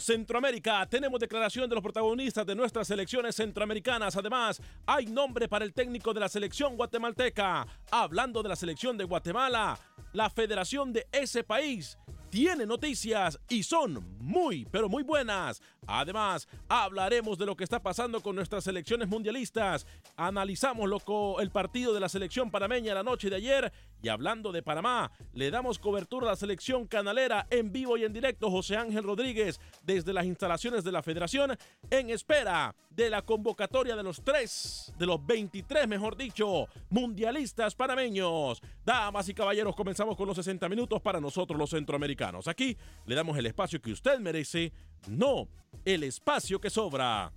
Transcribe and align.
Centroamérica 0.00 0.86
tenemos 0.86 1.20
declaración 1.20 1.68
de 1.68 1.74
los 1.74 1.82
protagonistas 1.82 2.46
de 2.46 2.54
nuestras 2.54 2.88
selecciones 2.88 3.36
centroamericanas. 3.36 4.16
Además, 4.16 4.60
hay 4.86 5.06
nombre 5.06 5.48
para 5.48 5.64
el 5.64 5.72
técnico 5.72 6.12
de 6.12 6.20
la 6.20 6.28
selección 6.28 6.76
guatemalteca. 6.76 7.66
Hablando 7.90 8.42
de 8.42 8.48
la 8.48 8.56
selección 8.56 8.96
de 8.96 9.04
Guatemala, 9.04 9.78
la 10.12 10.30
federación 10.30 10.92
de 10.92 11.06
ese 11.12 11.44
país 11.44 11.98
tiene 12.30 12.64
noticias 12.64 13.38
y 13.48 13.62
son 13.64 14.16
muy, 14.20 14.64
pero 14.70 14.88
muy 14.88 15.02
buenas. 15.02 15.60
Además, 15.86 16.46
hablaremos 16.68 17.36
de 17.38 17.46
lo 17.46 17.56
que 17.56 17.64
está 17.64 17.82
pasando 17.82 18.20
con 18.20 18.36
nuestras 18.36 18.64
selecciones 18.64 19.08
mundialistas. 19.08 19.86
Analizamos 20.16 20.88
lo 20.88 21.00
co- 21.00 21.40
el 21.40 21.50
partido 21.50 21.92
de 21.92 22.00
la 22.00 22.08
selección 22.08 22.50
panameña 22.50 22.94
la 22.94 23.02
noche 23.02 23.28
de 23.30 23.36
ayer. 23.36 23.72
Y 24.02 24.08
hablando 24.08 24.52
de 24.52 24.62
Panamá, 24.62 25.10
le 25.34 25.50
damos 25.50 25.78
cobertura 25.78 26.26
a 26.26 26.30
la 26.30 26.36
selección 26.36 26.86
canalera 26.86 27.46
en 27.50 27.72
vivo 27.72 27.96
y 27.96 28.04
en 28.04 28.12
directo. 28.12 28.50
José 28.50 28.76
Ángel 28.76 29.02
Rodríguez 29.04 29.60
desde 29.82 30.12
las 30.12 30.24
instalaciones 30.26 30.84
de 30.84 30.92
la 30.92 31.02
federación 31.02 31.56
en 31.90 32.10
espera 32.10 32.74
de 33.00 33.08
la 33.08 33.22
convocatoria 33.22 33.96
de 33.96 34.02
los 34.02 34.22
tres, 34.22 34.92
de 34.98 35.06
los 35.06 35.24
23, 35.24 35.88
mejor 35.88 36.18
dicho, 36.18 36.68
mundialistas 36.90 37.74
panameños. 37.74 38.60
Damas 38.84 39.26
y 39.30 39.32
caballeros, 39.32 39.74
comenzamos 39.74 40.18
con 40.18 40.26
los 40.26 40.36
60 40.36 40.68
minutos 40.68 41.00
para 41.00 41.18
nosotros 41.18 41.58
los 41.58 41.70
centroamericanos. 41.70 42.46
Aquí 42.46 42.76
le 43.06 43.14
damos 43.14 43.38
el 43.38 43.46
espacio 43.46 43.80
que 43.80 43.92
usted 43.92 44.18
merece, 44.18 44.70
no 45.08 45.48
el 45.86 46.04
espacio 46.04 46.60
que 46.60 46.68
sobra. 46.68 47.32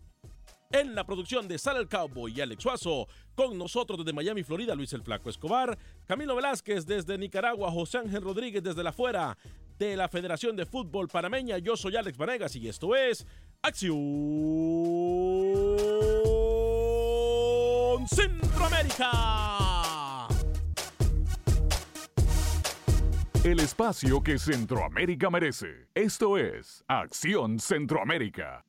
En 0.70 0.96
la 0.96 1.06
producción 1.06 1.48
de 1.48 1.58
Sal 1.58 1.78
el 1.78 1.88
Cowboy 1.88 2.34
y 2.36 2.42
Alex 2.42 2.62
Suazo, 2.62 3.08
con 3.34 3.58
nosotros 3.58 4.00
desde 4.00 4.12
Miami, 4.12 4.44
Florida, 4.44 4.76
Luis 4.76 4.92
el 4.92 5.04
Flaco 5.04 5.30
Escobar, 5.30 5.78
Camilo 6.06 6.36
Velázquez 6.36 6.86
desde 6.86 7.18
Nicaragua, 7.18 7.72
José 7.72 8.00
Ángel 8.00 8.22
Rodríguez 8.22 8.64
desde 8.64 8.84
la 8.84 8.92
fuera 8.92 9.38
de 9.78 9.98
la 9.98 10.10
Federación 10.10 10.56
de 10.56 10.66
Fútbol 10.66 11.08
Panameña. 11.08 11.58
Yo 11.58 11.76
soy 11.76 11.96
Alex 11.96 12.18
Vanegas 12.18 12.56
y 12.56 12.68
esto 12.68 12.96
es 12.96 13.26
Acción 13.62 13.98
Centroamérica. 18.08 20.28
El 23.44 23.60
espacio 23.60 24.24
que 24.24 24.40
Centroamérica 24.40 25.30
merece. 25.30 25.90
Esto 25.94 26.38
es 26.38 26.84
Acción 26.88 27.60
Centroamérica. 27.60 28.66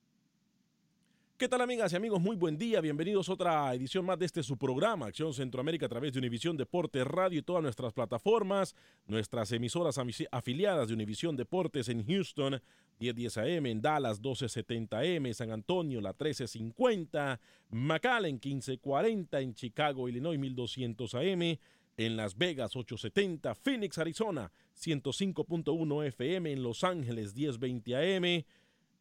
¿Qué 1.37 1.49
tal 1.49 1.63
amigas 1.63 1.93
y 1.93 1.97
amigos? 1.97 2.21
Muy 2.21 2.37
buen 2.37 2.57
día, 2.57 2.81
bienvenidos 2.81 3.29
a 3.29 3.33
otra 3.33 3.75
edición 3.75 4.07
más 4.07 4.17
de 4.21 4.27
este 4.27 4.45
su 4.45 4.57
programa, 4.57 5.07
Acción 5.07 5.35
Centroamérica 5.35 5.87
a 5.87 5.89
través 5.89 6.13
de 6.13 6.21
Univisión 6.21 6.57
Deportes 6.57 7.05
Radio 7.05 7.41
y 7.41 7.43
todas 7.43 7.61
nuestras 7.61 7.93
plataformas, 7.93 8.77
nuestras 9.09 9.51
emisoras 9.51 9.99
afiliadas 10.31 10.87
de 10.87 10.95
Univisión 10.95 11.35
Deportes 11.35 11.89
en 11.89 12.07
Houston, 12.07 12.63
1010 13.01 13.39
AM, 13.39 13.67
en 13.67 13.83
Dallas 13.83 14.21
1270 14.21 14.97
AM, 14.97 15.35
San 15.35 15.51
Antonio 15.51 16.01
la 16.01 16.11
1350, 16.11 17.41
McAllen 17.71 18.35
1540, 18.35 19.41
en 19.41 19.55
Chicago, 19.55 20.09
Illinois 20.09 20.39
1200 20.39 21.15
AM, 21.17 21.59
en 21.97 22.17
Las 22.17 22.39
Vegas 22.39 22.77
870, 22.77 23.57
Phoenix, 23.57 23.99
Arizona 23.99 24.53
105.1 24.81 26.07
FM, 26.07 26.53
en 26.53 26.63
Los 26.63 26.85
Ángeles 26.85 27.35
1020 27.35 27.97
AM, 27.97 28.45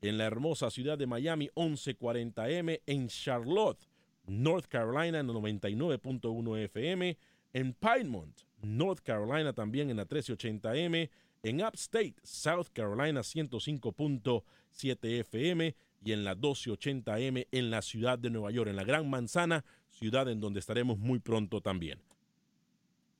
en 0.04 0.18
la 0.18 0.26
hermosa 0.26 0.70
ciudad 0.70 0.98
de 0.98 1.08
Miami 1.08 1.50
1140M, 1.56 2.82
en 2.86 3.08
Charlotte, 3.08 3.88
North 4.28 4.68
Carolina 4.68 5.24
99.1 5.24 6.58
FM, 6.66 7.18
en 7.54 7.74
Piedmont, 7.74 8.38
North 8.62 9.02
Carolina 9.02 9.54
también 9.54 9.90
en 9.90 9.98
la 9.98 10.06
1380M, 10.08 11.10
en 11.44 11.62
Upstate, 11.64 12.16
South 12.24 12.68
Carolina 12.74 13.22
105.7 13.22 15.20
FM 15.20 15.76
y 16.04 16.12
en 16.12 16.24
la 16.24 16.36
1280M 16.36 17.48
en 17.52 17.72
la 17.72 17.82
ciudad 17.82 18.20
de 18.20 18.30
Nueva 18.30 18.52
York, 18.52 18.70
en 18.70 18.76
la 18.76 18.84
Gran 18.84 19.10
Manzana, 19.10 19.64
ciudad 19.90 20.30
en 20.30 20.40
donde 20.40 20.60
estaremos 20.60 20.98
muy 20.98 21.20
pronto 21.20 21.62
también 21.62 22.00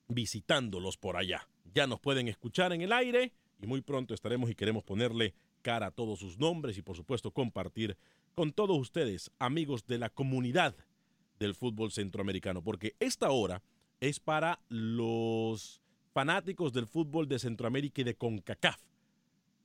visitándolos 0.08 0.96
por 0.96 1.16
allá. 1.16 1.48
Ya 1.74 1.86
nos 1.86 2.00
pueden 2.00 2.28
escuchar 2.28 2.72
en 2.72 2.82
el 2.82 2.92
aire 2.92 3.32
y 3.60 3.66
muy 3.66 3.80
pronto 3.80 4.14
estaremos 4.14 4.50
y 4.50 4.54
queremos 4.54 4.84
ponerle 4.84 5.34
cara 5.64 5.86
a 5.86 5.90
todos 5.90 6.20
sus 6.20 6.38
nombres 6.38 6.76
y 6.76 6.82
por 6.82 6.94
supuesto 6.94 7.30
compartir 7.30 7.96
con 8.34 8.52
todos 8.52 8.78
ustedes, 8.78 9.30
amigos 9.38 9.86
de 9.86 9.98
la 9.98 10.10
comunidad 10.10 10.76
del 11.38 11.54
fútbol 11.54 11.90
centroamericano, 11.90 12.62
porque 12.62 12.94
esta 13.00 13.30
hora 13.30 13.62
es 14.00 14.20
para 14.20 14.60
los 14.68 15.80
fanáticos 16.12 16.72
del 16.72 16.86
fútbol 16.86 17.26
de 17.26 17.38
Centroamérica 17.38 18.02
y 18.02 18.04
de 18.04 18.14
CONCACAF. 18.14 18.80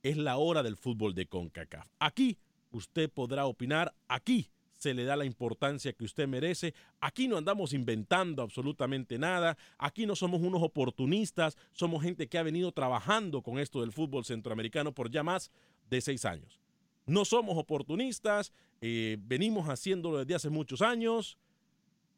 Es 0.02 0.16
la 0.16 0.38
hora 0.38 0.62
del 0.62 0.76
fútbol 0.76 1.14
de 1.14 1.26
CONCACAF. 1.26 1.86
Aquí 1.98 2.38
usted 2.72 3.10
podrá 3.10 3.46
opinar 3.46 3.94
aquí. 4.08 4.48
Se 4.72 4.94
le 4.94 5.04
da 5.04 5.14
la 5.14 5.26
importancia 5.26 5.92
que 5.92 6.04
usted 6.04 6.26
merece. 6.26 6.72
Aquí 7.00 7.28
no 7.28 7.36
andamos 7.36 7.74
inventando 7.74 8.42
absolutamente 8.42 9.18
nada. 9.18 9.58
Aquí 9.76 10.06
no 10.06 10.16
somos 10.16 10.40
unos 10.40 10.62
oportunistas. 10.62 11.58
Somos 11.72 12.02
gente 12.02 12.28
que 12.28 12.38
ha 12.38 12.42
venido 12.42 12.72
trabajando 12.72 13.42
con 13.42 13.58
esto 13.58 13.82
del 13.82 13.92
fútbol 13.92 14.24
centroamericano 14.24 14.92
por 14.92 15.10
ya 15.10 15.22
más 15.22 15.50
de 15.90 16.00
seis 16.00 16.24
años. 16.24 16.60
No 17.06 17.24
somos 17.24 17.58
oportunistas. 17.58 18.52
eh, 18.80 19.18
venimos 19.20 19.68
haciéndolo 19.68 20.18
desde 20.18 20.34
hace 20.34 20.48
muchos 20.48 20.80
años. 20.80 21.36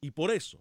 Y 0.01 0.11
por 0.11 0.31
eso, 0.31 0.59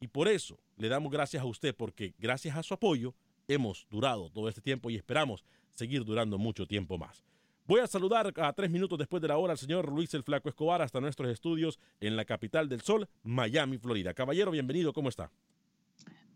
y 0.00 0.08
por 0.08 0.28
eso 0.28 0.58
le 0.76 0.88
damos 0.88 1.12
gracias 1.12 1.42
a 1.42 1.46
usted, 1.46 1.74
porque 1.74 2.14
gracias 2.18 2.56
a 2.56 2.62
su 2.62 2.74
apoyo 2.74 3.14
hemos 3.48 3.86
durado 3.90 4.30
todo 4.30 4.48
este 4.48 4.60
tiempo 4.60 4.90
y 4.90 4.96
esperamos 4.96 5.44
seguir 5.70 6.04
durando 6.04 6.38
mucho 6.38 6.66
tiempo 6.66 6.98
más. 6.98 7.24
Voy 7.66 7.80
a 7.80 7.86
saludar 7.86 8.32
a 8.36 8.52
tres 8.52 8.70
minutos 8.70 8.98
después 8.98 9.22
de 9.22 9.28
la 9.28 9.36
hora 9.36 9.52
al 9.52 9.58
señor 9.58 9.92
Luis 9.92 10.12
el 10.14 10.24
Flaco 10.24 10.48
Escobar 10.48 10.82
hasta 10.82 11.00
nuestros 11.00 11.30
estudios 11.30 11.78
en 12.00 12.16
la 12.16 12.24
capital 12.24 12.68
del 12.68 12.80
sol, 12.80 13.08
Miami, 13.22 13.78
Florida. 13.78 14.12
Caballero, 14.12 14.50
bienvenido, 14.50 14.92
¿cómo 14.92 15.08
está? 15.08 15.30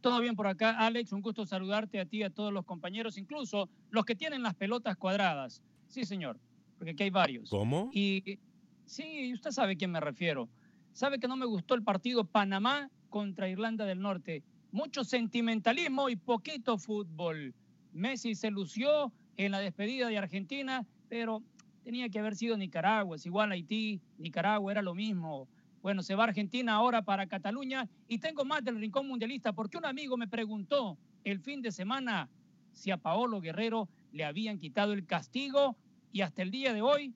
Todo 0.00 0.20
bien 0.20 0.36
por 0.36 0.46
acá, 0.46 0.78
Alex. 0.78 1.12
Un 1.12 1.22
gusto 1.22 1.46
saludarte 1.46 1.98
a 1.98 2.04
ti 2.04 2.22
a 2.22 2.30
todos 2.30 2.52
los 2.52 2.64
compañeros, 2.66 3.16
incluso 3.16 3.68
los 3.90 4.04
que 4.04 4.14
tienen 4.14 4.42
las 4.42 4.54
pelotas 4.54 4.96
cuadradas. 4.96 5.62
Sí, 5.94 6.04
señor, 6.04 6.40
porque 6.76 6.90
aquí 6.90 7.04
hay 7.04 7.10
varios. 7.10 7.50
¿Cómo? 7.50 7.88
Y 7.92 8.40
sí, 8.84 9.32
usted 9.32 9.52
sabe 9.52 9.74
a 9.74 9.76
quién 9.76 9.92
me 9.92 10.00
refiero. 10.00 10.48
Sabe 10.92 11.20
que 11.20 11.28
no 11.28 11.36
me 11.36 11.46
gustó 11.46 11.76
el 11.76 11.84
partido 11.84 12.24
Panamá 12.24 12.90
contra 13.10 13.48
Irlanda 13.48 13.84
del 13.84 14.00
Norte. 14.00 14.42
Mucho 14.72 15.04
sentimentalismo 15.04 16.08
y 16.08 16.16
poquito 16.16 16.78
fútbol. 16.78 17.54
Messi 17.92 18.34
se 18.34 18.50
lució 18.50 19.12
en 19.36 19.52
la 19.52 19.60
despedida 19.60 20.08
de 20.08 20.18
Argentina, 20.18 20.84
pero 21.08 21.44
tenía 21.84 22.08
que 22.08 22.18
haber 22.18 22.34
sido 22.34 22.56
Nicaragua. 22.56 23.14
Es 23.14 23.24
igual 23.24 23.52
Haití, 23.52 24.00
Nicaragua 24.18 24.72
era 24.72 24.82
lo 24.82 24.96
mismo. 24.96 25.46
Bueno, 25.80 26.02
se 26.02 26.16
va 26.16 26.24
Argentina 26.24 26.74
ahora 26.74 27.02
para 27.02 27.28
Cataluña 27.28 27.88
y 28.08 28.18
tengo 28.18 28.44
más 28.44 28.64
del 28.64 28.80
Rincón 28.80 29.06
Mundialista 29.06 29.52
porque 29.52 29.78
un 29.78 29.86
amigo 29.86 30.16
me 30.16 30.26
preguntó 30.26 30.98
el 31.22 31.38
fin 31.38 31.62
de 31.62 31.70
semana 31.70 32.28
si 32.72 32.90
a 32.90 32.96
Paolo 32.96 33.40
Guerrero 33.40 33.88
le 34.10 34.24
habían 34.24 34.58
quitado 34.58 34.92
el 34.92 35.06
castigo 35.06 35.76
y 36.14 36.22
hasta 36.22 36.42
el 36.42 36.52
día 36.52 36.72
de 36.72 36.80
hoy 36.80 37.12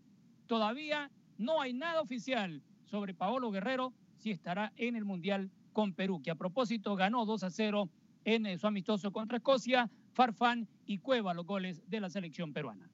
todavía 0.48 1.08
no 1.38 1.62
hay 1.62 1.72
nada 1.72 2.00
oficial 2.00 2.60
sobre 2.84 3.14
Paolo 3.14 3.52
Guerrero 3.52 3.94
si 4.16 4.32
estará 4.32 4.72
en 4.76 4.96
el 4.96 5.04
Mundial 5.04 5.52
con 5.72 5.94
Perú, 5.94 6.20
que 6.20 6.32
a 6.32 6.34
propósito 6.34 6.96
ganó 6.96 7.24
2 7.24 7.44
a 7.44 7.50
0 7.50 7.88
en 8.24 8.44
eh, 8.44 8.58
su 8.58 8.66
amistoso 8.66 9.12
contra 9.12 9.36
Escocia, 9.36 9.88
Farfán 10.14 10.66
y 10.84 10.98
Cueva 10.98 11.32
los 11.32 11.46
goles 11.46 11.80
de 11.88 12.00
la 12.00 12.10
selección 12.10 12.52
peruana. 12.52 12.90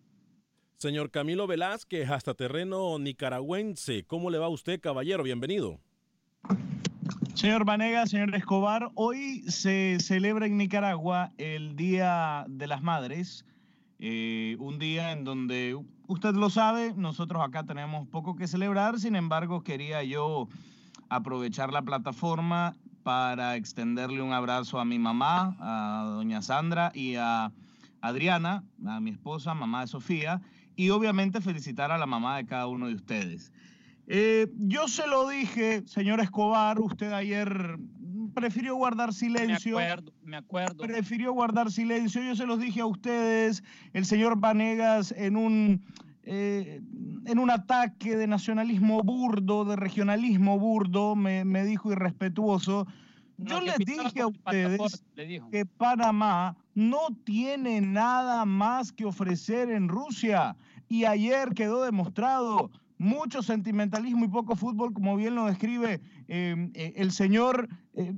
Señor 0.77 1.11
Camilo 1.11 1.47
Velázquez, 1.47 2.11
hasta 2.11 2.35
terreno 2.35 2.99
nicaragüense. 2.99 4.05
¿Cómo 4.05 4.29
le 4.29 4.37
va 4.37 4.47
a 4.47 4.51
usted, 4.51 4.81
caballero? 4.81 5.23
Bienvenido. 5.23 5.81
Señor 7.33 7.65
Vanega, 7.65 8.07
señor 8.07 8.35
Escobar, 8.35 8.91
hoy 8.95 9.41
se 9.49 9.97
celebra 10.01 10.45
en 10.45 10.59
Nicaragua 10.59 11.33
el 11.39 11.77
Día 11.77 12.45
de 12.47 12.67
las 12.67 12.83
Madres, 12.83 13.47
eh, 13.99 14.57
un 14.59 14.79
día 14.79 15.13
en 15.13 15.25
donde 15.25 15.79
usted 16.07 16.35
lo 16.35 16.51
sabe, 16.51 16.95
nosotros 16.97 17.43
acá 17.43 17.65
tenemos 17.65 18.07
poco 18.09 18.37
que 18.37 18.47
celebrar, 18.47 18.99
sin 18.99 19.17
embargo 19.17 19.63
quería 19.63 20.03
yo 20.03 20.49
aprovechar 21.09 21.73
la 21.73 21.83
plataforma 21.83 22.77
para 23.03 23.57
extenderle 23.57 24.23
un 24.23 24.33
abrazo 24.33 24.81
a 24.81 24.85
mi 24.85 24.99
mamá, 24.99 25.57
a 25.61 26.05
doña 26.07 26.43
Sandra 26.43 26.91
y 26.95 27.17
a 27.17 27.53
Adriana, 28.01 28.65
a 28.87 29.01
mi 29.01 29.11
esposa, 29.11 29.55
mamá 29.55 29.83
de 29.83 29.87
Sofía, 29.89 30.41
y 30.77 30.91
obviamente 30.91 31.41
felicitar 31.41 31.93
a 31.93 31.99
la 31.99 32.07
mamá 32.07 32.37
de 32.39 32.47
cada 32.47 32.67
uno 32.67 32.89
de 32.89 32.95
ustedes. 32.95 33.53
Eh, 34.07 34.49
yo 34.59 34.89
se 34.89 35.07
lo 35.07 35.29
dije, 35.29 35.83
señor 35.87 36.21
Escobar, 36.21 36.81
usted 36.81 37.13
ayer 37.13 37.79
prefirió 38.35 38.75
guardar 38.77 39.13
silencio. 39.13 39.77
Me 39.77 39.85
acuerdo, 39.85 40.13
me 40.23 40.37
acuerdo. 40.37 40.85
Prefirió 40.85 41.33
guardar 41.33 41.71
silencio. 41.71 42.23
Yo 42.23 42.37
se 42.37 42.47
los 42.47 42.59
dije 42.59 42.81
a 42.81 42.87
ustedes, 42.87 43.63
el 43.93 44.05
señor 44.05 44.39
Vanegas, 44.39 45.13
en 45.13 45.37
un, 45.37 45.85
eh, 46.25 46.83
en 47.27 47.39
un 47.39 47.51
ataque 47.51 48.17
de 48.17 48.27
nacionalismo 48.27 49.03
burdo, 49.03 49.65
de 49.65 49.77
regionalismo 49.77 50.59
burdo, 50.59 51.17
me, 51.17 51.45
me 51.45 51.65
dijo 51.65 51.93
irrespetuoso. 51.93 52.87
Yo 53.37 53.61
les 53.61 53.79
dije 53.79 54.21
a 54.21 54.29
ustedes 54.29 55.03
que 55.51 55.67
Panamá 55.67 56.57
no 56.75 57.09
tiene 57.25 57.81
nada 57.81 58.45
más 58.45 58.93
que 58.93 59.05
ofrecer 59.05 59.71
en 59.71 59.89
Rusia. 59.89 60.57
Y 60.89 61.05
ayer 61.05 61.55
quedó 61.55 61.85
demostrado 61.85 62.71
mucho 63.05 63.43
sentimentalismo 63.43 64.25
y 64.25 64.29
poco 64.29 64.57
fútbol, 64.57 64.93
como 64.93 65.15
bien 65.17 65.35
lo 65.35 65.45
describe 65.47 66.01
eh, 66.29 66.71
eh, 66.75 66.93
el 66.97 67.13
señor. 67.13 67.69
eh, 67.95 68.13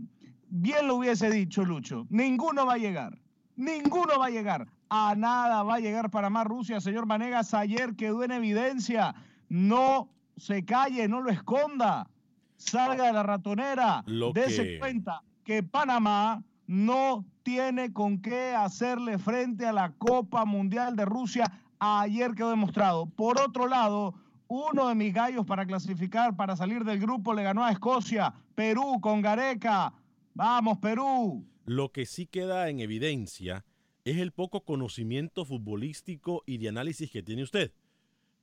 bien 0.49 0.87
lo 0.87 0.97
hubiese 0.97 1.29
dicho 1.31 1.65
Lucho. 1.65 2.07
Ninguno 2.09 2.65
va 2.65 2.75
a 2.75 2.79
llegar. 2.79 3.19
Ninguno 3.57 4.19
va 4.19 4.27
a 4.27 4.31
llegar. 4.31 4.69
A 4.89 5.15
nada 5.17 5.63
va 5.65 5.75
a 5.77 5.81
llegar 5.81 6.11
Panamá, 6.11 6.45
Rusia. 6.45 6.81
Señor 6.81 7.07
Manegas, 7.07 7.53
ayer 7.55 7.97
quedó 7.97 8.23
en 8.23 8.31
evidencia. 8.31 9.15
No 9.49 10.09
se 10.37 10.65
calle, 10.65 11.09
no 11.09 11.21
lo 11.21 11.31
esconda. 11.31 12.09
Salga 12.57 13.07
de 13.07 13.13
la 13.13 13.23
ratonera. 13.23 14.03
Lo 14.07 14.33
Dese 14.33 14.63
que- 14.65 14.79
cuenta 14.79 15.23
que 15.45 15.63
Panamá 15.63 16.43
no 16.67 17.25
tiene 17.43 17.93
con 17.93 18.19
qué 18.21 18.55
hacerle 18.55 19.19
frente 19.19 19.67
a 19.67 19.73
la 19.73 19.93
Copa 19.93 20.45
Mundial 20.45 20.95
de 20.97 21.05
Rusia. 21.05 21.51
Ayer 21.79 22.35
quedó 22.35 22.51
demostrado. 22.51 23.07
Por 23.07 23.41
otro 23.41 23.67
lado, 23.69 24.15
uno 24.49 24.89
de 24.89 24.95
mis 24.95 25.13
gallos 25.13 25.45
para 25.45 25.67
clasificar, 25.67 26.37
para 26.37 26.57
salir 26.57 26.85
del 26.85 27.01
grupo, 27.01 27.35
le 27.35 27.43
ganó 27.43 27.65
a 27.65 27.73
Escocia. 27.73 28.33
Perú 28.55 29.01
con 29.01 29.21
Gareca. 29.21 29.93
Vamos, 30.35 30.79
Perú. 30.79 31.47
Lo 31.65 31.91
que 31.91 32.07
sí 32.07 32.27
queda 32.27 32.69
en 32.69 32.81
evidencia 32.81 33.65
es 34.05 34.19
el 34.19 34.33
poco 34.33 34.65
conocimiento 34.65 35.45
futbolístico 35.45 36.45
y 36.47 36.59
de 36.59 36.69
análisis 36.69 37.11
que 37.11 37.23
tiene 37.23 37.43
usted. 37.43 37.73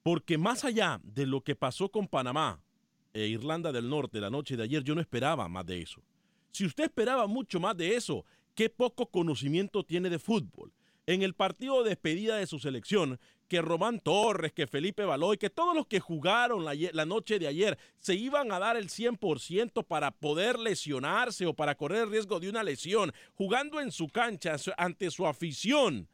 Porque 0.04 0.38
más 0.38 0.66
allá 0.66 1.00
de 1.04 1.26
lo 1.26 1.42
que 1.42 1.56
pasó 1.56 1.90
con 1.90 2.08
Panamá 2.08 2.62
e 3.14 3.28
Irlanda 3.28 3.72
del 3.72 3.90
Norte 3.90 4.20
la 4.20 4.30
noche 4.30 4.58
de 4.58 4.64
ayer, 4.64 4.84
yo 4.84 4.96
no 4.96 5.02
esperaba 5.02 5.48
más 5.48 5.66
de 5.66 5.82
eso. 5.82 6.04
Si 6.52 6.66
usted 6.66 6.86
esperaba 6.86 7.28
mucho 7.28 7.60
más 7.60 7.78
de 7.78 7.96
eso, 7.96 8.26
qué 8.56 8.70
poco 8.70 9.10
conocimiento 9.10 9.86
tiene 9.86 10.10
de 10.10 10.20
fútbol. 10.20 10.74
En 11.06 11.22
el 11.22 11.34
partido 11.34 11.84
de 11.84 11.92
despedida 11.92 12.38
de 12.38 12.48
su 12.48 12.60
selección, 12.60 13.20
que 13.54 13.62
Román 13.62 14.00
Torres, 14.00 14.52
que 14.52 14.66
Felipe 14.66 15.06
Baloy, 15.06 15.38
que 15.38 15.52
todos 15.52 15.76
los 15.76 15.86
que 15.86 16.00
jugaron 16.00 16.66
la, 16.66 17.06
noche 17.06 17.38
de 17.38 17.46
ayer 17.46 17.78
se 18.00 18.16
iban 18.16 18.52
a 18.52 18.58
dar 18.58 18.78
el 18.78 18.90
100% 18.90 19.86
para 19.86 20.10
poder 20.10 20.58
lesionarse 20.58 21.46
o 21.46 21.54
para 21.54 21.76
correr 21.76 22.06
el 22.06 22.10
riesgo 22.10 22.40
de 22.40 22.50
una 22.50 22.64
lesión, 22.64 23.14
jugando 23.36 23.80
en 23.80 23.92
su 23.92 24.08
cancha 24.08 24.56
ante 24.76 25.12
su 25.12 25.28
afición, 25.28 26.10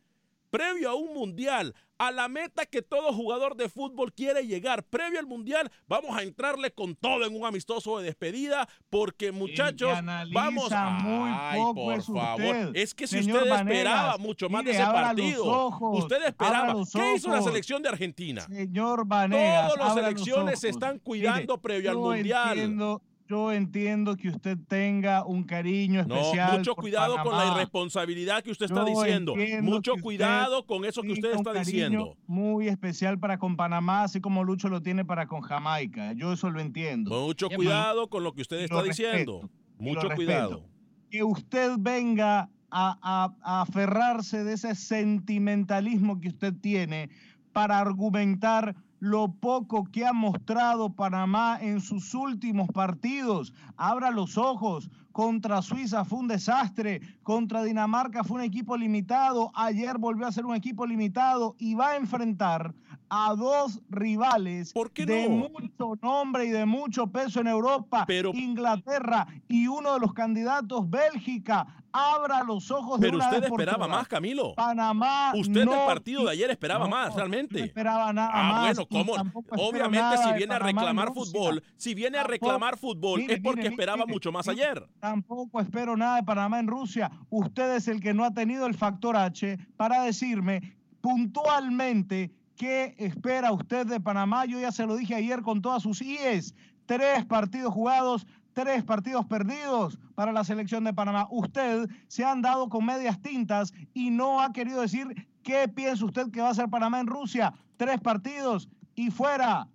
previo 0.49 0.89
a 0.89 0.95
un 0.95 1.13
mundial, 1.13 1.75
a 1.97 2.11
la 2.11 2.29
meta 2.29 2.65
que 2.65 2.81
todo 2.81 3.11
jugador 3.13 3.55
de 3.55 3.67
fútbol 3.67 4.13
quiere 4.13 4.47
llegar, 4.47 4.83
previo 4.85 5.19
al 5.19 5.27
mundial, 5.27 5.69
vamos 5.87 6.17
a 6.17 6.23
entrarle 6.23 6.71
con 6.71 6.95
todo 6.95 7.25
en 7.25 7.35
un 7.35 7.45
amistoso 7.45 7.97
de 7.99 8.05
despedida, 8.05 8.67
porque 8.89 9.31
muchachos, 9.33 9.91
vamos 10.33 10.71
muy 11.03 11.29
Ay, 11.33 11.59
poco 11.59 11.73
por 11.83 11.93
es 11.99 12.05
favor, 12.05 12.39
usted, 12.39 12.71
es 12.75 12.93
que 12.93 13.05
si 13.07 13.19
señor 13.21 13.37
usted 13.39 13.49
Vanegas. 13.49 13.75
esperaba 13.77 14.17
mucho 14.17 14.49
más 14.49 14.63
Mire, 14.63 14.77
de 14.77 14.81
ese 14.83 14.91
partido, 14.91 15.45
ojos, 15.45 16.03
usted 16.03 16.25
esperaba, 16.25 16.73
¿qué 16.93 17.13
hizo 17.15 17.29
la 17.29 17.41
selección 17.41 17.83
de 17.83 17.89
Argentina? 17.89 18.41
Señor 18.41 19.05
Vanegas, 19.05 19.73
Todas 19.73 19.85
las 19.85 19.93
selecciones 19.95 20.59
se 20.59 20.69
están 20.69 20.99
cuidando 20.99 21.53
Mire, 21.55 21.61
previo 21.61 21.91
al 21.91 21.97
mundial. 21.97 22.49
Entiendo, 22.57 23.01
yo 23.29 23.51
entiendo 23.51 24.17
que 24.17 24.29
usted 24.29 24.57
tenga 24.67 25.23
un 25.23 25.43
cariño 25.43 26.03
No, 26.05 26.15
especial. 26.15 26.57
mucho 26.57 26.73
por 26.73 26.83
cuidado 26.83 27.15
con 27.23 27.37
la 27.37 27.47
irresponsabilidad 27.53 28.41
que 28.43 28.49
usted 28.49 28.65
está 28.65 28.79
Yo 28.79 28.85
diciendo. 28.85 29.33
entiendo 29.37 29.71
Mucho 29.71 29.93
cuidado 30.01 30.65
con 30.65 30.83
eso 30.83 31.03
que 31.03 31.11
usted 31.11 31.33
un 31.33 31.37
está 31.37 31.53
cariño 31.53 31.63
diciendo. 31.71 32.17
Muy 32.25 32.67
especial 32.67 33.19
para 33.19 33.37
con 33.37 33.55
Panamá, 33.55 34.03
así 34.03 34.19
como 34.19 34.43
Lucho 34.43 34.67
lo 34.67 34.81
tiene 34.81 35.05
para 35.05 35.27
con 35.27 35.41
Jamaica. 35.41 36.13
Yo 36.13 36.33
eso 36.33 36.49
lo 36.49 36.59
entiendo. 36.59 37.11
Mucho 37.27 37.49
cuidado 37.51 38.09
con 38.09 38.23
lo 38.23 38.33
que 38.33 38.41
usted 38.41 38.57
lo 38.57 38.63
está 38.65 38.81
diciendo. 38.83 39.41
respeto, 39.43 39.49
Mucho 39.77 40.09
cuidado. 40.15 40.65
que 41.11 41.23
usted 41.23 41.73
venga 41.77 42.49
a, 42.71 42.97
a- 43.01 43.33
a 43.43 43.61
aferrarse 43.61 44.43
de 44.43 44.53
ese 44.53 44.73
sentimentalismo 44.73 46.19
que 46.19 46.29
usted 46.29 46.53
tiene 46.61 47.09
para 47.53 47.77
argumentar 47.79 48.75
lo 48.99 49.31
poco 49.31 49.85
que 49.85 50.05
ha 50.05 50.13
mostrado 50.13 50.93
Panamá 50.93 51.57
en 51.61 51.81
sus 51.81 52.13
últimos 52.13 52.67
partidos. 52.69 53.53
Abra 53.77 54.11
los 54.11 54.37
ojos. 54.37 54.89
Contra 55.11 55.61
Suiza 55.61 56.05
fue 56.05 56.19
un 56.19 56.27
desastre. 56.27 57.01
Contra 57.23 57.63
Dinamarca 57.63 58.23
fue 58.23 58.37
un 58.37 58.43
equipo 58.43 58.77
limitado. 58.77 59.51
Ayer 59.55 59.97
volvió 59.97 60.27
a 60.27 60.31
ser 60.31 60.45
un 60.45 60.55
equipo 60.55 60.85
limitado 60.85 61.55
y 61.57 61.75
va 61.75 61.89
a 61.89 61.97
enfrentar 61.97 62.73
a 63.09 63.33
dos 63.35 63.81
rivales 63.89 64.73
de 64.95 65.27
no? 65.29 65.49
mucho 65.49 65.95
nombre 66.01 66.45
y 66.45 66.49
de 66.49 66.65
mucho 66.65 67.07
peso 67.07 67.41
en 67.41 67.47
Europa, 67.47 68.05
Inglaterra 68.33 69.27
y 69.47 69.67
uno 69.67 69.93
de 69.93 69.99
los 69.99 70.13
candidatos, 70.13 70.89
Bélgica. 70.89 71.67
Abra 71.91 72.43
los 72.43 72.69
ojos 72.69 72.99
de 72.99 73.07
Pero 73.07 73.17
una 73.17 73.25
usted 73.25 73.41
vez 73.41 73.49
esperaba 73.51 73.87
más, 73.87 74.07
Camilo. 74.07 74.53
Panamá. 74.53 75.31
Usted 75.35 75.65
no 75.65 75.71
del 75.71 75.85
partido 75.87 76.23
de 76.25 76.31
ayer 76.33 76.51
esperaba 76.51 76.85
no, 76.85 76.91
más, 76.91 77.15
realmente. 77.15 77.57
No 77.57 77.65
esperaba 77.65 78.13
nada 78.13 78.29
Ah, 78.31 78.43
más. 78.43 78.77
bueno, 78.77 78.87
¿cómo? 79.07 79.41
Obviamente, 79.57 80.17
si 80.17 80.33
viene 80.33 80.53
a 80.53 80.59
reclamar 80.59 81.11
fútbol, 81.11 81.63
si 81.77 81.95
viene 81.95 82.19
a 82.19 82.23
reclamar 82.23 82.77
fútbol, 82.77 83.21
mire, 83.21 83.33
es 83.33 83.41
porque 83.41 83.61
mire, 83.61 83.69
esperaba 83.73 84.03
mire, 84.05 84.13
mucho 84.13 84.31
más 84.31 84.47
ayer. 84.47 84.87
Tampoco 84.99 85.59
espero 85.61 85.97
nada 85.97 86.17
de 86.17 86.23
Panamá 86.23 86.59
en 86.59 86.67
Rusia. 86.67 87.09
Usted 87.31 87.77
es 87.77 87.87
el 87.87 87.99
que 88.01 88.13
no 88.13 88.23
ha 88.23 88.31
tenido 88.35 88.67
el 88.67 88.75
factor 88.75 89.17
H 89.17 89.57
para 89.75 90.03
decirme 90.03 90.77
puntualmente 91.01 92.29
qué 92.59 92.93
espera 92.97 93.53
usted 93.53 93.87
de 93.87 94.01
Panamá. 94.01 94.45
Yo 94.45 94.59
ya 94.59 94.71
se 94.71 94.85
lo 94.85 94.97
dije 94.97 95.15
ayer 95.15 95.41
con 95.41 95.61
todas 95.61 95.81
sus 95.81 96.01
IES. 96.01 96.53
Tres 96.85 97.25
partidos 97.25 97.73
jugados, 97.73 98.27
tres 98.51 98.83
partidos 98.83 99.25
perdidos 99.25 99.97
para 100.13 100.33
la 100.33 100.43
selección 100.43 100.83
de 100.83 100.93
Panamá. 100.93 101.27
Usted 101.31 101.87
se 102.09 102.25
han 102.25 102.41
dado 102.41 102.67
con 102.67 102.85
medias 102.85 103.21
tintas 103.21 103.71
y 103.93 104.11
no 104.11 104.41
ha 104.41 104.51
querido 104.51 104.81
decir 104.81 105.07
qué 105.41 105.69
piensa 105.69 106.03
usted 106.03 106.29
que 106.31 106.41
va 106.41 106.49
a 106.49 106.51
hacer 106.51 106.69
Panamá 106.69 106.99
en 106.99 107.07
Rusia. 107.07 107.53
Tres 107.77 108.01
partidos 108.01 108.67
y 108.93 109.09
fuera. 109.09 109.69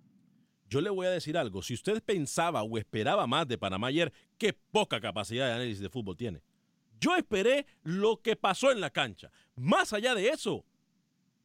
Yo 0.69 0.79
le 0.79 0.91
voy 0.91 1.07
a 1.07 1.11
decir 1.11 1.39
algo. 1.39 1.63
Si 1.63 1.73
usted 1.73 2.03
pensaba 2.03 2.61
o 2.61 2.77
esperaba 2.77 3.25
más 3.25 3.47
de 3.47 3.57
Panamá 3.57 3.87
ayer, 3.87 4.13
qué 4.37 4.53
poca 4.53 5.01
capacidad 5.01 5.47
de 5.47 5.53
análisis 5.53 5.79
de 5.79 5.89
fútbol 5.89 6.15
tiene. 6.15 6.43
Yo 6.99 7.15
esperé 7.15 7.65
lo 7.81 8.21
que 8.21 8.35
pasó 8.35 8.71
en 8.71 8.79
la 8.79 8.91
cancha. 8.91 9.31
Más 9.55 9.91
allá 9.91 10.13
de 10.13 10.29
eso, 10.29 10.65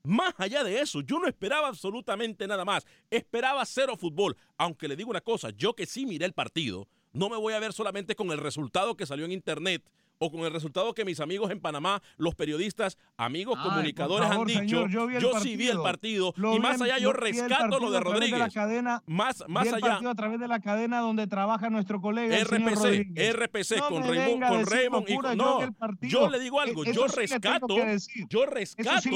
más 0.02 0.35
allá 0.38 0.64
de 0.64 0.80
eso, 0.80 1.00
yo 1.00 1.19
no 1.19 1.28
esperaba 1.28 1.69
absolutamente 1.69 2.47
nada 2.47 2.64
más. 2.64 2.87
Esperaba 3.11 3.64
cero 3.66 3.97
fútbol. 3.97 4.37
Aunque 4.57 4.88
le 4.88 4.97
digo 4.97 5.11
una 5.11 5.21
cosa, 5.21 5.50
yo 5.50 5.75
que 5.75 5.87
sí 5.87 6.07
miré 6.07 6.26
el 6.26 6.33
partido, 6.33 6.88
no 7.12 7.28
me 7.28 7.37
voy 7.37 7.54
a 7.54 7.61
ver 7.61 7.73
solamente 7.73 8.14
con 8.14 8.30
el 8.30 8.38
resultado 8.38 8.97
que 8.97 9.07
salió 9.07 9.25
en 9.25 9.33
internet 9.33 9.83
o 10.23 10.31
con 10.31 10.41
el 10.43 10.53
resultado 10.53 10.93
que 10.93 11.05
mis 11.07 11.19
amigos 11.19 11.50
en 11.50 11.61
Panamá, 11.61 12.03
los 12.19 12.35
periodistas, 12.35 12.99
amigos 13.17 13.59
Ay, 13.59 13.69
comunicadores 13.71 14.29
favor, 14.29 14.43
han 14.43 14.47
dicho. 14.65 14.83
señor, 14.87 14.91
yo 14.91 15.33
el 15.37 15.41
sí 15.43 15.57
vi 15.57 15.69
el 15.69 15.79
partido 15.81 16.35
y 16.37 16.61
más 16.61 16.77
en- 16.77 16.83
allá 16.83 16.99
yo 16.99 17.12
rescato 17.15 17.81
lo 17.81 17.91
de 17.91 17.99
la 17.99 18.00
Rodríguez. 18.00 18.53
cadena, 18.53 19.03
más 19.07 19.43
vi 19.47 19.53
más 19.55 19.67
el 19.69 19.75
allá 19.77 20.11
a 20.11 20.15
través 20.15 20.39
de 20.39 20.47
la 20.47 20.61
cadena 20.61 21.00
donde 21.00 21.27
trabaja 21.27 21.71
nuestro 21.71 22.03
colega 22.03 22.37
el 22.37 22.43
RPC. 22.47 23.15
RPC 23.33 23.77
No 23.79 23.89
con 23.89 24.03
Raymond, 24.05 24.49
con 24.49 24.67
Raymond 24.67 25.09
y 25.09 25.15
con- 25.17 25.25
yo 25.25 25.37
no, 25.37 25.61
yo 26.03 26.29
le 26.29 26.39
digo 26.39 26.61
algo, 26.61 26.85
E- 26.85 26.93
yo 26.93 27.07
rescato, 27.07 27.77
yo 28.29 28.45
rescato 28.47 29.00
sí 29.00 29.11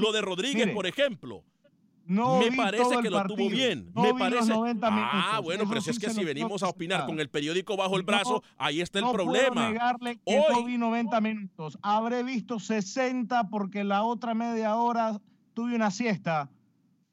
lo 0.00 0.10
de 0.12 0.20
Rodríguez, 0.20 0.66
Mire, 0.66 0.74
por 0.74 0.86
ejemplo. 0.88 1.44
No 2.06 2.38
me 2.38 2.52
parece 2.52 2.96
que 3.02 3.10
lo 3.10 3.16
partido. 3.18 3.36
tuvo 3.36 3.48
bien. 3.50 3.90
No 3.94 4.02
me 4.02 4.14
parece. 4.14 4.48
los 4.48 4.48
90 4.58 4.88
ah, 4.90 5.40
bueno, 5.42 5.62
Eso 5.62 5.68
pero 5.70 5.80
si 5.80 5.84
sí 5.84 5.90
es 5.92 5.98
que 5.98 6.10
si 6.10 6.24
venimos 6.24 6.62
a 6.62 6.68
opinar 6.68 7.06
con 7.06 7.18
el 7.20 7.28
periódico 7.30 7.76
bajo 7.76 7.96
el 7.96 8.02
No, 8.02 8.06
brazo, 8.06 8.42
ahí 8.58 8.80
está 8.80 8.98
el 8.98 9.04
no 9.06 9.12
problema. 9.12 9.54
Puedo 9.54 9.68
negarle 9.70 10.16
que 10.16 10.22
Hoy- 10.38 10.44
no 10.60 10.64
vi 10.64 10.78
90 10.78 11.20
minutos. 11.20 11.78
Habré 11.82 12.22
visto 12.22 12.58
60 12.58 13.48
porque 13.48 13.84
la 13.84 14.02
otra 14.04 14.34
media 14.34 14.76
hora 14.76 15.20
tuve 15.54 15.74
una 15.74 15.90
siesta. 15.90 16.50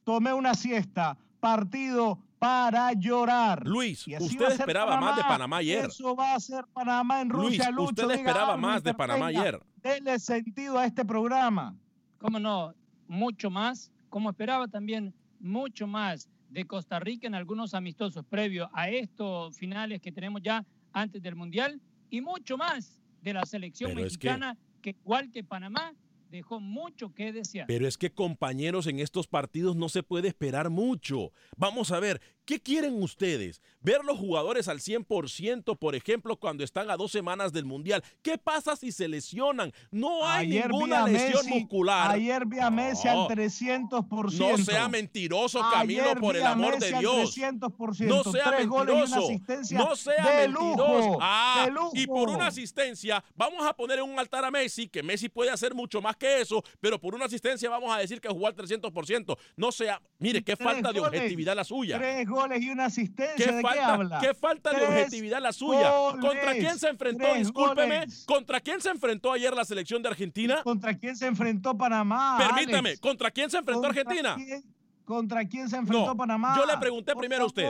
Tomé 0.04 0.34
una 0.34 0.54
siesta. 0.56 1.18
Partido 1.40 2.20
para 2.40 2.92
llorar. 2.94 3.68
Luis, 3.68 4.06
usted 4.20 4.52
esperaba 4.52 4.98
más 4.98 5.16
de 5.16 5.22
Panamá 5.24 5.58
ayer. 5.58 5.86
Eso 5.86 6.16
va 6.16 6.34
a 6.34 6.40
ser 6.40 6.66
Panamá 6.74 7.22
en 7.22 7.30
Rusia. 7.30 7.66
Luis, 7.70 7.76
Lucho, 7.76 7.90
usted 7.92 8.04
diga 8.04 8.16
esperaba 8.16 8.54
algo, 8.56 8.68
más 8.68 8.84
de 8.84 8.94
Panamá 8.96 9.28
ayer. 9.28 9.60
Dele 9.76 10.18
sentido 10.20 10.80
a 10.80 10.86
este 10.86 11.06
programa. 11.06 11.76
¿Cómo 12.18 12.40
no? 12.40 12.74
Mucho 13.08 13.50
más, 13.52 13.92
como 14.12 14.30
esperaba 14.30 14.68
también, 14.68 15.14
mucho 15.40 15.88
más 15.88 16.30
de 16.50 16.66
Costa 16.66 17.00
Rica 17.00 17.26
en 17.26 17.34
algunos 17.34 17.74
amistosos 17.74 18.24
previos 18.26 18.70
a 18.74 18.90
estos 18.90 19.58
finales 19.58 20.02
que 20.02 20.12
tenemos 20.12 20.42
ya 20.44 20.64
antes 20.94 21.24
del 21.24 21.36
Mundial 21.36 21.80
y 22.10 22.20
mucho 22.22 22.58
más 22.58 23.00
de 23.24 23.34
la 23.34 23.46
selección 23.46 23.92
Pero 23.96 24.06
es 24.06 24.18
que- 24.18 24.28
mexicana 24.28 24.58
que... 24.82 24.90
igual 24.92 25.32
que 25.32 25.44
Panamá, 25.46 25.94
dejó 26.32 26.60
mucho 26.60 27.14
que 27.14 27.32
desear. 27.34 27.68
Pero 27.68 27.88
es 27.88 27.98
que 27.98 28.12
compañeros, 28.12 28.88
en 28.88 29.00
estos 29.00 29.28
partidos 29.28 29.76
no 29.76 29.90
se 29.90 30.02
puede 30.02 30.30
esperar 30.30 30.70
mucho. 30.70 31.32
Vamos 31.58 31.92
a 31.92 32.00
ver, 32.00 32.22
¿qué 32.46 32.60
quieren 32.62 33.02
ustedes? 33.04 33.62
¿Ver 33.82 34.04
los 34.06 34.18
jugadores 34.18 34.68
al 34.70 34.80
100%, 34.80 35.78
por 35.78 35.94
ejemplo, 35.96 36.38
cuando 36.38 36.64
están 36.64 36.90
a 36.90 36.98
dos 36.98 37.12
semanas 37.12 37.52
del 37.52 37.66
Mundial? 37.66 38.04
¿Qué 38.22 38.38
pasa 38.38 38.76
si 38.76 38.92
se 38.92 39.08
lesionan? 39.10 39.74
No 39.92 40.26
hay 40.26 40.48
Ayer 40.48 40.70
ninguna 40.72 41.06
lesión 41.08 41.46
Messi- 41.46 41.60
muscular. 41.60 42.12
Ayer 42.12 42.46
vi 42.46 42.60
a 42.60 42.70
Messi 42.72 43.08
No. 43.08 43.24
al 43.24 43.28
300%. 43.28 44.58
No 44.58 44.58
sea 44.64 44.88
mentiroso, 44.88 45.60
Camilo, 45.72 46.04
Ayer 46.04 46.20
por 46.20 46.36
el 46.38 46.46
amor 46.46 46.76
Messi 46.76 46.90
de 46.92 46.96
al 46.96 47.02
Dios. 47.02 47.16
300%, 47.36 48.08
No 48.08 48.24
sea 48.32 48.52
mentiroso. 48.52 49.30
No 49.72 49.96
sea 49.96 50.40
de 50.42 50.48
mentiroso. 50.48 50.88
lujo, 51.08 51.18
Ah, 51.22 51.64
de 51.66 51.72
lujo. 51.72 51.92
y 51.94 52.08
por 52.08 52.30
una 52.30 52.48
asistencia, 52.48 53.24
vamos 53.36 53.66
a 53.68 53.74
poner 53.74 54.00
en 54.00 54.06
un 54.10 54.18
altar 54.20 54.46
a 54.46 54.52
Messi, 54.52 54.88
que 54.88 55.04
Messi 55.04 55.28
puede 55.30 55.52
hacer 55.52 55.74
mucho 55.76 56.02
más 56.02 56.16
que 56.22 56.40
eso, 56.42 56.64
pero 56.80 57.00
por 57.00 57.16
una 57.16 57.26
asistencia 57.26 57.68
vamos 57.70 57.92
a 57.94 57.98
decir 57.98 58.22
que 58.22 58.30
jugó 58.30 58.46
al 58.48 58.56
300%. 58.56 59.36
No 59.56 59.72
sea, 59.72 60.00
mire, 60.20 60.44
qué 60.44 60.56
falta 60.56 60.94
de 60.94 61.00
objetividad 61.00 61.56
la 61.56 61.64
suya. 61.64 61.98
Tres 61.98 62.28
goles 62.30 62.62
y 62.62 62.70
una 62.70 62.86
asistencia. 62.86 63.36
¿Qué 63.36 63.52
¿De 63.52 63.62
falta, 63.64 63.78
qué 63.78 63.84
habla? 63.84 64.20
qué 64.22 64.34
falta 64.36 64.72
de 64.72 64.86
objetividad 64.86 65.42
la 65.42 65.52
suya? 65.52 65.92
¿Contra 66.22 66.54
quién 66.54 66.78
se 66.78 66.90
enfrentó? 66.90 67.34
Discúlpeme. 67.34 68.00
goles. 68.02 68.24
¿Contra 68.28 68.60
quién 68.62 68.80
se 68.82 68.90
enfrentó 68.90 69.32
ayer 69.34 69.54
la 69.56 69.66
selección 69.66 70.04
de 70.04 70.10
Argentina? 70.10 70.62
¿Contra 70.64 70.96
quién 70.98 71.16
se 71.18 71.26
enfrentó 71.26 71.76
Panamá? 71.76 72.38
Permítame, 72.38 72.90
Alex? 72.90 73.00
¿contra 73.02 73.32
quién 73.32 73.50
se 73.50 73.58
enfrentó 73.58 73.82
¿Contra 73.82 74.02
Argentina? 74.02 74.36
quién- 74.36 74.64
¿Contra 75.12 75.44
quién 75.46 75.68
se 75.68 75.76
enfrentó 75.76 76.06
No, 76.06 76.16
Panamá? 76.16 76.56
yo 76.56 76.66
le 76.66 76.78
pregunté 76.78 77.12
Por 77.12 77.20
primero 77.20 77.44
a 77.44 77.48
usted. 77.48 77.70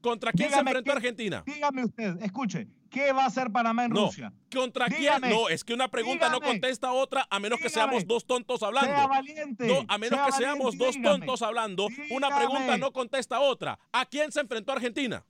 ¿Contra 0.00 0.32
quién 0.32 0.48
Dígame 0.48 0.54
se 0.54 0.58
enfrentó 0.78 0.90
qué- 0.90 0.96
Argentina? 0.96 1.42
Dígame 1.46 1.84
usted, 1.84 2.20
escuche, 2.20 2.66
¿qué 2.90 3.12
va 3.12 3.22
a 3.22 3.26
hacer 3.26 3.52
Panamá 3.52 3.84
en 3.84 3.92
No, 3.92 4.06
Rusia? 4.06 4.32
¿Contra 4.52 4.86
Dígame, 4.88 5.28
quién? 5.28 5.38
No, 5.40 5.48
es 5.48 5.62
que 5.62 5.72
una 5.72 5.86
pregunta 5.86 6.28
no 6.30 6.40
contesta 6.40 6.90
otra 6.90 7.28
a 7.30 7.38
menos 7.38 7.60
que 7.60 7.68
seamos 7.68 8.04
dos 8.08 8.26
tontos 8.26 8.60
hablando. 8.64 8.90
Sea 8.92 9.06
valiente. 9.06 9.68
No, 9.68 9.84
a 9.86 9.98
menos 9.98 10.18
sea 10.18 10.26
que 10.26 10.32
seamos 10.32 10.76
valiente 10.76 11.00
dos 11.08 11.12
tontos 11.20 11.42
hablando, 11.42 11.86
una 12.10 12.36
pregunta 12.36 12.76
no 12.76 12.92
contesta 12.92 13.38
otra. 13.38 13.78
¿A 13.92 14.04
quién 14.06 14.32
se 14.32 14.40
enfrentó 14.40 14.72
Argentina? 14.72 15.24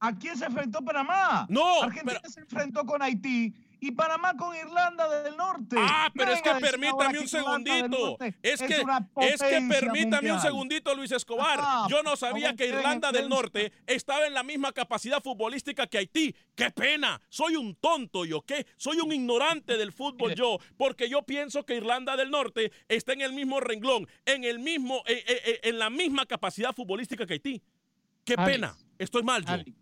¿A 0.00 0.14
quién 0.18 0.36
se 0.36 0.44
enfrentó 0.44 0.84
Panamá? 0.84 1.46
No, 1.48 1.82
Argentina 1.84 2.20
se 2.28 2.40
enfrentó 2.40 2.84
con 2.84 3.00
Haití 3.00 3.54
y 3.82 3.90
Panamá 3.90 4.36
con 4.36 4.54
Irlanda 4.54 5.08
del 5.22 5.36
Norte. 5.36 5.74
Ah, 5.76 6.08
pero 6.14 6.30
es 6.30 6.40
que 6.40 6.54
permítame 6.54 7.18
un 7.18 7.26
segundito. 7.26 8.16
Es 8.40 8.60
que, 8.60 8.84
es 9.22 9.42
que 9.42 9.66
permítame 9.68 10.32
un 10.32 10.40
segundito, 10.40 10.94
Luis 10.94 11.10
Escobar. 11.10 11.58
Ah, 11.60 11.88
Yo 11.90 12.04
no 12.04 12.14
sabía 12.14 12.54
que 12.54 12.68
Irlanda 12.68 13.10
del. 13.10 13.28
Norte 13.32 13.72
estaba 13.86 14.26
en 14.26 14.34
la 14.34 14.42
misma 14.42 14.72
capacidad 14.72 15.22
futbolística 15.22 15.86
que 15.86 15.98
Haití. 15.98 16.34
¡Qué 16.54 16.70
pena! 16.70 17.20
Soy 17.28 17.56
un 17.56 17.74
tonto, 17.76 18.24
¿yo 18.24 18.42
qué? 18.42 18.66
Soy 18.76 18.98
un 18.98 19.12
ignorante 19.12 19.78
del 19.78 19.92
fútbol, 19.92 20.34
yo, 20.34 20.58
porque 20.76 21.08
yo 21.08 21.22
pienso 21.22 21.64
que 21.64 21.76
Irlanda 21.76 22.16
del 22.16 22.30
Norte 22.30 22.72
está 22.88 23.14
en 23.14 23.22
el 23.22 23.32
mismo 23.32 23.58
renglón, 23.58 24.06
en 24.26 24.44
el 24.44 24.58
mismo, 24.58 25.02
eh, 25.06 25.24
eh, 25.26 25.42
eh, 25.44 25.60
en 25.64 25.78
la 25.78 25.88
misma 25.88 26.26
capacidad 26.26 26.74
futbolística 26.74 27.26
que 27.26 27.34
Haití. 27.34 27.62
¡Qué 28.24 28.34
Alex, 28.36 28.52
pena! 28.52 28.76
Estoy 28.98 29.22
mal, 29.22 29.44
yo. 29.44 29.52
Alex, 29.52 29.72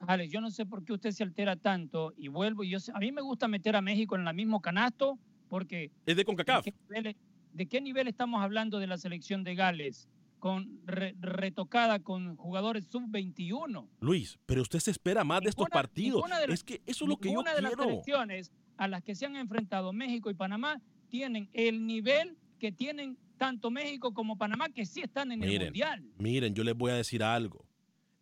Alex, 0.00 0.32
yo 0.32 0.40
no 0.40 0.50
sé 0.50 0.64
por 0.64 0.84
qué 0.84 0.92
usted 0.92 1.10
se 1.10 1.22
altera 1.24 1.56
tanto 1.56 2.12
y 2.16 2.28
vuelvo. 2.28 2.62
Y 2.64 2.70
yo 2.70 2.80
sé- 2.80 2.92
a 2.94 2.98
mí 2.98 3.10
me 3.12 3.22
gusta 3.22 3.48
meter 3.48 3.74
a 3.76 3.82
México 3.82 4.14
en 4.16 4.26
el 4.26 4.34
mismo 4.34 4.60
canasto 4.60 5.18
porque 5.48 5.90
Es 6.06 6.16
de 6.16 6.24
CONCACAF. 6.24 6.64
¿De 6.64 6.72
qué, 6.72 6.78
nivel, 6.88 7.16
de 7.52 7.66
qué 7.66 7.80
nivel 7.80 8.08
estamos 8.08 8.42
hablando 8.42 8.78
de 8.78 8.86
la 8.86 8.96
selección 8.98 9.42
de 9.44 9.54
Gales? 9.54 10.08
Con 10.38 10.78
re- 10.86 11.16
retocada 11.18 11.98
con 11.98 12.36
jugadores 12.36 12.86
sub-21. 12.86 13.88
Luis, 14.00 14.38
pero 14.46 14.62
usted 14.62 14.78
se 14.78 14.92
espera 14.92 15.24
más 15.24 15.40
de 15.40 15.48
estos 15.50 15.68
partidos. 15.68 16.18
ninguna 16.22 16.38
de 16.38 16.46
las- 16.46 16.54
es 16.60 16.64
que 16.64 16.80
eso 16.86 17.04
es 17.04 17.08
lo 17.08 17.16
que 17.16 17.28
yo 17.28 17.30
Ninguna 17.32 17.54
de 17.54 17.62
las 17.62 17.72
quiero. 17.74 17.90
selecciones 17.90 18.52
a 18.76 18.86
las 18.86 19.02
que 19.02 19.16
se 19.16 19.26
han 19.26 19.34
enfrentado 19.34 19.92
México 19.92 20.30
y 20.30 20.34
Panamá 20.34 20.80
tienen 21.08 21.48
el 21.52 21.84
nivel 21.86 22.36
que 22.60 22.70
tienen 22.70 23.18
tanto 23.36 23.72
México 23.72 24.14
como 24.14 24.36
Panamá, 24.38 24.68
que 24.68 24.86
sí 24.86 25.00
están 25.00 25.32
en 25.32 25.42
el 25.42 25.60
Mundial. 25.64 26.04
miren, 26.18 26.54
yo 26.54 26.62
les 26.62 26.76
voy 26.76 26.92
a 26.92 26.94
decir 26.94 27.24
algo. 27.24 27.64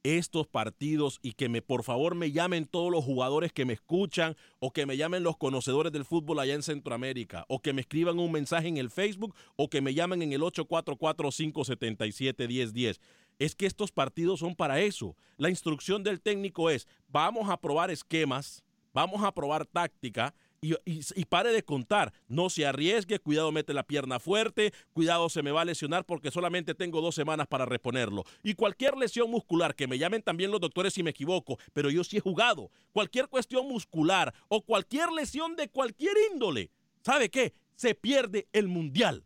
Estos 0.07 0.47
partidos 0.47 1.19
y 1.21 1.33
que 1.33 1.49
me 1.49 1.63
por 1.63 1.83
favor 1.83 2.15
me 2.15 2.31
llamen 2.31 2.67
todos 2.67 2.93
los 2.93 3.05
jugadores 3.05 3.53
que 3.53 3.65
me 3.65 3.73
escuchan 3.73 4.37
o 4.61 4.73
que 4.73 4.87
me 4.87 4.97
llamen 4.97 5.25
los 5.25 5.37
conocedores 5.37 5.93
del 5.93 6.05
fútbol 6.05 6.39
allá 6.39 6.55
en 6.55 6.63
Centroamérica 6.63 7.45
o 7.49 7.61
que 7.61 7.73
me 7.73 7.81
escriban 7.81 8.21
un 8.21 8.31
mensaje 8.31 8.69
en 8.69 8.77
el 8.77 8.91
Facebook 8.91 9.35
o 9.57 9.69
que 9.69 9.81
me 9.81 9.95
llamen 9.95 10.23
en 10.23 10.33
el 10.33 10.43
844-577-1010. 10.43 13.01
Es 13.41 13.57
que 13.57 13.67
estos 13.67 13.91
partidos 13.91 14.39
son 14.39 14.55
para 14.55 14.81
eso. 14.81 15.17
La 15.39 15.51
instrucción 15.51 16.05
del 16.05 16.21
técnico 16.21 16.71
es, 16.71 16.87
vamos 17.09 17.51
a 17.51 17.61
probar 17.61 17.91
esquemas, 17.91 18.63
vamos 18.95 19.25
a 19.25 19.35
probar 19.35 19.67
táctica 19.67 20.37
y, 20.61 21.25
pare 21.27 21.53
de 21.53 21.65
contar. 21.65 22.13
No 22.29 22.51
se 22.51 22.67
arriesgue, 22.67 23.19
cuidado 23.19 23.53
mete 23.53 23.75
la 23.75 23.87
pierna 23.87 24.19
fuerte, 24.19 24.73
cuidado 24.93 25.29
se 25.29 25.43
me 25.43 25.51
va 25.51 25.63
a 25.63 25.65
lesionar 25.65 26.05
porque 26.05 26.31
solamente 26.31 26.75
tengo 26.75 27.01
dos 27.01 27.15
semanas 27.15 27.47
para 27.47 27.67
reponerlo. 27.67 28.25
Y 28.43 28.55
cualquier 28.55 28.97
lesión 28.97 29.31
muscular, 29.31 29.75
que 29.75 29.87
me 29.87 29.99
llamen 29.99 30.23
también 30.23 30.51
los 30.51 30.61
doctores 30.61 30.95
si 30.95 31.03
me 31.03 31.11
equivoco, 31.11 31.59
pero 31.73 31.91
yo 31.91 32.05
sí 32.05 32.19
he 32.19 32.21
jugado. 32.21 32.71
Cualquier 32.93 33.29
cuestión 33.29 33.69
muscular 33.69 34.35
o 34.49 34.63
cualquier 34.63 35.11
lesión 35.13 35.57
de 35.57 35.69
cualquier 35.69 36.15
índole, 36.33 36.71
¿sabe 37.03 37.31
qué? 37.31 37.55
Se 37.75 37.95
pierde 37.95 38.49
el 38.53 38.69
mundial. 38.69 39.25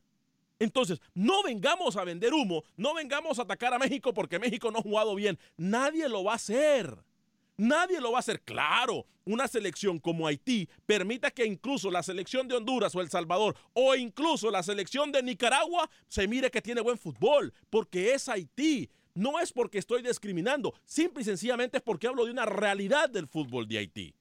Entonces, 0.59 1.01
no 1.15 1.43
vengamos 1.43 1.97
a 1.97 2.05
vender 2.05 2.35
humo, 2.35 2.65
no 2.77 2.95
vengamos 2.95 3.39
a 3.39 3.43
atacar 3.43 3.73
a 3.73 3.79
México 3.79 4.13
porque 4.13 4.39
México 4.39 4.71
no 4.71 4.79
ha 4.79 4.83
jugado 4.83 5.15
bien. 5.15 5.39
Nadie 5.57 6.09
lo 6.09 6.23
va 6.23 6.33
a 6.33 6.37
hacer. 6.37 6.99
Nadie 7.61 8.01
lo 8.01 8.13
va 8.13 8.19
a 8.19 8.21
hacer. 8.21 8.41
Claro, 8.41 9.05
una 9.27 9.47
selección 9.47 9.99
como 9.99 10.27
Haití 10.27 10.67
permita 10.87 11.31
que 11.31 11.45
incluso 11.45 11.91
la 11.91 12.03
selección 12.03 12.49
de 12.49 12.57
Honduras 12.57 12.95
o 12.95 13.03
El 13.03 13.11
Salvador 13.11 13.55
o 13.75 13.95
incluso 13.95 14.51
la 14.51 14.63
selección 14.63 15.13
de 15.13 15.23
Nicaragua 15.23 15.91
se 16.09 16.27
mire 16.27 16.51
que 16.51 16.63
tiene 16.63 16.81
buen 16.81 16.97
fútbol, 16.97 17.53
porque 17.69 18.15
es 18.15 18.31
Haití. 18.31 18.89
No 19.13 19.39
es 19.39 19.53
porque 19.53 19.77
estoy 19.77 20.01
discriminando, 20.01 20.73
simple 20.87 21.21
y 21.21 21.27
sencillamente 21.27 21.77
es 21.77 21.83
porque 21.83 22.07
hablo 22.07 22.25
de 22.25 22.31
una 22.31 22.47
realidad 22.47 23.11
del 23.11 23.29
fútbol 23.29 23.69
de 23.69 23.77
Haití. 23.77 24.15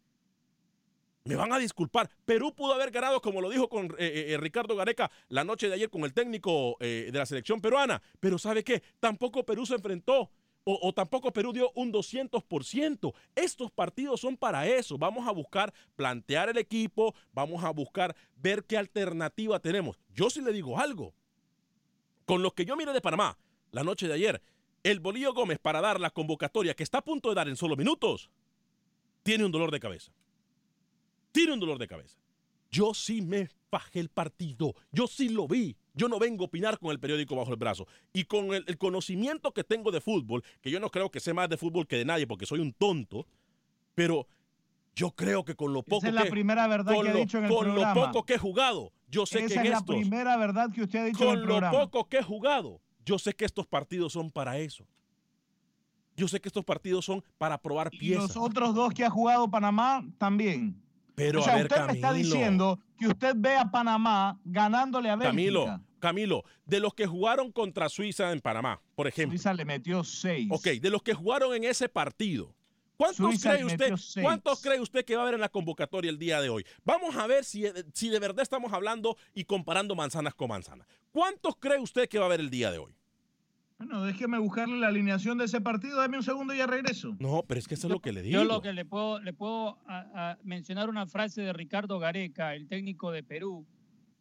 Me 1.24 1.38
van 1.38 1.54
a 1.54 1.60
disculpar. 1.60 2.10
Perú 2.26 2.54
pudo 2.54 2.74
haber 2.74 2.92
ganado, 2.92 3.22
como 3.22 3.40
lo 3.40 3.50
dijo 3.50 3.70
con 3.70 3.86
eh, 4.00 4.32
eh, 4.34 4.38
Ricardo 4.38 4.76
Gareca 4.76 5.10
la 5.30 5.46
noche 5.46 5.70
de 5.70 5.76
ayer 5.76 5.90
con 5.90 6.04
el 6.04 6.14
técnico 6.14 6.76
eh, 6.82 7.10
de 7.10 7.18
la 7.18 7.26
selección 7.26 7.62
peruana. 7.62 8.02
Pero 8.20 8.38
¿sabe 8.38 8.66
qué? 8.66 8.84
Tampoco 9.00 9.46
Perú 9.46 9.66
se 9.66 9.76
enfrentó. 9.76 10.30
O, 10.66 10.94
tampoco 10.94 11.32
Perú 11.32 11.52
dio 11.52 11.72
un 11.74 11.92
200%. 11.92 13.14
Estos 13.36 13.72
partidos 13.72 14.22
son 14.22 14.38
para 14.38 14.68
eso. 14.68 14.98
Vamos 14.98 15.28
a 15.28 15.32
buscar 15.32 15.74
plantear 15.96 16.50
el 16.50 16.58
equipo, 16.58 17.16
vamos 17.32 17.64
a 17.64 17.72
buscar 17.72 18.16
ver 18.36 18.64
qué 18.66 18.78
alternativa 18.78 19.60
tenemos. 19.60 19.98
Yo 20.14 20.30
sí 20.30 20.42
le 20.42 20.54
digo 20.54 20.80
algo. 20.80 21.16
Con 22.26 22.44
los 22.44 22.54
que 22.54 22.66
yo 22.66 22.76
miré 22.76 22.94
de 22.94 23.02
Panamá 23.02 23.38
la 23.72 23.84
noche 23.84 24.08
de 24.08 24.14
ayer, 24.14 24.42
el 24.84 25.00
Bolillo 25.00 25.34
Gómez 25.34 25.58
para 25.60 25.82
dar 25.82 26.00
la 26.00 26.12
convocatoria 26.12 26.76
que 26.76 26.84
está 26.84 27.00
a 27.00 27.04
punto 27.04 27.30
de 27.30 27.36
dar 27.36 27.48
en 27.48 27.56
solo 27.56 27.76
minutos, 27.76 28.30
tiene 29.24 29.46
un 29.46 29.52
dolor 29.52 29.72
de 29.72 29.80
cabeza 29.80 30.12
tiene 31.32 31.54
un 31.54 31.60
dolor 31.60 31.78
de 31.78 31.88
cabeza. 31.88 32.18
Yo 32.72 32.94
sí 32.94 33.22
me 33.22 33.50
bajé 33.72 34.00
el 34.00 34.10
partido, 34.10 34.76
yo 34.92 35.08
sí 35.08 35.30
lo 35.30 35.48
vi. 35.48 35.76
Yo 36.00 36.08
no 36.08 36.18
vengo 36.18 36.44
a 36.44 36.48
opinar 36.48 36.80
con 36.80 36.92
el 36.92 37.00
periódico 37.00 37.36
bajo 37.36 37.52
el 37.52 37.58
brazo. 37.58 37.86
Y 38.14 38.24
con 38.24 38.54
el, 38.54 38.64
el, 38.68 38.78
conocimiento 38.78 39.54
que 39.54 39.66
tengo 39.66 39.92
de 39.92 40.00
fútbol, 40.00 40.44
que 40.62 40.72
yo 40.72 40.80
no 40.80 40.90
creo 40.90 41.12
que 41.12 41.20
sé 41.20 41.34
más 41.34 41.50
de 41.50 41.58
fútbol 41.58 41.88
que 41.88 41.98
de 41.98 42.06
nadie 42.06 42.26
porque 42.26 42.46
soy 42.46 42.62
un 42.62 42.72
tonto, 42.72 43.28
pero 43.96 44.26
yo 44.96 45.12
creo 45.12 45.44
que 45.44 45.56
con 45.56 45.74
lo 45.74 45.84
poco 45.84 45.98
Esa 45.98 46.08
es 46.08 46.14
la 46.14 46.24
que, 46.24 46.32
primera 46.32 46.68
verdad 46.68 46.94
con 46.94 47.06
que 47.06 47.14
lo, 47.14 47.20
dicho 47.20 47.38
en 47.38 47.46
el 47.46 47.50
con 47.50 47.66
programa. 47.66 47.94
lo 47.94 48.06
poco 48.08 48.26
que 48.26 48.36
he 48.36 48.38
jugado, 48.38 48.94
yo 49.10 49.26
sé 49.26 49.40
Esa 49.40 49.48
que 49.48 49.54
es 49.54 49.66
en 49.66 49.72
la 49.72 49.78
estos, 49.80 49.96
primera 49.96 50.38
verdad 50.38 50.72
que 50.72 50.82
usted 50.84 51.00
ha 51.00 51.04
dicho 51.06 51.24
en 51.24 51.30
con 51.30 51.40
el 51.40 51.42
lo 51.42 51.48
programa. 51.48 51.80
poco 51.80 52.08
que 52.08 52.18
he 52.18 52.24
jugado, 52.24 52.82
yo 53.06 53.20
sé 53.20 53.34
que 53.34 53.44
estos 53.44 53.68
partidos 53.68 54.14
son 54.14 54.32
para 54.32 54.58
eso. 54.58 54.86
Yo 56.16 56.28
sé 56.28 56.42
que 56.42 56.50
estos 56.50 56.66
partidos 56.66 57.06
son 57.06 57.24
para 57.38 57.58
probar 57.58 57.90
y 57.94 57.98
piezas. 57.98 58.36
los 58.36 58.38
otros 58.38 58.76
dos 58.76 58.94
que 58.94 59.06
ha 59.06 59.10
jugado 59.10 59.50
Panamá 59.50 60.06
también. 60.18 60.82
Pero 61.16 61.40
o 61.40 61.44
sea, 61.44 61.54
a 61.54 61.56
ver, 61.58 61.66
usted 61.68 61.86
me 61.86 61.94
está 61.94 62.08
Camilo. 62.10 62.30
diciendo 62.30 62.80
que 62.98 63.08
usted 63.08 63.34
ve 63.38 63.56
a 63.56 63.72
Panamá 63.72 64.40
ganándole 64.44 65.10
a 65.10 65.16
Bélgica. 65.16 65.30
Camilo, 65.32 65.82
Camilo, 66.00 66.44
de 66.66 66.80
los 66.80 66.94
que 66.94 67.06
jugaron 67.06 67.52
contra 67.52 67.90
Suiza 67.90 68.32
en 68.32 68.40
Panamá, 68.42 68.82
por 68.96 69.08
ejemplo. 69.08 69.38
Suiza 69.38 69.54
le 69.54 69.66
metió 69.66 70.04
seis. 70.04 70.48
Ok, 70.52 70.68
de 70.82 70.90
los 70.90 71.04
que 71.04 71.14
jugaron 71.14 71.54
en 71.54 71.64
ese 71.66 71.88
partido. 71.90 72.56
¿Cuántos 72.98 73.18
Suiza 73.18 73.52
cree 73.52 73.60
le 73.62 73.66
usted? 73.68 73.80
metió 73.80 73.98
seis. 73.98 74.24
¿Cuántos 74.26 74.62
cree 74.62 74.80
usted 74.82 75.06
que 75.06 75.16
va 75.16 75.22
a 75.22 75.24
haber 75.24 75.36
en 75.36 75.42
la 75.42 75.50
convocatoria 75.50 76.10
el 76.10 76.18
día 76.20 76.42
de 76.42 76.50
hoy? 76.50 76.66
Vamos 76.84 77.16
a 77.16 77.28
ver 77.28 77.46
si, 77.46 77.64
si 77.94 78.10
de 78.10 78.20
verdad 78.20 78.42
estamos 78.42 78.74
hablando 78.74 79.16
y 79.34 79.46
comparando 79.46 79.96
manzanas 79.96 80.34
con 80.34 80.50
manzanas. 80.50 80.86
¿Cuántos 81.12 81.56
cree 81.58 81.80
usted 81.80 82.10
que 82.10 82.18
va 82.18 82.26
a 82.26 82.28
haber 82.28 82.40
el 82.42 82.50
día 82.50 82.72
de 82.72 82.78
hoy? 82.80 82.94
Bueno, 83.78 84.04
déjeme 84.04 84.38
buscarle 84.40 84.78
la 84.78 84.88
alineación 84.90 85.38
de 85.38 85.46
ese 85.46 85.62
partido. 85.62 85.98
Dame 85.98 86.18
un 86.18 86.24
segundo 86.24 86.54
y 86.54 86.58
ya 86.58 86.68
regreso. 86.68 87.16
No, 87.18 87.46
pero 87.48 87.60
es 87.60 87.68
que 87.70 87.76
eso 87.76 87.88
es 87.88 87.94
lo 87.94 88.02
que 88.02 88.12
le 88.12 88.22
digo. 88.22 88.34
Yo 88.34 88.44
lo 88.44 88.62
que 88.62 88.74
le 88.74 88.84
puedo, 88.84 89.22
le 89.22 89.32
puedo 89.32 89.78
a- 89.88 90.32
a 90.32 90.38
mencionar 90.44 90.90
una 90.90 91.08
frase 91.08 91.42
de 91.42 91.54
Ricardo 91.54 91.98
Gareca, 92.00 92.54
el 92.56 92.68
técnico 92.68 93.10
de 93.12 93.24
Perú, 93.24 93.66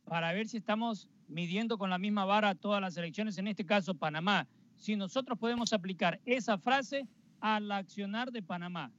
para 0.05 0.33
ver 0.33 0.47
si 0.47 0.57
estamos 0.59 1.09
midiendo 1.29 1.79
con 1.79 1.91
la 1.91 1.99
misma 1.99 2.25
vara 2.25 2.55
todas 2.55 2.81
las 2.81 2.97
elecciones, 2.97 3.39
en 3.39 3.49
este 3.49 3.65
caso 3.65 3.95
Panamá. 3.95 4.47
Si 4.77 4.97
nosotros 4.97 5.39
podemos 5.39 5.73
aplicar 5.73 6.21
esa 6.25 6.59
frase 6.59 7.07
al 7.41 7.71
accionar 7.71 8.31
de 8.33 8.43
Panamá. 8.43 8.93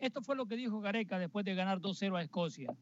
Esto 0.00 0.22
fue 0.22 0.36
lo 0.36 0.46
que 0.46 0.56
dijo 0.56 0.80
Gareca 0.80 1.18
después 1.18 1.44
de 1.44 1.54
ganar 1.54 1.80
2-0 1.80 2.16
a 2.18 2.22
Escocia. 2.22 2.74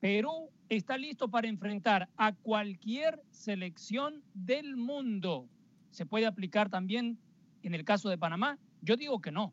Perú 0.00 0.50
está 0.68 0.96
listo 0.98 1.28
para 1.28 1.48
enfrentar 1.48 2.08
a 2.16 2.32
cualquier 2.32 3.20
selección 3.30 4.22
del 4.34 4.76
mundo. 4.76 5.48
¿Se 5.90 6.06
puede 6.06 6.26
aplicar 6.26 6.68
también 6.68 7.18
en 7.62 7.74
el 7.74 7.84
caso 7.84 8.08
de 8.08 8.18
Panamá? 8.18 8.58
Yo 8.82 8.96
digo 8.96 9.20
que 9.20 9.32
no. 9.32 9.52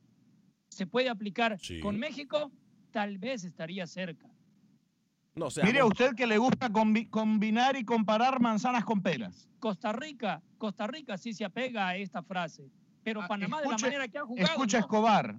¿Se 0.70 0.86
puede 0.86 1.10
aplicar 1.10 1.58
Sí. 1.60 1.80
con 1.80 1.98
México? 1.98 2.52
Tal 2.92 3.18
vez 3.18 3.44
estaría 3.44 3.88
cerca. 3.88 4.30
No, 5.36 5.46
o 5.48 5.52
sea, 5.52 5.64
Mire 5.64 5.80
a 5.80 5.86
usted 5.86 6.14
que 6.16 6.28
le 6.28 6.38
gusta 6.38 6.70
combi- 6.70 7.10
combinar 7.10 7.76
y 7.76 7.84
comparar 7.84 8.40
manzanas 8.40 8.86
con 8.86 9.02
peras. 9.02 9.50
Costa 9.60 9.92
Rica, 9.92 10.42
Costa 10.60 10.86
Rica 10.88 11.18
sí 11.18 11.34
se 11.34 11.44
apega 11.44 11.88
a 11.88 11.96
esta 11.96 12.22
frase, 12.22 12.70
pero 13.04 13.22
Ah, 13.22 13.28
Panamá 13.28 13.58
de 13.62 13.64
escuche- 13.68 13.82
la 13.82 13.88
manera 13.88 14.08
que 14.08 14.18
ha 14.20 14.26
jugado. 14.26 14.46
Escuche 14.48 14.78
no. 14.78 14.82
Escobar. 14.82 15.36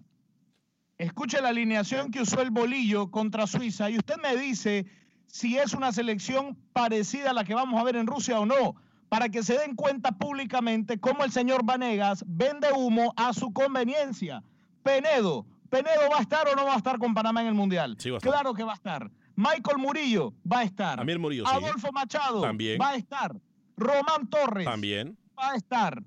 Escuche 0.99 1.41
la 1.41 1.49
alineación 1.49 2.11
que 2.11 2.21
usó 2.23 2.41
el 2.41 2.51
bolillo 2.51 3.11
contra 3.11 3.47
Suiza 3.47 3.91
y 3.91 3.97
usted 3.99 4.17
me 4.23 4.37
dice 4.37 4.87
si 5.27 5.59
es 5.59 5.75
una 5.75 5.91
selección 5.93 6.57
parecida 6.73 7.31
a 7.31 7.35
la 7.35 7.45
que 7.45 7.55
vamos 7.55 7.81
a 7.81 7.85
ver 7.85 7.97
en 7.97 8.07
Rusia 8.07 8.39
o 8.39 8.47
no, 8.47 8.77
para 9.09 9.29
que 9.29 9.43
se 9.43 9.59
den 9.59 9.75
cuenta 9.77 10.13
públicamente 10.13 10.99
cómo 10.99 11.25
el 11.25 11.31
señor 11.33 11.65
Vanegas 11.65 12.25
vende 12.27 12.69
humo 12.73 13.13
a 13.17 13.33
su 13.33 13.53
conveniencia. 13.53 14.43
Penedo, 14.83 15.47
¿Penedo 15.71 16.09
va 16.13 16.19
a 16.19 16.23
estar 16.23 16.47
o 16.49 16.55
no 16.55 16.65
va 16.67 16.75
a 16.75 16.77
estar 16.77 16.99
con 16.99 17.15
Panamá 17.15 17.41
en 17.43 17.49
el 17.49 17.55
Mundial? 17.55 17.97
Sí 17.99 18.11
va 18.11 18.17
a 18.17 18.19
estar. 18.19 18.33
Claro 18.33 18.55
que 18.55 18.63
va 18.65 18.73
a 18.73 18.77
estar. 18.77 19.11
Michael 19.37 19.79
Murillo 19.79 20.33
va 20.51 20.61
a 20.61 20.63
estar. 20.65 21.01
Amir 21.01 21.19
Murillo, 21.19 21.45
sí. 21.47 21.53
Adolfo 21.55 21.91
Machado 21.93 22.41
También. 22.41 22.79
va 22.81 22.91
a 22.91 22.97
estar. 22.97 23.35
Román 23.77 24.29
Torres 24.31 24.65
También, 24.65 25.19
va 25.39 25.51
a 25.51 25.57
estar. 25.57 26.03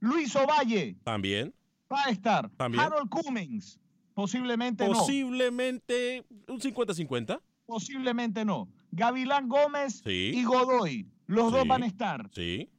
Luis 0.00 0.34
Ovalle 0.36 0.96
también. 1.02 1.52
va 1.92 2.04
a 2.04 2.10
estar. 2.10 2.48
También. 2.50 2.84
Harold 2.84 3.08
Cummings, 3.10 3.80
posiblemente 4.14 4.86
no. 4.86 4.92
Posiblemente 4.94 6.24
un 6.46 6.60
50-50. 6.60 7.40
Posiblemente 7.66 8.44
no. 8.44 8.68
Gavilán 8.92 9.48
Gómez 9.48 10.00
Sí. 10.04 10.30
y 10.34 10.44
Godoy, 10.44 11.06
los 11.26 11.50
dos 11.52 11.66
van 11.66 11.82
a 11.82 11.86
estar. 11.86 12.30
Sí, 12.32 12.70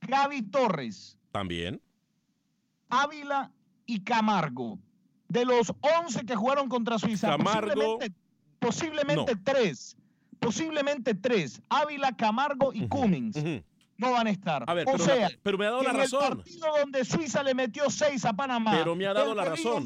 Gaby 0.00 0.42
Torres, 0.42 1.18
también. 1.30 1.80
Ávila 2.88 3.52
y 3.84 4.00
Camargo. 4.02 4.78
De 5.28 5.44
los 5.44 5.72
11 5.80 6.24
que 6.24 6.36
jugaron 6.36 6.68
contra 6.68 6.98
Suiza, 6.98 7.28
Camargo- 7.36 7.68
posiblemente, 7.74 8.14
posiblemente 8.58 9.34
No. 9.34 9.40
tres. 9.44 9.96
Posiblemente 10.38 11.14
tres. 11.14 11.60
Ávila, 11.68 12.12
Camargo 12.16 12.72
y 12.72 12.86
Cummings 12.88 13.36
Ujú. 13.36 13.62
no 13.96 14.12
van 14.12 14.26
a 14.26 14.30
estar. 14.30 14.64
A 14.66 14.74
ver, 14.74 14.86
o 14.88 14.92
pero, 14.92 15.04
sea, 15.04 15.16
la- 15.16 15.30
pero 15.42 15.58
me 15.58 15.66
ha 15.66 15.70
dado 15.70 15.82
la 15.82 15.90
en 15.90 15.96
el 15.96 16.02
razón. 16.02 16.36
partido 16.38 16.66
donde 16.78 17.04
Suiza 17.04 17.42
le 17.42 17.54
metió 17.54 17.88
seis 17.90 18.24
a 18.24 18.32
Panamá, 18.34 18.72
Pero 18.72 18.94
me 18.94 19.06
ha 19.06 19.14
dado 19.14 19.34
la 19.34 19.44
razón. 19.46 19.84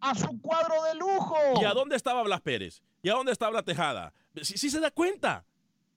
a 0.00 0.14
su 0.14 0.40
cuadro 0.40 0.74
de 0.84 0.94
lujo. 0.98 1.36
¿Y 1.60 1.64
a 1.64 1.72
dónde 1.72 1.96
estaba 1.96 2.22
Blas 2.22 2.40
Pérez? 2.42 2.82
¿Y 3.02 3.08
a 3.08 3.14
dónde 3.14 3.32
estaba 3.32 3.62
Tejada? 3.62 4.12
Sí, 4.42 4.56
sí 4.58 4.70
se 4.70 4.78
da 4.78 4.90
cuenta. 4.90 5.44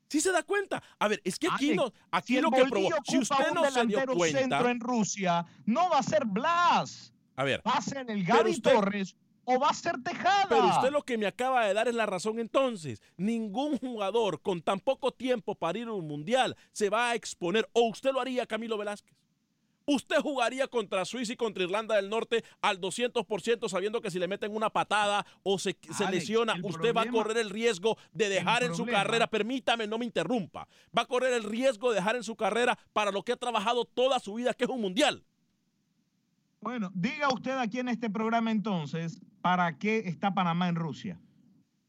Sí 0.08 0.19
se 0.19 0.32
da 0.32 0.43
cuenta. 0.43 0.82
A 1.00 1.08
ver, 1.08 1.21
es 1.24 1.38
que 1.39 1.47
aquí, 1.47 1.67
Ale, 1.67 1.76
no, 1.76 1.93
aquí 2.12 2.36
si 2.36 2.41
lo 2.41 2.52
que 2.52 2.65
probó. 2.65 2.89
Si 3.06 3.17
usted 3.19 3.52
no 3.54 3.69
se 3.69 3.86
dio 3.86 4.06
cuenta. 4.08 4.39
centro 4.39 4.69
en 4.69 4.80
Rusia, 4.80 5.45
no 5.65 5.89
va 5.89 6.00
a 6.00 6.04
ser 6.04 6.26
Blas, 6.26 7.13
A 7.38 7.43
ver, 7.45 7.62
va 7.65 7.74
a 7.74 7.82
ser 7.82 8.10
el 8.10 8.24
Gaby 8.26 8.52
usted- 8.52 8.74
Torres 8.74 9.15
o 9.56 9.60
va 9.60 9.70
a 9.70 9.74
ser 9.74 10.02
Tejada. 10.04 10.48
pero 10.50 10.68
usted 10.68 10.92
lo 10.92 11.04
que 11.04 11.18
me 11.18 11.28
acaba 11.28 11.66
de 11.66 11.74
dar 11.74 11.88
es 11.88 11.96
la 11.96 12.06
razón 12.06 12.40
entonces. 12.40 13.02
Ningún 13.18 13.78
jugador 13.78 14.42
con 14.42 14.62
tan 14.62 14.80
poco 14.80 15.12
tiempo 15.12 15.56
para 15.56 15.80
ir 15.80 15.88
a 15.88 15.94
un 15.94 16.08
mundial 16.08 16.56
se 16.72 16.90
va 16.90 17.12
a 17.12 17.16
exponer. 17.16 17.70
O 17.74 17.90
usted 17.90 18.12
lo 18.12 18.22
haría, 18.22 18.46
Camilo 18.46 18.78
Velázquez. 18.78 19.16
Usted 19.86 20.18
jugaría 20.18 20.68
contra 20.68 21.06
Suiza 21.06 21.34
y 21.34 21.36
contra 21.36 21.64
Irlanda 21.64 21.96
del 21.96 22.10
Norte 22.10 22.44
al 22.62 22.80
200% 22.80 23.68
sabiendo 23.68 24.00
que 24.00 24.12
si 24.12 24.20
le 24.20 24.28
meten 24.28 24.56
una 24.56 24.70
patada 24.70 25.26
o 25.44 25.58
se, 25.58 25.76
lesiona, 26.10 26.56
usted 26.64 26.96
va 26.96 27.02
a 27.02 27.10
correr 27.10 27.38
el 27.38 27.50
riesgo 27.50 27.98
de 28.14 28.30
dejar 28.30 28.64
en 28.64 28.76
su 28.76 28.86
carrera, 28.86 29.28
permítame, 29.28 29.88
no 29.88 29.98
me 29.98 30.06
interrumpa, 30.06 30.68
va 30.98 31.02
a 31.02 31.06
correr 31.06 31.34
el 31.34 31.44
riesgo 31.44 31.90
de 31.90 31.96
dejar 31.96 32.16
en 32.16 32.24
su 32.24 32.36
carrera 32.36 32.78
para 32.94 33.12
lo 33.12 33.24
que 33.24 33.32
ha 33.32 33.38
trabajado 33.38 33.86
toda 33.86 34.20
su 34.20 34.36
vida, 34.36 34.54
que 34.54 34.66
es 34.66 34.70
un 34.70 34.82
mundial. 34.82 35.24
Bueno, 36.62 36.91
diga 36.93 37.28
usted 37.34 37.58
aquí 37.58 37.80
en 37.80 37.88
este 37.89 38.10
programa 38.10 38.52
entonces, 38.52 39.19
¿para 39.41 39.78
qué 39.78 39.97
está 40.06 40.34
Panamá 40.34 40.69
en 40.69 40.76
Rusia? 40.76 41.19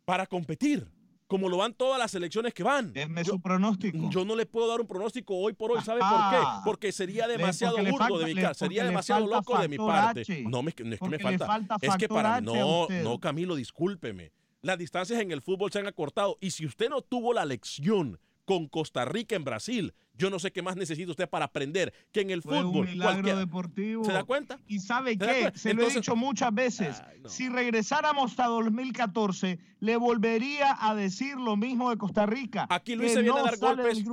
Para 0.07 0.27
competir, 0.27 0.89
como 1.27 1.51
lo 1.51 1.59
van 1.59 1.75
todas 1.75 1.99
las 1.99 2.15
elecciones 2.15 2.55
que 2.55 2.63
van. 2.63 2.91
Denme 2.93 3.23
Yo- 3.23 3.35
su 3.35 3.41
pronóstico. 3.43 4.09
Yo 4.11 4.25
no 4.25 4.35
le 4.35 4.47
puedo 4.47 4.69
dar 4.69 4.81
un 4.81 4.87
pronóstico 4.87 5.37
hoy 5.37 5.53
por 5.53 5.73
hoy, 5.73 5.83
¿sabe 5.83 6.01
Ah. 6.03 6.31
por 6.33 6.41
qué? 6.41 6.47
Porque 6.65 6.93
sería 6.93 7.29
demasiado 7.29 7.77
porque 7.77 7.91
burdo 7.91 8.05
falta- 8.09 8.27
de 8.27 8.35
mi 8.35 8.41
parte, 8.43 8.59
sería 8.59 8.85
demasiado 8.85 9.27
loco 9.27 9.59
de 9.59 9.69
mi 9.69 9.77
parte. 9.77 10.21
H. 10.23 10.43
No, 10.49 10.63
me- 10.63 10.75
no 10.85 10.95
es 10.95 11.01
que 11.01 11.09
me 11.09 11.19
falta. 11.19 11.47
falta 11.47 11.77
es 11.81 11.97
que 11.97 12.09
para 12.09 12.37
H 12.37 12.43
no, 12.47 12.87
no, 12.89 13.19
Camilo, 13.21 13.55
discúlpeme. 13.57 14.33
Las 14.63 14.79
distancias 14.79 15.21
en 15.21 15.33
el 15.33 15.43
fútbol 15.43 15.71
se 15.71 15.81
han 15.81 15.87
acortado 15.87 16.39
y 16.41 16.53
si 16.53 16.65
usted 16.65 16.89
no 16.89 17.03
tuvo 17.03 17.35
la 17.35 17.45
lección 17.45 18.19
con 18.47 18.69
Costa 18.69 19.05
Rica 19.05 19.37
en 19.37 19.45
Brasil, 19.45 19.93
yo 20.15 20.31
no 20.31 20.39
sé 20.39 20.53
qué 20.53 20.63
más 20.63 20.77
necesita 20.77 21.11
usted 21.11 21.29
para 21.29 21.47
aprender 21.47 21.93
que 22.13 22.21
en 22.21 22.31
el 22.31 22.43
Fue 22.43 22.61
fútbol 22.63 22.87
un 22.87 22.93
milagro 22.93 23.37
deportivo. 23.37 24.05
¿Se 24.05 24.13
da 24.13 24.25
cuenta? 24.25 24.59
Y 24.67 24.79
sabe 24.79 25.13
¿Se 25.13 25.17
da 25.17 25.53
qué, 25.53 25.59
se 25.59 25.75
lo 25.75 25.83
he 25.83 25.95
dicho 25.95 26.17
muchas 26.17 26.53
veces, 26.55 27.03
Ay, 27.07 27.21
no. 27.21 27.29
si 27.29 27.49
regresáramos 27.49 28.39
a 28.39 28.47
2014, 28.47 29.59
le 29.81 29.97
volvería 29.97 30.77
a 30.81 30.95
decir 30.95 31.37
lo 31.37 31.57
mismo 31.57 31.91
de 31.91 31.97
Costa 31.97 32.27
Rica. 32.27 32.67
Aquí 32.71 32.95
Luis 32.95 33.13
se 33.13 33.23
viene 33.23 33.39
a 33.39 33.43
dar 33.43 33.59
golpes. 33.59 34.05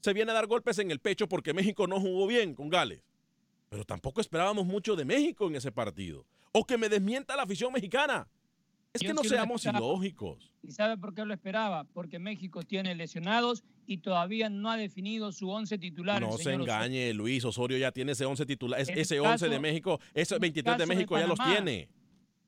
se 0.00 0.12
viene 0.12 0.30
a 0.30 0.34
dar 0.34 0.46
golpes 0.46 0.78
en 0.78 0.90
el 0.90 1.00
pecho 1.00 1.28
porque 1.28 1.54
México 1.54 1.86
no 1.86 2.00
jugó 2.00 2.26
bien 2.26 2.54
con 2.54 2.68
Gales. 2.68 3.02
Pero 3.68 3.84
tampoco 3.84 4.20
esperábamos 4.20 4.66
mucho 4.66 4.96
de 4.96 5.04
México 5.04 5.46
en 5.46 5.54
ese 5.54 5.70
partido. 5.70 6.26
O 6.52 6.64
que 6.64 6.76
me 6.76 6.88
desmienta 6.88 7.36
la 7.36 7.44
afición 7.44 7.72
mexicana. 7.72 8.28
Es 8.92 9.02
que 9.02 9.14
no 9.14 9.22
seamos 9.22 9.64
ilógicos. 9.64 10.52
¿Y 10.62 10.72
sabe 10.72 10.98
por 10.98 11.14
qué 11.14 11.24
lo 11.24 11.32
esperaba? 11.32 11.84
Porque 11.84 12.18
México 12.18 12.62
tiene 12.64 12.94
lesionados 12.96 13.62
y 13.86 13.98
todavía 13.98 14.50
no 14.50 14.68
ha 14.70 14.76
definido 14.76 15.30
su 15.30 15.48
once 15.48 15.78
titular. 15.78 16.20
No 16.20 16.32
se 16.32 16.40
Osorio. 16.54 16.60
engañe, 16.62 17.14
Luis 17.14 17.44
Osorio 17.44 17.78
ya 17.78 17.92
tiene 17.92 18.12
ese 18.12 18.24
11 18.24 18.44
titular, 18.46 18.80
es- 18.80 18.88
ese 18.88 19.20
11 19.20 19.48
de 19.48 19.60
México, 19.60 20.00
ese 20.12 20.34
en 20.34 20.36
el 20.36 20.40
23 20.40 20.78
de 20.78 20.86
México 20.86 21.16
ya 21.18 21.26
los 21.28 21.38
tiene. 21.38 21.88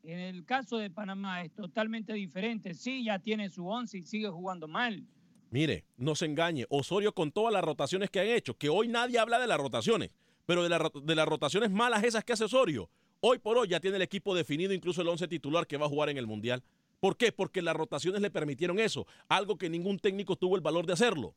En 0.03 0.19
el 0.19 0.45
caso 0.45 0.79
de 0.79 0.91
Panamá 0.91 1.43
es 1.43 1.53
totalmente 1.55 2.13
diferente. 2.13 2.75
Sí, 2.75 3.05
ya 3.05 3.21
tiene 3.21 3.49
su 3.49 3.69
once 3.69 3.99
y 3.99 4.03
sigue 4.03 4.29
jugando 4.29 4.67
mal. 4.67 5.05
Mire, 5.51 5.85
no 5.97 6.17
se 6.17 6.27
engañe, 6.27 6.67
Osorio 6.71 7.15
con 7.15 7.31
todas 7.31 7.53
las 7.53 7.63
rotaciones 7.63 8.11
que 8.11 8.19
han 8.19 8.27
hecho, 8.27 8.55
que 8.59 8.69
hoy 8.69 8.89
nadie 8.89 9.19
habla 9.21 9.39
de 9.39 9.47
las 9.47 9.59
rotaciones, 9.59 10.11
pero 10.45 10.65
de, 10.65 10.71
la 10.71 10.79
ro- 10.79 10.91
de 11.05 11.15
las 11.15 11.29
rotaciones 11.29 11.71
malas 11.71 12.03
esas 12.03 12.25
que 12.25 12.33
hace 12.33 12.45
Osorio, 12.45 12.91
hoy 13.23 13.39
por 13.39 13.57
hoy 13.57 13.69
ya 13.69 13.81
tiene 13.81 13.97
el 13.97 14.03
equipo 14.03 14.35
definido, 14.35 14.75
incluso 14.75 15.01
el 15.01 15.09
11 15.09 15.27
titular 15.29 15.67
que 15.67 15.79
va 15.79 15.87
a 15.87 15.89
jugar 15.89 16.11
en 16.11 16.19
el 16.19 16.27
Mundial. 16.27 16.63
¿Por 17.01 17.17
qué? 17.17 17.33
Porque 17.33 17.63
las 17.63 17.75
rotaciones 17.75 18.21
le 18.21 18.31
permitieron 18.31 18.79
eso, 18.79 19.07
algo 19.29 19.57
que 19.57 19.71
ningún 19.71 19.99
técnico 19.99 20.37
tuvo 20.37 20.57
el 20.57 20.63
valor 20.63 20.87
de 20.87 20.93
hacerlo. 20.93 21.35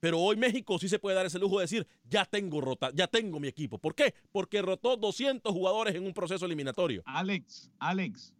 Pero 0.00 0.20
hoy 0.20 0.36
México 0.36 0.78
sí 0.78 0.88
se 0.88 0.98
puede 0.98 1.16
dar 1.16 1.26
ese 1.26 1.38
lujo 1.38 1.58
de 1.58 1.64
decir, 1.64 1.86
ya 2.08 2.24
tengo 2.24 2.60
rota, 2.60 2.90
ya 2.94 3.06
tengo 3.06 3.40
mi 3.40 3.48
equipo. 3.48 3.78
¿Por 3.78 3.94
qué? 3.94 4.14
Porque 4.30 4.62
rotó 4.62 4.96
200 4.96 5.52
jugadores 5.52 5.94
en 5.94 6.04
un 6.04 6.12
proceso 6.12 6.46
eliminatorio. 6.46 7.02
Alex, 7.04 7.70
Alex, 7.78 8.32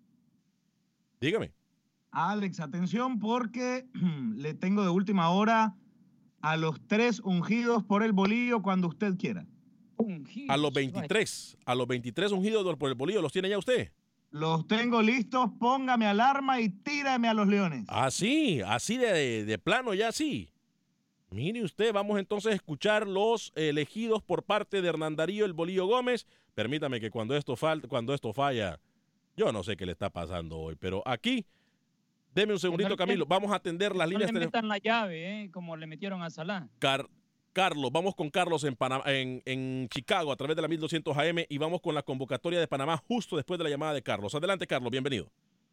Dígame. 1.21 1.53
Alex, 2.11 2.61
atención 2.61 3.19
porque 3.19 3.87
le 4.37 4.55
tengo 4.55 4.83
de 4.83 4.89
última 4.89 5.31
hora 5.31 5.75
a 6.41 6.57
los 6.57 6.81
tres 6.87 7.21
ungidos 7.21 7.83
por 7.85 8.03
el 8.03 8.13
bolillo 8.13 8.63
cuando 8.63 8.89
usted 8.89 9.17
quiera. 9.17 9.47
A 10.49 10.57
los 10.57 10.73
23, 10.73 11.59
a 11.65 11.75
los 11.75 11.87
23 11.87 12.33
ungidos 12.33 12.77
por 12.77 12.89
el 12.89 12.95
bolillo, 12.95 13.21
¿los 13.23 13.33
tiene 13.33 13.49
ya 13.49 13.59
usted? 13.59 13.93
Los 14.31 14.67
tengo 14.67 15.01
listos, 15.03 15.51
póngame 15.59 16.07
alarma 16.07 16.61
y 16.61 16.69
tírame 16.69 17.29
a 17.29 17.35
los 17.35 17.49
leones. 17.49 17.85
Así, 17.89 18.61
así 18.67 18.97
de, 18.99 19.45
de 19.45 19.59
plano, 19.59 19.95
ya 19.95 20.13
sí. 20.13 20.51
Mire 21.31 21.63
usted, 21.63 21.93
vamos 21.93 22.19
entonces 22.19 22.53
a 22.53 22.55
escuchar 22.55 23.07
los 23.07 23.53
elegidos 23.55 24.23
por 24.23 24.43
parte 24.45 24.81
de 24.83 24.89
Hernán 24.89 25.17
Darío 25.17 25.45
el 25.45 25.53
Bolillo 25.53 25.87
Gómez. 25.87 26.27
Permítame 26.55 27.01
que 27.01 27.11
cuando 27.11 27.37
esto, 27.37 27.55
fal- 27.57 27.87
cuando 27.87 28.15
esto 28.15 28.33
falla, 28.33 28.79
yo 29.37 29.53
no 29.53 29.63
sé 29.63 29.77
qué 29.77 29.85
le 29.87 29.93
está 29.93 30.11
pasando 30.11 30.59
hoy, 30.59 30.75
pero 30.77 31.03
aquí, 31.07 31.45
deme 32.35 32.53
un 32.55 32.59
segundito, 32.59 32.91
le- 32.91 32.97
Camilo, 32.97 33.27
vamos 33.27 33.53
a 33.53 33.57
atender 33.57 33.95
las 33.95 34.07
no 34.09 34.13
líneas 34.13 34.31
le 34.33 34.41
telefónicas. 34.41 34.63
metan 34.63 34.69
la 34.69 34.79
llave, 34.79 35.43
¿eh? 35.45 35.51
como 35.51 35.77
le 35.77 35.87
metieron 35.87 36.23
a 36.23 36.31
Salah. 36.31 36.69
Car- 36.79 37.09
Carlos, 37.59 37.91
vamos 37.91 38.15
con 38.15 38.31
Carlos 38.31 38.63
en, 38.63 38.77
Panam- 38.77 39.03
en, 39.07 39.43
en 39.45 39.89
Chicago 39.89 40.31
a 40.31 40.37
través 40.37 40.55
de 40.55 40.63
la 40.63 40.69
1200 40.69 41.19
AM 41.19 41.39
y 41.49 41.59
vamos 41.59 41.81
con 41.81 41.93
la 41.93 42.03
convocatoria 42.03 42.61
de 42.61 42.69
Panamá 42.69 42.97
justo 43.09 43.35
después 43.35 43.59
de 43.59 43.65
la 43.65 43.71
llamada 43.71 43.95
de 43.95 44.01
Carlos. 44.03 44.33
Adelante, 44.33 44.65
Carlos, 44.65 44.93
bienvenido. 44.93 45.27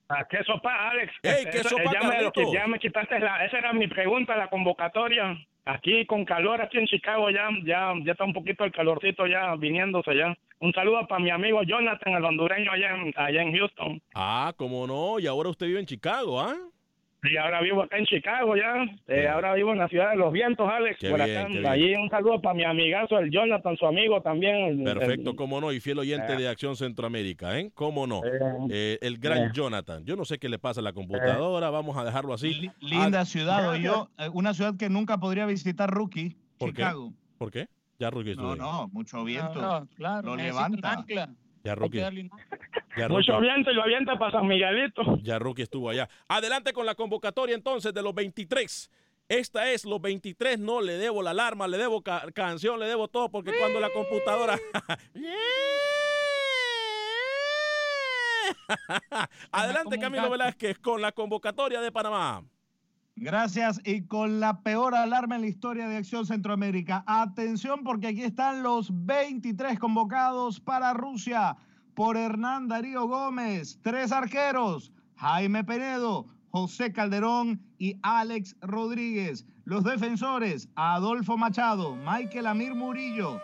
Ah, 0.10 0.26
¿Qué 0.28 0.44
sopa, 0.44 0.90
Alex? 0.90 1.14
Ey, 1.22 1.46
¿qué 1.52 1.60
Eso- 1.60 1.70
sopa, 1.70 1.84
ya, 1.94 2.02
me, 2.10 2.54
ya 2.54 2.66
me 2.66 2.80
quitaste 2.80 3.20
la... 3.20 3.46
Esa 3.46 3.60
era 3.60 3.72
mi 3.72 3.88
pregunta, 3.88 4.36
la 4.36 4.48
convocatoria. 4.50 5.38
Aquí 5.66 6.08
con 6.08 6.26
calor, 6.26 6.60
aquí 6.60 6.80
en 6.80 6.88
Chicago 6.88 7.30
ya, 7.30 7.50
ya, 7.64 7.94
ya 8.04 8.14
está 8.14 8.24
un 8.24 8.34
poquito 8.34 8.64
el 8.64 8.72
calorcito 8.72 9.28
ya 9.28 9.56
viniéndose 9.56 10.16
ya. 10.18 10.36
Un 10.62 10.74
saludo 10.74 11.06
para 11.08 11.24
mi 11.24 11.30
amigo 11.30 11.62
Jonathan, 11.62 12.14
el 12.16 12.26
hondureño 12.26 12.72
allá 12.72 12.96
en, 12.96 13.14
allá 13.16 13.42
en 13.44 13.56
Houston. 13.56 14.02
Ah, 14.16 14.54
cómo 14.58 14.88
no, 14.88 15.20
y 15.20 15.28
ahora 15.28 15.50
usted 15.50 15.68
vive 15.68 15.82
en 15.82 15.86
Chicago, 15.86 16.42
¿ah? 16.42 16.56
Y 17.32 17.38
ahora 17.38 17.62
vivo 17.62 17.84
acá 17.84 17.98
en 17.98 18.06
Chicago 18.06 18.56
ya. 18.56 18.86
Eh, 19.08 19.28
ahora 19.28 19.54
vivo 19.54 19.72
en 19.72 19.80
la 19.80 19.88
ciudad 19.88 20.12
de 20.12 20.18
los 20.18 20.32
vientos, 20.32 20.70
Alex. 20.70 20.98
Qué 21.00 21.10
por 21.10 21.24
bien, 21.24 21.38
acá. 21.38 21.48
qué 21.48 21.54
bien. 21.60 21.66
Allí 21.68 21.96
un 21.96 22.10
saludo 22.10 22.42
para 22.42 22.54
mi 22.56 22.64
amigazo, 22.64 23.18
el 23.20 23.32
Jonathan, 23.32 23.76
su 23.78 23.86
amigo 23.86 24.22
también. 24.22 24.56
el- 24.56 24.84
Perfecto, 24.84 25.30
el- 25.32 25.36
cómo 25.36 25.60
no, 25.62 25.72
y 25.72 25.80
fiel 25.80 26.00
oyente 26.00 26.34
Eh. 26.34 26.38
de 26.38 26.48
Acción 26.48 26.76
Centroamérica, 26.76 27.58
¿eh? 27.60 27.72
Cómo 27.74 28.08
no. 28.08 28.22
Eh, 28.26 28.30
Eh, 28.70 28.98
el 29.02 29.18
gran 29.18 29.46
eh. 29.46 29.50
Jonathan. 29.54 30.04
Yo 30.06 30.16
no 30.16 30.26
sé 30.26 30.38
qué 30.40 30.50
le 30.50 30.60
pasa 30.60 30.82
a 30.82 30.84
la 30.84 30.94
computadora, 30.94 31.70
vamos 31.70 31.98
a 31.98 32.04
dejarlo 32.04 32.34
así. 32.34 32.70
Linda 32.80 33.22
Ah, 33.22 33.26
ciudad, 33.26 33.76
yo, 33.76 34.10
una 34.34 34.54
ciudad 34.54 34.76
que 34.78 34.90
nunca 34.90 35.18
podría 35.18 35.46
visitar 35.46 35.90
Rookie, 35.90 36.36
¿Por 36.58 36.70
qué? 36.70 36.82
Chicago. 36.84 37.14
¿Por 37.38 37.52
qué? 37.52 37.68
Ya 38.00 38.10
Rookie 38.10 38.36
No, 38.36 38.56
no, 38.56 38.88
mucho 38.92 39.24
viento. 39.24 39.62
No, 39.62 39.88
claro, 39.96 40.28
lo 40.30 40.36
levanta. 40.36 40.92
ancla. 40.94 41.30
Ya 41.66 41.76
ya 42.98 43.10
Mucho 43.10 43.34
Rookie- 43.34 43.42
viento 43.42 43.72
y 43.72 43.74
lo 43.74 43.84
avienta 43.84 44.18
para 44.18 44.32
San 44.32 44.48
Miguelito. 44.48 45.18
ya 45.22 45.40
Rookie 45.40 45.64
estuvo 45.64 45.90
allá. 45.90 46.08
Adelante 46.28 46.72
con 46.72 46.86
la 46.86 46.96
convocatoria 46.96 47.56
entonces 47.56 47.94
de 47.94 48.02
los 48.02 48.14
23. 48.14 48.90
Esta 49.28 49.72
es 49.72 49.86
los 49.86 50.00
23, 50.00 50.60
no 50.60 50.82
le 50.82 50.94
debo 50.94 51.24
la 51.24 51.32
alarma, 51.32 51.68
le 51.68 51.78
debo 51.80 52.04
ca- 52.04 52.28
canción, 52.34 52.80
le 52.80 52.86
debo 52.86 53.08
todo, 53.08 53.30
porque 53.30 53.54
cuando 53.60 53.80
la 53.80 53.90
computadora... 53.90 54.58
Adelante 59.52 60.00
Camilo 60.00 60.30
Velázquez 60.30 60.78
con 60.80 61.02
la 61.02 61.12
convocatoria 61.12 61.82
de 61.82 61.92
Panamá. 61.92 62.44
Gracias. 63.16 63.80
Y 63.86 64.08
con 64.08 64.40
la 64.40 64.62
peor 64.62 64.94
alarma 64.94 65.36
en 65.36 65.42
la 65.42 65.48
historia 65.48 65.88
de 65.88 65.98
Acción 65.98 66.26
Centroamérica. 66.26 67.04
Atención 67.08 67.84
porque 67.84 68.08
aquí 68.08 68.24
están 68.24 68.62
los 68.62 68.90
23 69.06 69.80
convocados 69.80 70.60
para 70.60 70.94
Rusia 70.94 71.56
por 71.94 72.18
Hernán 72.18 72.68
Darío 72.68 73.08
Gómez. 73.08 73.80
Tres 73.82 74.12
arqueros. 74.12 74.92
Jaime 75.16 75.64
Penedo, 75.64 76.26
José 76.50 76.92
Calderón 76.92 77.62
y 77.78 77.98
Alex 78.04 78.56
Rodríguez. 78.62 79.46
Los 79.64 79.84
defensores, 79.84 80.70
Adolfo 80.76 81.38
Machado, 81.38 81.96
Michael 81.96 82.48
Amir 82.48 82.76
Murillo. 82.76 83.42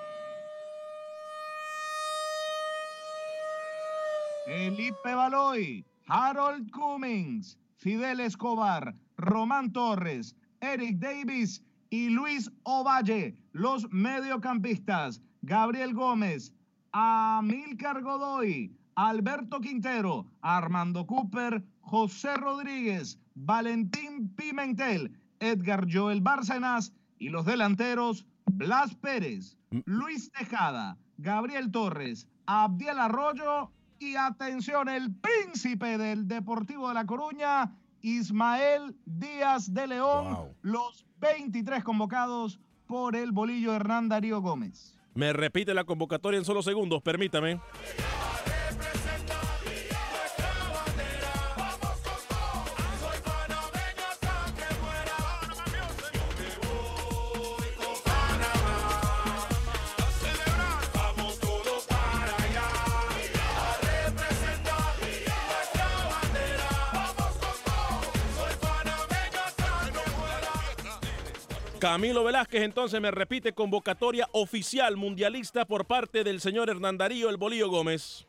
Felipe 4.46 5.16
Baloy, 5.16 5.86
Harold 6.08 6.70
Cummings, 6.72 7.58
Fidel 7.78 8.20
Escobar, 8.20 8.94
Román 9.22 9.72
Torres, 9.72 10.36
Eric 10.60 10.98
Davis 10.98 11.64
y 11.90 12.10
Luis 12.10 12.52
Ovalle, 12.64 13.36
los 13.54 13.88
mediocampistas, 13.92 15.22
Gabriel 15.42 15.94
Gómez, 15.94 16.54
Amílcar 16.92 18.02
Godoy, 18.02 18.76
Alberto 18.96 19.62
Quintero, 19.62 20.26
Armando 20.42 21.06
Cooper, 21.06 21.64
José 21.82 22.36
Rodríguez, 22.36 23.20
Valentín 23.36 24.30
Pimentel, 24.36 25.18
Edgar 25.40 25.88
Joel 25.92 26.22
Bárcenas 26.22 26.94
y 27.18 27.30
los 27.30 27.46
delanteros 27.46 28.26
Blas 28.46 28.94
Pérez, 28.96 29.58
Luis 29.86 30.32
Tejada, 30.32 30.98
Gabriel 31.18 31.72
Torres, 31.72 32.28
Abdiel 32.46 33.00
Arroyo 33.00 33.72
y 34.00 34.16
atención, 34.16 34.90
el 34.90 35.14
príncipe 35.16 35.98
del 35.98 36.28
Deportivo 36.28 36.88
de 36.90 36.94
La 36.96 37.06
Coruña, 37.06 37.72
Ismael 38.02 38.96
Díaz 39.06 39.74
de 39.74 39.88
León, 39.88 40.56
los 40.62 41.06
23 41.20 41.84
convocados 41.84 42.60
por 42.88 43.16
el 43.16 43.32
bolillo 43.32 43.74
Hernán 43.74 44.10
Darío 44.10 44.42
Gómez. 44.42 44.98
Me 45.14 45.34
repite 45.34 45.74
la 45.74 45.84
convocatoria 45.84 46.38
en 46.38 46.46
solo 46.46 46.62
segundos, 46.64 47.02
permítame. 47.02 47.60
Camilo 71.82 72.24
Velázquez 72.24 72.62
entonces 72.62 73.02
me 73.02 73.10
repite 73.10 73.54
convocatoria 73.54 74.28
oficial 74.34 74.98
mundialista 74.98 75.66
por 75.66 75.88
parte 75.88 76.24
del 76.24 76.40
señor 76.40 76.70
Hernán 76.70 77.00
Darío 77.00 77.28
El 77.28 77.38
Bolillo 77.38 77.72
Gómez. 77.72 78.28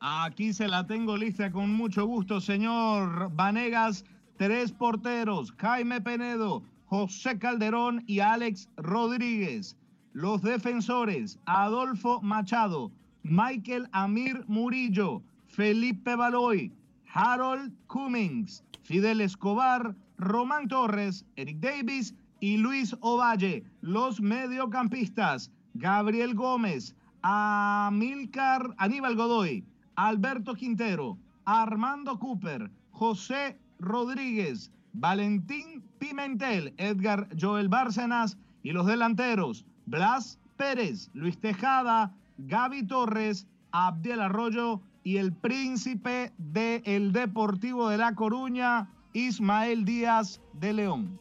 Aquí 0.00 0.52
se 0.52 0.66
la 0.66 0.84
tengo 0.84 1.16
lista 1.16 1.52
con 1.52 1.72
mucho 1.72 2.06
gusto, 2.06 2.40
señor 2.40 3.30
Vanegas. 3.36 4.04
Tres 4.36 4.72
porteros, 4.72 5.52
Jaime 5.52 6.00
Penedo, 6.00 6.64
José 6.86 7.38
Calderón 7.38 8.02
y 8.08 8.18
Alex 8.18 8.68
Rodríguez. 8.76 9.76
Los 10.12 10.42
defensores, 10.42 11.38
Adolfo 11.46 12.20
Machado, 12.20 12.90
Michael 13.22 13.86
Amir 13.92 14.42
Murillo, 14.48 15.22
Felipe 15.46 16.16
Baloy, 16.16 16.72
Harold 17.14 17.72
Cummings, 17.86 18.64
Fidel 18.82 19.20
Escobar, 19.20 19.94
Román 20.18 20.66
Torres, 20.66 21.24
Eric 21.36 21.58
Davis 21.60 22.12
y 22.40 22.56
Luis 22.56 22.96
Ovalle. 23.00 23.64
Los 23.80 24.20
mediocampistas, 24.20 25.50
Gabriel 25.74 26.34
Gómez, 26.34 26.94
Amílcar, 27.22 28.74
Aníbal 28.78 29.16
Godoy, 29.16 29.64
Alberto 29.96 30.54
Quintero, 30.54 31.18
Armando 31.44 32.18
Cooper, 32.18 32.70
José 32.90 33.58
Rodríguez, 33.78 34.70
Valentín 34.92 35.82
Pimentel, 35.98 36.74
Edgar 36.78 37.28
Joel 37.38 37.68
Bárcenas 37.68 38.38
Y 38.62 38.72
los 38.72 38.86
delanteros, 38.86 39.64
Blas 39.86 40.38
Pérez, 40.56 41.10
Luis 41.14 41.38
Tejada, 41.38 42.14
Gaby 42.38 42.86
Torres, 42.86 43.46
Abdiel 43.72 44.20
Arroyo 44.20 44.80
y 45.04 45.18
el 45.18 45.32
príncipe 45.32 46.32
del 46.38 47.12
Deportivo 47.12 47.88
de 47.88 47.98
La 47.98 48.14
Coruña, 48.14 48.88
Ismael 49.12 49.84
Díaz 49.84 50.40
de 50.54 50.72
León. 50.72 51.18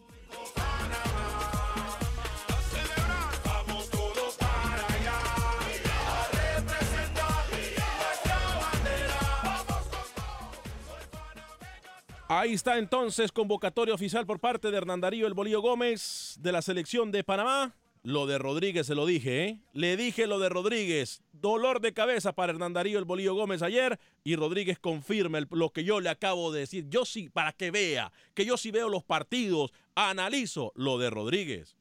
Ahí 12.27 12.53
está 12.53 12.79
entonces 12.79 13.31
convocatoria 13.31 13.93
oficial 13.93 14.25
por 14.25 14.39
parte 14.39 14.71
de 14.71 14.77
Hernán 14.77 14.99
Darío 14.99 15.27
El 15.27 15.35
Bolío 15.35 15.61
Gómez 15.61 16.37
de 16.39 16.51
la 16.51 16.63
selección 16.63 17.11
de 17.11 17.23
Panamá. 17.23 17.75
Lo 18.01 18.25
de 18.25 18.39
Rodríguez 18.39 18.87
se 18.87 18.95
lo 18.95 19.05
dije, 19.05 19.45
¿eh? 19.45 19.59
Le 19.73 19.95
dije 19.95 20.25
lo 20.25 20.39
de 20.39 20.49
Rodríguez. 20.49 21.21
Dolor 21.33 21.81
de 21.81 21.93
cabeza 21.93 22.33
para 22.33 22.51
Hernán 22.51 22.73
Darío 22.73 22.97
El 22.97 23.05
Bolío 23.05 23.35
Gómez 23.35 23.61
ayer 23.61 23.99
y 24.23 24.35
Rodríguez 24.35 24.79
confirma 24.79 25.39
lo 25.51 25.69
que 25.69 25.83
yo 25.83 25.99
le 25.99 26.09
acabo 26.09 26.51
de 26.51 26.61
decir. 26.61 26.85
Yo 26.89 27.05
sí, 27.05 27.29
para 27.29 27.51
que 27.51 27.69
vea, 27.69 28.11
que 28.33 28.43
yo 28.43 28.57
sí 28.57 28.71
veo 28.71 28.89
los 28.89 29.03
partidos, 29.03 29.71
analizo 29.93 30.71
lo 30.73 30.97
de 30.97 31.11
Rodríguez. 31.11 31.77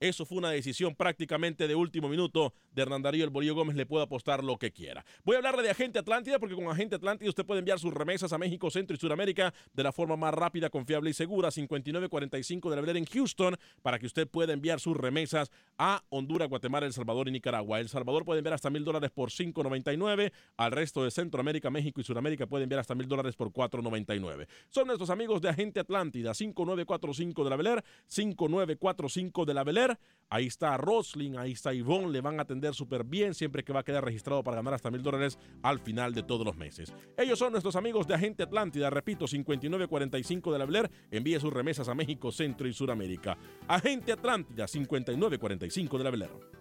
Eso 0.00 0.24
fue 0.24 0.38
una 0.38 0.50
decisión 0.50 0.94
prácticamente 0.94 1.66
de 1.66 1.74
último 1.74 2.08
minuto 2.08 2.54
de 2.72 2.82
Hernán 2.82 3.02
Darío 3.02 3.24
El 3.24 3.30
Bolillo 3.30 3.56
Gómez. 3.56 3.74
Le 3.74 3.84
puede 3.84 4.04
apostar 4.04 4.44
lo 4.44 4.56
que 4.56 4.70
quiera. 4.70 5.04
Voy 5.24 5.34
a 5.34 5.38
hablarle 5.38 5.64
de 5.64 5.70
Agente 5.70 5.98
Atlántida 5.98 6.38
porque 6.38 6.54
con 6.54 6.68
Agente 6.68 6.94
Atlántida 6.94 7.28
usted 7.28 7.44
puede 7.44 7.58
enviar 7.58 7.80
sus 7.80 7.92
remesas 7.92 8.32
a 8.32 8.38
México, 8.38 8.70
Centro 8.70 8.94
y 8.94 9.00
Sudamérica 9.00 9.52
de 9.72 9.82
la 9.82 9.90
forma 9.90 10.16
más 10.16 10.32
rápida, 10.32 10.70
confiable 10.70 11.10
y 11.10 11.14
segura. 11.14 11.50
5945 11.50 12.70
de 12.70 12.76
la 12.76 12.80
Avenida 12.80 12.98
en 12.98 13.06
Houston 13.06 13.56
para 13.82 13.98
que 13.98 14.06
usted 14.06 14.28
pueda 14.28 14.52
enviar 14.52 14.78
sus 14.78 14.96
remesas 14.96 15.50
a 15.78 16.04
Honduras, 16.10 16.48
Guatemala, 16.48 16.86
El 16.86 16.92
Salvador 16.92 17.26
y 17.26 17.32
Nicaragua. 17.32 17.80
El 17.80 17.88
Salvador 17.88 18.24
puede 18.24 18.38
enviar 18.38 18.54
hasta 18.54 18.70
mil 18.70 18.84
dólares 18.84 19.10
por 19.10 19.30
5.99. 19.30 20.32
Al 20.58 20.70
resto 20.70 21.02
de 21.02 21.10
Centroamérica, 21.10 21.70
México 21.70 22.00
y 22.00 22.04
Sudamérica 22.04 22.46
puede 22.46 22.62
enviar 22.62 22.80
hasta 22.80 22.94
mil 22.94 23.08
dólares 23.08 23.34
por 23.34 23.50
4.99. 23.50 24.46
Son 24.68 24.86
nuestros 24.86 25.10
amigos 25.10 25.40
de 25.40 25.48
Agente 25.48 25.80
Atlántida. 25.80 26.34
5945 26.34 27.42
de 27.42 27.50
la 27.50 27.56
Beler, 27.56 27.84
5945 28.06 29.44
de 29.44 29.54
la 29.54 29.64
Beler 29.64 29.87
Ahí 30.30 30.46
está 30.46 30.76
Roslin, 30.76 31.38
ahí 31.38 31.52
está 31.52 31.72
Ivonne, 31.72 32.10
le 32.10 32.20
van 32.20 32.38
a 32.38 32.42
atender 32.42 32.74
súper 32.74 33.02
bien 33.02 33.34
siempre 33.34 33.64
que 33.64 33.72
va 33.72 33.80
a 33.80 33.84
quedar 33.84 34.04
registrado 34.04 34.42
para 34.44 34.56
ganar 34.58 34.74
hasta 34.74 34.90
mil 34.90 35.02
dólares 35.02 35.38
al 35.62 35.80
final 35.80 36.12
de 36.14 36.22
todos 36.22 36.44
los 36.44 36.56
meses. 36.56 36.92
Ellos 37.16 37.38
son 37.38 37.52
nuestros 37.52 37.76
amigos 37.76 38.06
de 38.06 38.14
Agente 38.14 38.42
Atlántida, 38.42 38.90
repito, 38.90 39.26
5945 39.26 40.52
de 40.52 40.58
la 40.58 40.64
Blair, 40.66 40.90
envíe 41.10 41.40
sus 41.40 41.52
remesas 41.52 41.88
a 41.88 41.94
México, 41.94 42.30
Centro 42.30 42.68
y 42.68 42.74
Suramérica. 42.74 43.38
Agente 43.66 44.12
Atlántida, 44.12 44.68
5945 44.68 45.96
de 45.98 46.04
la 46.04 46.10
Blair. 46.10 46.57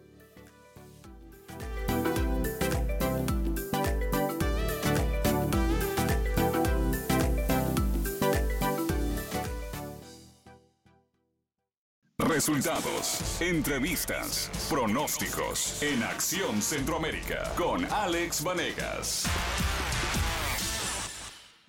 Resultados, 12.38 13.42
entrevistas, 13.42 14.52
pronósticos 14.70 15.82
en 15.82 16.04
Acción 16.04 16.62
Centroamérica 16.62 17.52
con 17.58 17.84
Alex 17.86 18.44
Vanegas. 18.44 19.26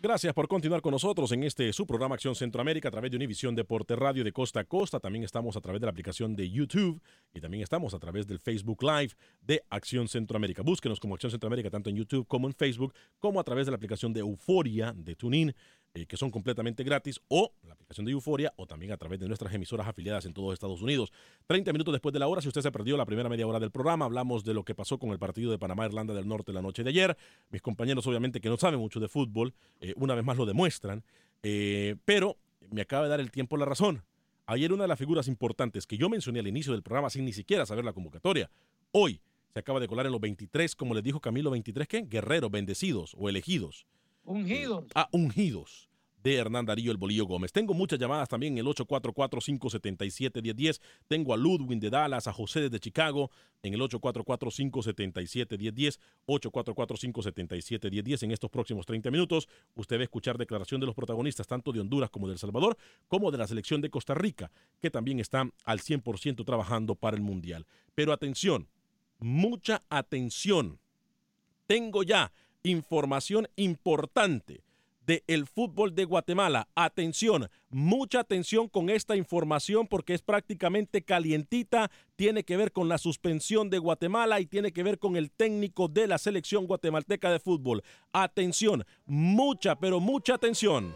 Gracias 0.01 0.35
por 0.35 0.47
continuar 0.47 0.83
con 0.83 0.93
nosotros 0.93 1.33
en 1.33 1.45
este 1.45 1.73
su 1.73 1.87
programa 1.87 2.17
Acción 2.17 2.35
Centroamérica 2.35 2.89
a 2.89 2.91
través 2.91 3.11
de 3.11 3.17
Univisión 3.17 3.55
Deporte 3.55 3.97
Radio 3.97 4.23
de 4.23 4.31
Costa 4.31 4.61
a 4.61 4.65
Costa. 4.65 5.01
También 5.01 5.25
estamos 5.25 5.57
a 5.57 5.63
través 5.63 5.81
de 5.81 5.87
la 5.87 5.91
aplicación 5.91 6.37
de 6.37 6.51
YouTube 6.51 7.01
y 7.33 7.41
también 7.41 7.63
estamos 7.63 7.95
a 7.95 7.99
través 7.99 8.27
del 8.27 8.39
Facebook 8.39 8.83
Live 8.83 9.15
de 9.41 9.65
Acción 9.71 10.07
Centroamérica. 10.07 10.61
Búsquenos 10.61 11.01
como 11.01 11.15
Acción 11.15 11.31
Centroamérica 11.31 11.71
tanto 11.71 11.89
en 11.89 11.97
YouTube 11.97 12.29
como 12.29 12.47
en 12.47 12.53
Facebook, 12.53 12.93
como 13.19 13.41
a 13.41 13.45
través 13.45 13.67
de 13.67 13.73
la 13.73 13.77
aplicación 13.77 14.13
de 14.13 14.21
Euforia 14.21 14.93
de 14.95 15.17
TuneIn 15.17 15.55
eh, 15.99 16.07
que 16.07 16.17
son 16.17 16.31
completamente 16.31 16.85
gratis, 16.85 17.21
o 17.29 17.53
la 17.67 17.73
aplicación 17.73 18.07
de 18.07 18.13
Euforia, 18.13 18.53
o 18.57 18.67
también 18.67 18.93
a 18.93 18.97
través 18.97 19.19
de 19.19 19.27
nuestras 19.27 19.53
emisoras 19.53 19.89
afiliadas 19.89 20.25
en 20.27 20.33
todos 20.33 20.55
Estados 20.55 20.81
Unidos. 20.81 21.13
30 21.47 21.73
minutos 21.73 21.93
después 21.93 22.13
de 22.13 22.21
la 22.21 22.29
hora, 22.29 22.41
si 22.41 22.47
usted 22.47 22.61
se 22.61 22.71
perdió 22.71 22.97
la 22.97 23.05
primera 23.05 23.29
media 23.29 23.47
hora 23.47 23.59
del 23.59 23.73
programa, 23.73 24.05
hablamos 24.05 24.45
de 24.45 24.55
lo 24.55 24.65
que 24.65 24.77
pasó 24.77 24.99
con 24.99 25.11
el 25.11 25.19
partido 25.19 25.51
de 25.51 25.59
Panamá-Irlanda 25.59 26.15
del 26.15 26.29
Norte 26.29 26.53
la 26.53 26.63
noche 26.63 26.85
de 26.85 26.91
ayer. 26.91 27.17
Mis 27.51 27.63
compañeros, 27.63 28.07
obviamente, 28.07 28.41
que 28.41 28.49
no 28.49 28.57
saben 28.57 28.79
mucho 28.79 29.01
de 29.01 29.09
fútbol, 29.09 29.55
eh, 29.81 29.93
una 29.97 30.15
vez 30.15 30.25
más 30.25 30.37
lo 30.37 30.47
demuestran, 30.47 31.03
eh, 31.43 31.97
pero 32.05 32.37
me 32.71 32.83
acaba 32.83 33.05
de 33.05 33.09
dar 33.09 33.21
el 33.21 33.33
tiempo 33.33 33.57
la 33.57 33.65
razón. 33.65 34.05
Ayer 34.47 34.73
una 34.73 34.85
de 34.85 34.89
las 34.89 34.99
figuras 34.99 35.27
importantes 35.27 35.87
que 35.87 35.99
yo 35.99 36.09
mencioné 36.09 36.39
al 36.39 36.47
inicio 36.47 36.73
del 36.73 36.83
programa 36.83 37.11
sin 37.11 37.25
ni 37.25 37.33
siquiera 37.33 37.67
saber 37.67 37.85
la 37.85 37.93
convocatoria, 37.93 38.51
hoy 38.93 39.21
se 39.53 39.59
acaba 39.59 39.81
de 39.81 39.89
colar 39.89 40.07
en 40.07 40.13
los 40.13 40.21
23, 40.21 40.77
como 40.77 40.95
les 40.95 41.03
dijo 41.03 41.19
Camilo, 41.19 41.51
23 41.51 41.89
¿qué? 41.89 42.03
Guerreros, 42.03 42.51
bendecidos 42.51 43.17
o 43.19 43.29
elegidos. 43.29 43.87
Ungidos. 44.25 44.85
Ah, 44.95 45.09
ungidos 45.11 45.88
de 46.23 46.37
Hernán 46.37 46.67
Darío 46.67 46.91
El 46.91 46.97
Bolillo 46.97 47.27
Gómez. 47.27 47.53
Tengo 47.53 47.75
muchas 47.75 47.99
llamadas 47.99 48.29
también 48.29 48.55
en 48.55 48.59
el 48.59 48.67
844-577-1010. 48.75 50.81
Tengo 51.07 51.35
a 51.35 51.37
Ludwin 51.37 51.81
de 51.81 51.91
Dallas, 51.91 52.27
a 52.27 52.33
José 52.33 52.63
desde 52.63 52.81
Chicago 52.81 53.31
en 53.63 53.75
el 53.75 53.81
844-577-1010, 53.81 55.99
844-577-1010. 56.27 58.23
En 58.23 58.31
estos 58.31 58.51
próximos 58.51 58.87
30 58.87 59.11
minutos, 59.11 59.49
usted 59.75 59.97
va 59.97 60.01
a 60.01 60.05
escuchar 60.05 60.39
declaración 60.39 60.81
de 60.81 60.87
los 60.87 60.95
protagonistas, 60.95 61.47
tanto 61.47 61.73
de 61.73 61.81
Honduras 61.81 62.11
como 62.11 62.27
de 62.27 62.35
El 62.35 62.39
Salvador, 62.39 62.77
como 63.09 63.31
de 63.31 63.39
la 63.39 63.47
selección 63.47 63.81
de 63.81 63.91
Costa 63.91 64.15
Rica, 64.15 64.51
que 64.81 64.91
también 64.91 65.21
están 65.21 65.53
al 65.65 65.81
100% 65.81 66.45
trabajando 66.45 66.95
para 66.95 67.17
el 67.17 67.23
Mundial. 67.23 67.67
Pero 67.95 68.13
atención, 68.13 68.69
mucha 69.19 69.83
atención. 69.89 70.79
Tengo 71.67 72.03
ya 72.03 72.33
información 72.63 73.49
importante 73.57 74.63
del 75.09 75.47
fútbol 75.47 75.95
de 75.95 76.05
Guatemala. 76.05 76.69
Atención, 76.75 77.49
mucha 77.71 78.21
atención 78.21 78.69
con 78.69 78.91
esta 78.91 79.17
información 79.17 79.87
porque 79.87 80.13
es 80.13 80.21
prácticamente 80.21 81.03
calientita, 81.03 81.91
tiene 82.17 82.45
que 82.45 82.59
ver 82.59 82.73
con 82.73 82.91
la 82.91 82.99
suspensión 82.99 83.71
de 83.71 83.79
Guatemala 83.79 84.39
y 84.39 84.47
tiene 84.47 84.71
que 84.71 84.83
ver 84.83 84.99
con 84.99 85.17
el 85.17 85.31
técnico 85.31 85.89
de 85.89 86.07
la 86.09 86.19
selección 86.19 86.67
guatemalteca 86.67 87.33
de 87.33 87.41
fútbol. 87.41 87.83
Atención, 88.13 88.85
mucha, 89.07 89.77
pero 89.77 89.99
mucha 89.99 90.35
atención. 90.35 90.95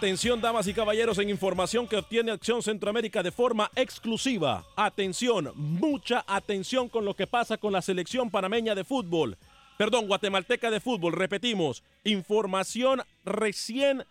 Atención, 0.00 0.40
damas 0.40 0.66
y 0.66 0.72
caballeros, 0.72 1.18
en 1.18 1.28
información 1.28 1.86
que 1.86 1.98
obtiene 1.98 2.32
Acción 2.32 2.62
Centroamérica 2.62 3.22
de 3.22 3.30
forma 3.30 3.70
exclusiva. 3.76 4.64
Atención, 4.74 5.52
mucha 5.56 6.24
atención 6.26 6.88
con 6.88 7.04
lo 7.04 7.14
que 7.14 7.26
pasa 7.26 7.58
con 7.58 7.70
la 7.70 7.82
selección 7.82 8.30
panameña 8.30 8.74
de 8.74 8.82
fútbol. 8.82 9.36
Perdón, 9.76 10.06
guatemalteca 10.06 10.70
de 10.70 10.80
fútbol. 10.80 11.12
Repetimos, 11.12 11.82
información 12.02 13.02
recién 13.26 14.04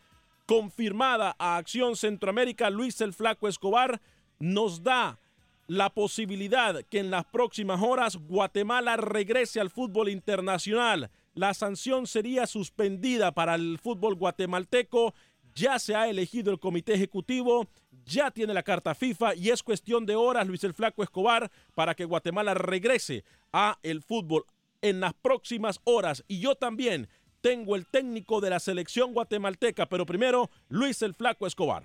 confirmada 0.46 1.36
a 1.40 1.58
Acción 1.58 1.96
Centroamérica. 1.96 2.70
Luis 2.70 3.02
el 3.02 3.16
Flaco 3.16 3.48
Escobar 3.48 4.00
nos 4.38 4.84
da 4.84 5.18
la 5.66 5.90
posibilidad 5.90 6.84
que 6.84 7.00
en 7.00 7.10
las 7.10 7.26
próximas 7.26 7.82
horas 7.82 8.16
Guatemala 8.16 8.96
regrese 8.96 9.60
al 9.60 9.72
fútbol 9.72 10.10
internacional. 10.10 11.10
La 11.34 11.54
sanción 11.54 12.06
sería 12.06 12.46
suspendida 12.46 13.32
para 13.32 13.56
el 13.56 13.80
fútbol 13.80 14.16
guatemalteco 14.16 15.16
ya 15.56 15.80
se 15.80 15.96
ha 15.96 16.08
elegido 16.08 16.52
el 16.52 16.60
comité 16.60 16.94
ejecutivo, 16.94 17.68
ya 18.06 18.32
tiene 18.32 18.54
la 18.54 18.64
carta 18.64 18.96
FIFA 18.96 19.36
y 19.36 19.50
es 19.50 19.64
cuestión 19.64 20.06
de 20.06 20.16
horas, 20.16 20.48
Luis 20.48 20.64
el 20.64 20.74
Flaco 20.74 21.04
Escobar, 21.04 21.52
para 21.76 21.96
que 21.96 22.06
Guatemala 22.06 22.54
regrese 22.54 23.24
a 23.52 23.78
el 23.84 24.02
fútbol 24.02 24.46
en 24.82 25.00
las 25.00 25.14
próximas 25.14 25.80
horas. 25.84 26.24
Y 26.28 26.40
yo 26.40 26.56
también 26.56 27.08
tengo 27.42 27.76
el 27.76 27.86
técnico 27.86 28.42
de 28.42 28.50
la 28.50 28.60
selección 28.60 29.14
guatemalteca, 29.14 29.88
pero 29.88 30.06
primero, 30.06 30.50
Luis 30.70 31.02
el 31.02 31.14
Flaco 31.14 31.48
Escobar. 31.48 31.84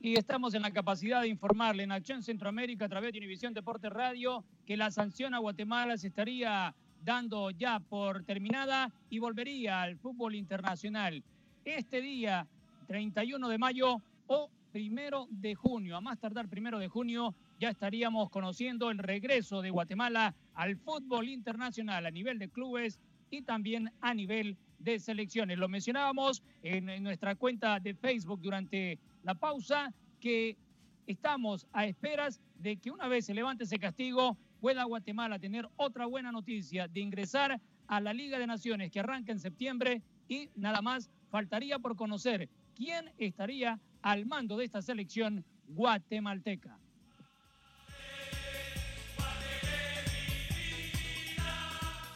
Y 0.00 0.16
estamos 0.16 0.54
en 0.54 0.62
la 0.62 0.70
capacidad 0.70 1.22
de 1.22 1.28
informarle 1.28 1.82
en 1.82 1.90
Acción 1.90 2.22
Centroamérica 2.22 2.84
a 2.84 2.88
través 2.88 3.12
de 3.12 3.18
Univisión 3.18 3.52
Deporte 3.52 3.90
Radio 3.90 4.44
que 4.64 4.76
la 4.76 4.92
sanción 4.92 5.34
a 5.34 5.38
Guatemala 5.38 5.98
se 5.98 6.06
estaría 6.06 6.72
dando 7.02 7.50
ya 7.50 7.80
por 7.80 8.22
terminada 8.24 8.92
y 9.10 9.18
volvería 9.18 9.82
al 9.82 9.96
fútbol 9.96 10.36
internacional 10.36 11.24
este 11.76 12.00
día 12.00 12.46
31 12.86 13.48
de 13.48 13.58
mayo 13.58 14.02
o 14.26 14.50
primero 14.72 15.26
de 15.30 15.54
junio. 15.54 15.96
A 15.96 16.00
más 16.00 16.18
tardar 16.18 16.48
primero 16.48 16.78
de 16.78 16.88
junio 16.88 17.34
ya 17.58 17.70
estaríamos 17.70 18.30
conociendo 18.30 18.90
el 18.90 18.98
regreso 18.98 19.62
de 19.62 19.70
Guatemala 19.70 20.34
al 20.54 20.76
fútbol 20.76 21.28
internacional 21.28 22.06
a 22.06 22.10
nivel 22.10 22.38
de 22.38 22.48
clubes 22.48 22.98
y 23.30 23.42
también 23.42 23.90
a 24.00 24.14
nivel 24.14 24.56
de 24.78 24.98
selecciones. 24.98 25.58
Lo 25.58 25.68
mencionábamos 25.68 26.42
en, 26.62 27.02
nuestra 27.02 27.34
cuenta 27.34 27.80
de 27.80 27.94
Facebook 27.94 28.40
durante 28.40 28.98
la 29.24 29.34
pausa 29.34 29.92
que 30.20 30.56
estamos 31.06 31.66
a 31.72 31.86
esperas 31.86 32.40
de 32.58 32.76
que 32.76 32.90
una 32.90 33.08
vez 33.08 33.26
se 33.26 33.34
levante 33.34 33.64
ese 33.64 33.78
castigo 33.78 34.36
pueda 34.60 34.84
Guatemala 34.84 35.38
tener 35.38 35.68
otra 35.76 36.06
buena 36.06 36.32
noticia 36.32 36.88
de 36.88 37.00
ingresar 37.00 37.60
a 37.86 38.00
la 38.00 38.12
Liga 38.12 38.38
de 38.38 38.46
Naciones 38.46 38.90
que 38.90 39.00
arranca 39.00 39.32
en 39.32 39.40
septiembre 39.40 40.02
y 40.28 40.50
nada 40.56 40.82
más 40.82 41.10
faltaría 41.30 41.78
por 41.78 41.96
conocer 41.96 42.48
quién 42.74 43.12
estaría 43.18 43.80
al 44.02 44.26
mando 44.26 44.56
de 44.56 44.64
esta 44.64 44.82
selección 44.82 45.44
guatemalteca. 45.68 46.78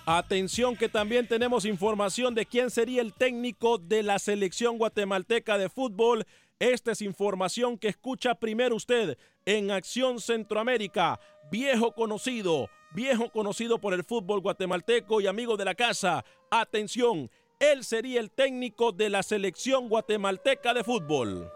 Atención 0.04 0.76
que 0.76 0.88
también 0.88 1.28
tenemos 1.28 1.64
información 1.64 2.34
de 2.34 2.44
quién 2.44 2.70
sería 2.70 3.00
el 3.02 3.12
técnico 3.12 3.78
de 3.78 4.02
la 4.02 4.18
selección 4.18 4.76
guatemalteca 4.76 5.58
de 5.58 5.68
fútbol. 5.68 6.26
Esta 6.58 6.90
es 6.90 7.02
información 7.02 7.78
que 7.78 7.88
escucha 7.88 8.34
primero 8.34 8.74
usted 8.74 9.16
en 9.46 9.70
Acción 9.70 10.20
Centroamérica. 10.20 11.20
Viejo 11.52 11.92
conocido, 11.92 12.68
viejo 12.92 13.30
conocido 13.30 13.80
por 13.80 13.94
el 13.94 14.02
fútbol 14.02 14.40
guatemalteco 14.40 15.20
y 15.20 15.28
amigo 15.28 15.56
de 15.56 15.66
la 15.66 15.76
casa. 15.76 16.24
Atención, 16.50 17.30
él 17.62 17.84
sería 17.84 18.18
el 18.18 18.32
técnico 18.32 18.90
de 18.90 19.08
la 19.08 19.22
selección 19.22 19.88
guatemalteca 19.88 20.74
de 20.74 20.82
fútbol. 20.82 21.48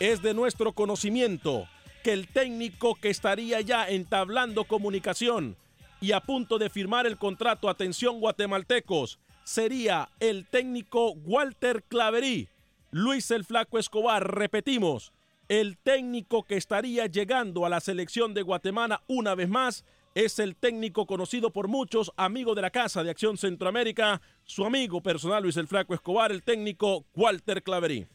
Es 0.00 0.20
de 0.22 0.34
nuestro 0.34 0.72
conocimiento 0.72 1.68
que 2.02 2.12
el 2.14 2.26
técnico 2.26 2.96
que 2.96 3.10
estaría 3.10 3.60
ya 3.60 3.88
entablando 3.88 4.64
comunicación 4.64 5.56
y 6.00 6.10
a 6.12 6.20
punto 6.20 6.58
de 6.58 6.68
firmar 6.68 7.06
el 7.06 7.16
contrato, 7.16 7.68
atención 7.68 8.18
guatemaltecos, 8.18 9.20
sería 9.44 10.08
el 10.18 10.48
técnico 10.48 11.12
Walter 11.12 11.84
Claverí. 11.84 12.48
Luis 12.90 13.30
el 13.30 13.44
Flaco 13.44 13.78
Escobar, 13.78 14.34
repetimos, 14.34 15.12
el 15.50 15.78
técnico 15.78 16.44
que 16.44 16.56
estaría 16.56 17.06
llegando 17.06 17.66
a 17.66 17.68
la 17.68 17.80
selección 17.80 18.34
de 18.34 18.42
Guatemala 18.42 19.02
una 19.08 19.34
vez 19.34 19.48
más 19.48 19.84
es 20.14 20.38
el 20.38 20.54
técnico 20.54 21.06
conocido 21.06 21.52
por 21.52 21.66
muchos, 21.66 22.12
amigo 22.16 22.54
de 22.54 22.62
la 22.62 22.70
Casa 22.70 23.02
de 23.02 23.10
Acción 23.10 23.36
Centroamérica, 23.36 24.22
su 24.44 24.64
amigo 24.64 25.00
personal 25.00 25.42
Luis 25.42 25.56
el 25.56 25.66
Flaco 25.66 25.92
Escobar, 25.92 26.30
el 26.30 26.44
técnico 26.44 27.04
Walter 27.16 27.64
Claverí. 27.64 28.06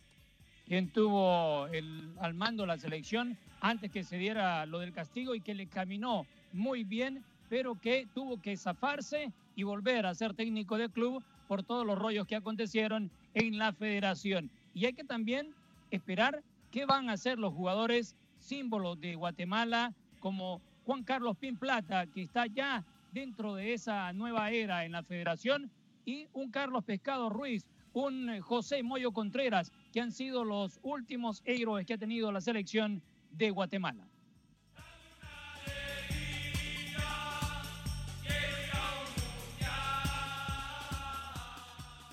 Quien 0.66 0.90
tuvo 0.92 1.68
el, 1.74 2.14
al 2.22 2.36
mando 2.36 2.66
la 2.66 2.78
selección 2.78 3.38
antes 3.60 3.92
que 3.92 4.06
se 4.06 4.18
diera 4.18 4.66
lo 4.66 4.80
del 4.80 4.94
castigo 4.94 5.36
y 5.36 5.42
que 5.42 5.56
le 5.56 5.68
caminó 5.68 6.26
muy 6.54 6.86
bien, 6.86 7.22
pero 7.50 7.76
que 7.76 8.08
tuvo 8.14 8.42
que 8.42 8.56
zafarse 8.56 9.34
y 9.58 9.64
volver 9.64 10.06
a 10.06 10.16
ser 10.16 10.36
técnico 10.36 10.78
del 10.78 10.90
club 10.90 11.22
por 11.50 11.64
todos 11.64 11.86
los 11.86 12.00
rollos 12.00 12.28
que 12.28 12.38
acontecieron 12.38 13.12
en 13.34 13.58
la 13.58 13.74
federación. 13.74 14.50
Y 14.74 14.86
hay 14.86 14.94
que 14.94 15.04
también 15.04 15.54
esperar 15.92 16.42
qué 16.76 16.86
van 16.86 17.10
a 17.10 17.14
hacer 17.14 17.40
los 17.40 17.54
jugadores 17.54 18.18
símbolos 18.38 19.00
de 19.00 19.16
Guatemala, 19.16 19.94
como 20.20 20.62
Juan 20.86 21.06
Carlos 21.06 21.38
Pin 21.38 21.56
Plata, 21.56 22.06
que 22.06 22.24
está 22.24 22.48
ya 22.48 22.84
dentro 23.14 23.56
de 23.56 23.72
esa 23.72 24.12
nueva 24.12 24.52
era 24.52 24.84
en 24.84 24.92
la 24.92 25.02
federación, 25.02 25.72
y 26.04 26.28
un 26.34 26.52
Carlos 26.52 26.84
Pescado 26.84 27.30
Ruiz, 27.30 27.66
un 27.94 28.42
José 28.42 28.84
Moyo 28.84 29.14
Contreras, 29.14 29.72
que 29.94 30.02
han 30.02 30.12
sido 30.12 30.44
los 30.44 30.82
últimos 30.84 31.42
héroes 31.46 31.86
que 31.86 31.94
ha 31.94 31.98
tenido 31.98 32.30
la 32.34 32.42
selección 32.42 33.02
de 33.32 33.52
Guatemala. 33.52 34.06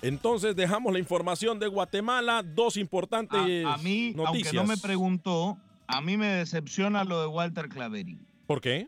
Entonces 0.03 0.55
dejamos 0.55 0.91
la 0.91 0.99
información 0.99 1.59
de 1.59 1.67
Guatemala, 1.67 2.43
dos 2.43 2.77
importantes 2.77 3.39
a, 3.65 3.73
a 3.73 3.77
mí, 3.77 4.13
noticias. 4.15 4.53
aunque 4.53 4.53
no 4.53 4.63
me 4.65 4.77
preguntó, 4.77 5.57
a 5.87 6.01
mí 6.01 6.17
me 6.17 6.27
decepciona 6.27 7.03
lo 7.03 7.21
de 7.21 7.27
Walter 7.27 7.69
Claverí. 7.69 8.19
¿Por 8.45 8.61
qué? 8.61 8.87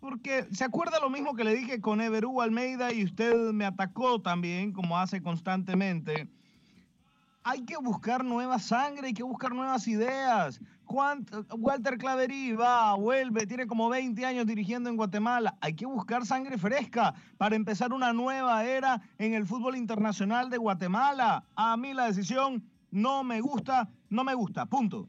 Porque 0.00 0.46
se 0.52 0.64
acuerda 0.64 1.00
lo 1.00 1.10
mismo 1.10 1.34
que 1.34 1.44
le 1.44 1.54
dije 1.54 1.80
con 1.80 2.00
Everú 2.00 2.40
Almeida 2.42 2.92
y 2.92 3.04
usted 3.04 3.34
me 3.52 3.64
atacó 3.64 4.20
también, 4.20 4.72
como 4.72 4.98
hace 4.98 5.22
constantemente. 5.22 6.28
Hay 7.48 7.64
que 7.64 7.76
buscar 7.76 8.24
nueva 8.24 8.58
sangre, 8.58 9.06
hay 9.06 9.14
que 9.14 9.22
buscar 9.22 9.54
nuevas 9.54 9.86
ideas. 9.86 10.60
Juan, 10.82 11.24
Walter 11.56 11.96
Claverí 11.96 12.50
va, 12.50 12.96
vuelve, 12.96 13.46
tiene 13.46 13.68
como 13.68 13.88
20 13.88 14.26
años 14.26 14.46
dirigiendo 14.46 14.90
en 14.90 14.96
Guatemala. 14.96 15.56
Hay 15.60 15.74
que 15.74 15.86
buscar 15.86 16.26
sangre 16.26 16.58
fresca 16.58 17.14
para 17.38 17.54
empezar 17.54 17.92
una 17.92 18.12
nueva 18.12 18.64
era 18.64 19.00
en 19.18 19.32
el 19.32 19.46
fútbol 19.46 19.76
internacional 19.76 20.50
de 20.50 20.56
Guatemala. 20.56 21.46
A 21.54 21.76
mí 21.76 21.94
la 21.94 22.06
decisión 22.06 22.68
no 22.90 23.22
me 23.22 23.40
gusta, 23.40 23.90
no 24.10 24.24
me 24.24 24.34
gusta, 24.34 24.66
punto. 24.66 25.08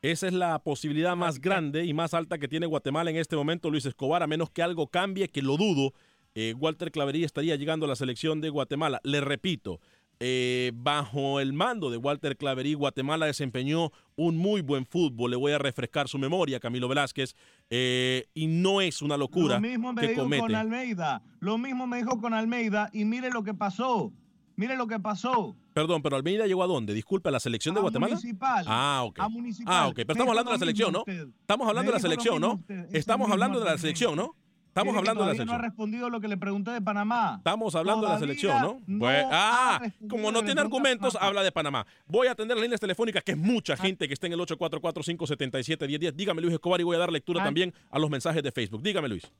Esa 0.00 0.28
es 0.28 0.32
la 0.32 0.58
posibilidad 0.60 1.14
más 1.14 1.42
grande 1.42 1.84
y 1.84 1.92
más 1.92 2.14
alta 2.14 2.38
que 2.38 2.48
tiene 2.48 2.64
Guatemala 2.64 3.10
en 3.10 3.16
este 3.16 3.36
momento, 3.36 3.68
Luis 3.68 3.84
Escobar, 3.84 4.22
a 4.22 4.26
menos 4.26 4.48
que 4.48 4.62
algo 4.62 4.86
cambie, 4.86 5.28
que 5.28 5.42
lo 5.42 5.58
dudo. 5.58 5.92
Eh, 6.38 6.54
Walter 6.58 6.90
Claverí 6.90 7.24
estaría 7.24 7.56
llegando 7.56 7.86
a 7.86 7.88
la 7.88 7.96
selección 7.96 8.42
de 8.42 8.50
Guatemala. 8.50 9.00
Le 9.04 9.22
repito, 9.22 9.80
eh, 10.20 10.72
bajo 10.74 11.40
el 11.40 11.52
mando 11.52 11.90
de 11.90 11.96
Walter 11.96 12.36
Claverí, 12.36 12.74
Guatemala 12.74 13.26
desempeñó 13.26 13.90
un 14.16 14.36
muy 14.36 14.62
buen 14.62 14.86
fútbol. 14.86 15.30
Le 15.30 15.36
voy 15.36 15.52
a 15.52 15.58
refrescar 15.58 16.08
su 16.08 16.18
memoria, 16.18 16.60
Camilo 16.60 16.88
Velázquez. 16.88 17.34
Eh, 17.70 18.26
y 18.34 18.46
no 18.46 18.80
es 18.80 19.02
una 19.02 19.16
locura 19.16 19.56
Lo 19.56 19.60
mismo 19.60 19.92
me 19.92 20.00
que 20.02 20.08
dijo 20.08 20.22
comete. 20.22 20.40
con 20.42 20.54
Almeida. 20.54 21.22
Lo 21.40 21.58
mismo 21.58 21.86
me 21.86 21.98
dijo 21.98 22.20
con 22.20 22.32
Almeida 22.34 22.90
y 22.92 23.04
mire 23.04 23.30
lo 23.30 23.42
que 23.42 23.54
pasó. 23.54 24.12
Mire 24.56 24.74
lo 24.76 24.86
que 24.86 24.98
pasó. 24.98 25.54
Perdón, 25.74 26.00
pero 26.00 26.16
Almeida 26.16 26.46
llegó 26.46 26.62
a 26.62 26.66
dónde? 26.66 26.94
Disculpe, 26.94 27.28
¿a 27.28 27.32
la 27.32 27.40
selección 27.40 27.74
de 27.74 27.80
A 27.80 27.82
Guatemala? 27.82 28.14
Municipal. 28.14 28.64
Ah, 28.66 29.02
ok. 29.04 29.20
A 29.20 29.28
Municipal. 29.28 29.74
Ah, 29.76 29.88
ok. 29.88 29.96
Pero 29.96 30.12
estamos 30.12 30.30
hablando 30.30 30.50
de 30.50 30.54
la 30.54 30.58
selección, 30.58 30.92
¿no? 30.92 31.04
Estamos 31.36 31.68
hablando 31.68 31.90
de 31.90 31.96
la 31.96 32.00
selección, 32.00 32.40
¿no? 32.40 32.64
Estamos 32.90 33.30
hablando 33.30 33.58
de 33.60 33.64
la 33.66 33.76
selección, 33.76 34.16
¿no? 34.16 34.34
Estamos 34.76 34.94
hablando 34.94 35.22
de 35.22 35.28
la 35.28 35.32
todavía 35.32 35.44
No 35.46 35.52
ha 35.52 35.56
selección. 35.56 35.62
respondido 35.70 36.10
lo 36.10 36.20
que 36.20 36.28
le 36.28 36.36
pregunté 36.36 36.70
de 36.70 36.82
Panamá. 36.82 37.36
Estamos 37.38 37.74
hablando 37.74 38.06
de 38.06 38.12
la 38.12 38.18
selección, 38.18 38.60
¿no? 38.86 38.98
Pues- 38.98 39.24
ah, 39.30 39.80
como 40.06 40.30
no 40.30 40.44
tiene 40.44 40.60
argumentos, 40.60 41.16
habla 41.18 41.42
de 41.42 41.50
Panamá. 41.50 41.86
Voy 42.06 42.26
a 42.26 42.32
atender 42.32 42.58
las 42.58 42.62
líneas 42.62 42.80
telefónicas, 42.80 43.24
que 43.24 43.32
es 43.32 43.38
mucha 43.38 43.74
gente 43.74 44.06
que 44.06 44.12
está 44.12 44.26
en 44.26 44.34
el 44.34 44.40
844-577-1010. 44.40 46.12
Dígame, 46.14 46.42
Luis 46.42 46.52
Escobar, 46.52 46.78
y 46.80 46.84
voy 46.84 46.96
a 46.96 46.98
dar 46.98 47.10
lectura 47.10 47.40
Ah. 47.40 47.44
también 47.46 47.72
a 47.90 47.98
los 47.98 48.10
mensajes 48.10 48.42
de 48.42 48.52
Facebook. 48.52 48.82
Dígame, 48.82 49.08
Luis. 49.08 49.30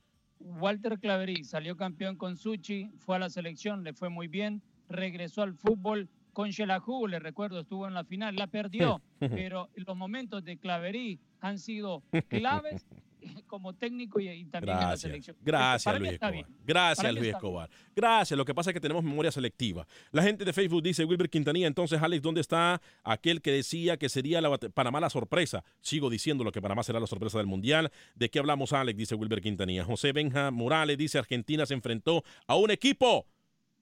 Walter 0.40 0.98
Claverí 0.98 1.44
salió 1.44 1.76
campeón 1.76 2.16
con 2.16 2.38
Suchi, 2.38 2.90
fue 2.98 3.16
a 3.16 3.18
la 3.18 3.28
selección, 3.28 3.84
le 3.84 3.92
fue 3.92 4.08
muy 4.08 4.28
bien, 4.28 4.62
regresó 4.88 5.42
al 5.42 5.54
fútbol 5.54 6.08
con 6.32 6.50
Xelajú, 6.52 7.08
le 7.08 7.18
recuerdo, 7.18 7.60
estuvo 7.60 7.86
en 7.86 7.92
la 7.94 8.04
final, 8.04 8.36
la 8.36 8.46
perdió, 8.46 9.02
pero 9.50 9.68
los 9.74 9.96
momentos 9.96 10.44
de 10.44 10.56
Claverí 10.56 11.18
han 11.40 11.58
sido 11.58 12.02
claves 12.28 12.86
como 13.46 13.74
técnico 13.74 14.20
y, 14.20 14.28
y 14.28 14.44
también 14.46 14.76
en 14.76 14.88
la 14.88 14.96
selección. 14.96 15.36
Gracias, 15.42 15.98
Luis 15.98 16.12
Escobar. 16.12 16.46
Gracias, 16.64 17.14
Luis. 17.14 17.26
Escobar. 17.28 17.70
Gracias. 17.94 18.36
Lo 18.36 18.44
que 18.44 18.54
pasa 18.54 18.70
es 18.70 18.74
que 18.74 18.80
tenemos 18.80 19.04
memoria 19.04 19.30
selectiva. 19.30 19.86
La 20.12 20.22
gente 20.22 20.44
de 20.44 20.52
Facebook 20.52 20.82
dice 20.82 21.04
Wilber 21.04 21.30
Quintanilla. 21.30 21.66
Entonces, 21.66 22.00
Alex, 22.00 22.22
¿dónde 22.22 22.40
está 22.40 22.80
aquel 23.04 23.42
que 23.42 23.52
decía 23.52 23.96
que 23.96 24.08
sería 24.08 24.40
la 24.40 24.56
Panamá 24.56 25.00
la 25.00 25.10
sorpresa? 25.10 25.64
Sigo 25.80 26.10
diciendo 26.10 26.44
lo 26.44 26.52
que 26.52 26.62
Panamá 26.62 26.82
será 26.82 27.00
la 27.00 27.06
sorpresa 27.06 27.38
del 27.38 27.46
Mundial. 27.46 27.90
¿De 28.14 28.30
qué 28.30 28.38
hablamos, 28.38 28.72
Alex? 28.72 28.96
Dice 28.96 29.14
Wilber 29.14 29.40
Quintanilla. 29.40 29.84
José 29.84 30.12
Benja 30.12 30.50
Morales 30.50 30.98
dice 30.98 31.18
Argentina 31.18 31.66
se 31.66 31.74
enfrentó 31.74 32.24
a 32.46 32.56
un 32.56 32.70
equipo, 32.70 33.26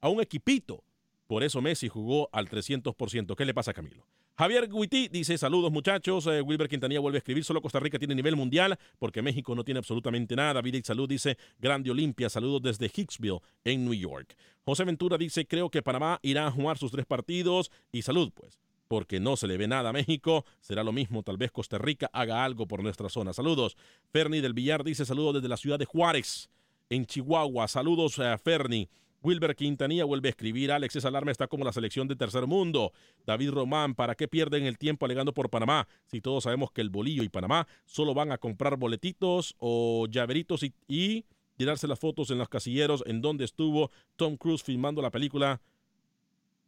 a 0.00 0.09
un 0.09 0.20
equipito. 0.20 0.85
Por 1.26 1.42
eso 1.42 1.61
Messi 1.62 1.88
jugó 1.88 2.28
al 2.33 2.48
300%. 2.48 3.35
¿Qué 3.35 3.44
le 3.44 3.54
pasa 3.54 3.70
a 3.70 3.74
Camilo? 3.74 4.07
Javier 4.37 4.68
Guití 4.68 5.07
dice, 5.07 5.38
saludos 5.38 5.70
muchachos, 5.70 6.26
Eh, 6.26 6.41
Wilber 6.41 6.68
Quintanilla 6.68 6.99
vuelve 6.99 7.18
a 7.18 7.20
escribir, 7.20 7.45
solo 7.45 7.62
Costa 7.62 7.78
Rica 7.78 8.01
tiene 8.01 8.16
nivel 8.16 8.35
mundial 8.35 8.76
porque 8.99 9.22
México 9.22 9.55
no 9.55 9.62
tiene 9.62 9.78
absolutamente 9.78 10.35
nada. 10.35 10.55
David 10.55 10.82
Salud 10.85 11.09
dice, 11.09 11.39
Grande 11.61 11.93
Olimpia, 11.93 12.28
saludos 12.28 12.61
desde 12.62 12.91
Hicksville 12.93 13.39
en 13.62 13.85
New 13.85 13.95
York. 13.95 14.35
José 14.64 14.82
Ventura 14.82 15.16
dice, 15.16 15.47
creo 15.47 15.70
que 15.70 15.82
Panamá 15.82 16.18
irá 16.22 16.49
a 16.49 16.51
jugar 16.51 16.78
sus 16.78 16.91
tres 16.91 17.07
partidos 17.07 17.70
y 17.93 18.03
salud 18.03 18.32
pues, 18.35 18.59
porque 18.89 19.20
no 19.20 19.37
se 19.37 19.47
le 19.47 19.57
ve 19.57 19.68
nada 19.68 19.91
a 19.91 19.93
México, 19.93 20.45
será 20.61 20.82
lo 20.82 20.91
mismo, 20.91 21.22
tal 21.22 21.37
vez 21.37 21.53
Costa 21.53 21.78
Rica 21.78 22.11
haga 22.12 22.45
algo 22.45 22.66
por 22.66 22.82
nuestra 22.82 23.09
zona. 23.09 23.32
Saludos. 23.32 23.76
Ferni 24.11 24.41
del 24.41 24.53
Villar 24.53 24.82
dice, 24.82 25.05
saludos 25.05 25.35
desde 25.35 25.49
la 25.49 25.57
ciudad 25.57 25.78
de 25.78 25.85
Juárez, 25.85 26.51
en 26.91 27.07
Chihuahua. 27.07 27.68
Saludos 27.68 28.18
a 28.18 28.37
Ferni. 28.39 28.89
Wilber 29.25 29.57
Quintanilla 29.57 30.05
vuelve 30.05 30.29
a 30.29 30.31
escribir, 30.31 30.70
Alex, 30.70 30.97
esa 30.97 31.09
alarma 31.09 31.31
está 31.31 31.49
como 31.49 31.64
la 31.64 31.72
selección 31.72 32.07
de 32.07 32.14
tercer 32.14 32.47
mundo. 32.47 32.93
David 33.25 33.53
Román, 33.53 33.95
¿para 33.95 34.14
qué 34.14 34.29
pierden 34.29 34.66
el 34.66 34.77
tiempo 34.77 35.07
alegando 35.07 35.33
por 35.33 35.49
Panamá? 35.49 35.89
Si 36.05 36.20
todos 36.20 36.45
sabemos 36.45 36.70
que 36.70 36.83
el 36.83 36.91
Bolillo 36.91 37.22
y 37.22 37.31
Panamá 37.31 37.66
solo 37.87 38.12
van 38.12 38.33
a 38.33 38.39
comprar 38.39 38.77
boletitos 38.77 39.57
o 39.59 40.07
llaveritos 40.11 40.62
y, 40.62 40.75
y 40.87 41.25
tirarse 41.57 41.89
las 41.89 41.99
fotos 41.99 42.31
en 42.31 42.39
los 42.39 42.51
casilleros 42.51 43.03
en 43.07 43.22
donde 43.22 43.47
estuvo 43.47 43.91
Tom 44.16 44.37
Cruise 44.37 44.62
filmando 44.62 45.01
la 45.01 45.11
película. 45.11 45.62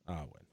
Ah, 0.07 0.25
bueno. 0.29 0.47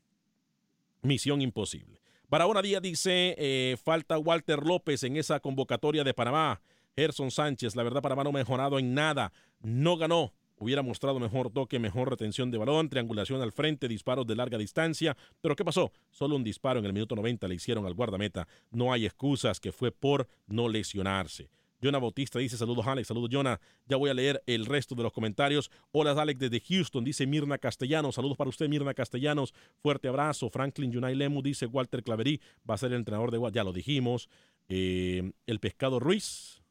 Misión 1.04 1.41
imposible. 1.41 2.01
Barahona 2.28 2.62
Díaz 2.62 2.82
dice, 2.82 3.36
eh, 3.38 3.78
falta 3.82 4.18
Walter 4.18 4.64
López 4.64 5.04
en 5.04 5.16
esa 5.16 5.39
convocatoria 5.39 6.04
de 6.04 6.14
Panamá. 6.14 6.62
Gerson 6.97 7.32
Sánchez, 7.32 7.76
la 7.76 7.84
verdad 7.84 8.01
Panamá 8.01 8.24
no 8.24 8.32
ha 8.32 8.34
mejorado 8.34 8.78
en 8.78 8.93
nada. 8.93 9.32
No 9.62 9.95
ganó 9.95 10.34
hubiera 10.64 10.82
mostrado 10.82 11.20
mejor 11.20 11.51
toque, 11.51 11.78
mejor 11.78 12.09
retención 12.09 12.49
de 12.49 12.57
balón, 12.57 12.89
triangulación 12.89 13.41
al 13.41 13.51
frente, 13.51 13.88
disparos 13.88 14.26
de 14.26 14.36
larga 14.36 14.57
distancia. 14.57 15.16
Pero 15.41 15.55
¿qué 15.55 15.66
pasó? 15.66 15.91
Solo 16.11 16.36
un 16.36 16.43
disparo 16.43 16.80
en 16.80 16.86
el 16.86 16.93
minuto 16.93 17.16
90 17.16 17.47
le 17.47 17.55
hicieron 17.55 17.86
al 17.86 17.93
guardameta. 17.93 18.47
No 18.72 18.93
hay 18.93 19.05
excusas 19.05 19.59
que 19.59 19.72
fue 19.72 19.91
por 19.91 20.28
no 20.47 20.70
lesionarse. 20.70 21.49
Jonah 21.84 21.99
Bautista 21.99 22.39
dice 22.39 22.55
saludos 22.55 22.88
Alex, 22.88 23.09
saludos 23.09 23.30
Jonah. 23.30 23.59
Ya 23.88 23.97
voy 23.97 24.09
a 24.09 24.14
leer 24.14 24.41
el 24.47 24.66
resto 24.66 24.95
de 24.95 25.03
los 25.03 25.11
comentarios. 25.11 25.70
Hola 25.91 26.11
Alex 26.11 26.39
desde 26.39 26.61
Houston, 26.61 27.03
dice 27.03 27.28
Mirna 27.28 27.57
Castellanos. 27.57 28.16
Saludos 28.16 28.38
para 28.38 28.49
usted 28.49 28.70
Mirna 28.70 28.93
Castellanos. 28.93 29.53
Fuerte 29.80 30.07
abrazo. 30.07 30.49
Franklin 30.49 30.93
Yunay 30.93 31.14
Lemu 31.14 31.41
dice 31.41 31.66
Walter 31.66 32.01
Claverí 32.01 32.39
va 32.68 32.76
a 32.76 32.78
ser 32.78 32.93
el 32.93 32.99
entrenador 32.99 33.32
de 33.32 33.51
Ya 33.51 33.66
lo 33.66 33.74
dijimos. 33.74 34.30
Eh, 34.70 35.34
el 35.45 35.59
Pescado 35.59 35.99
Ruiz 35.99 36.62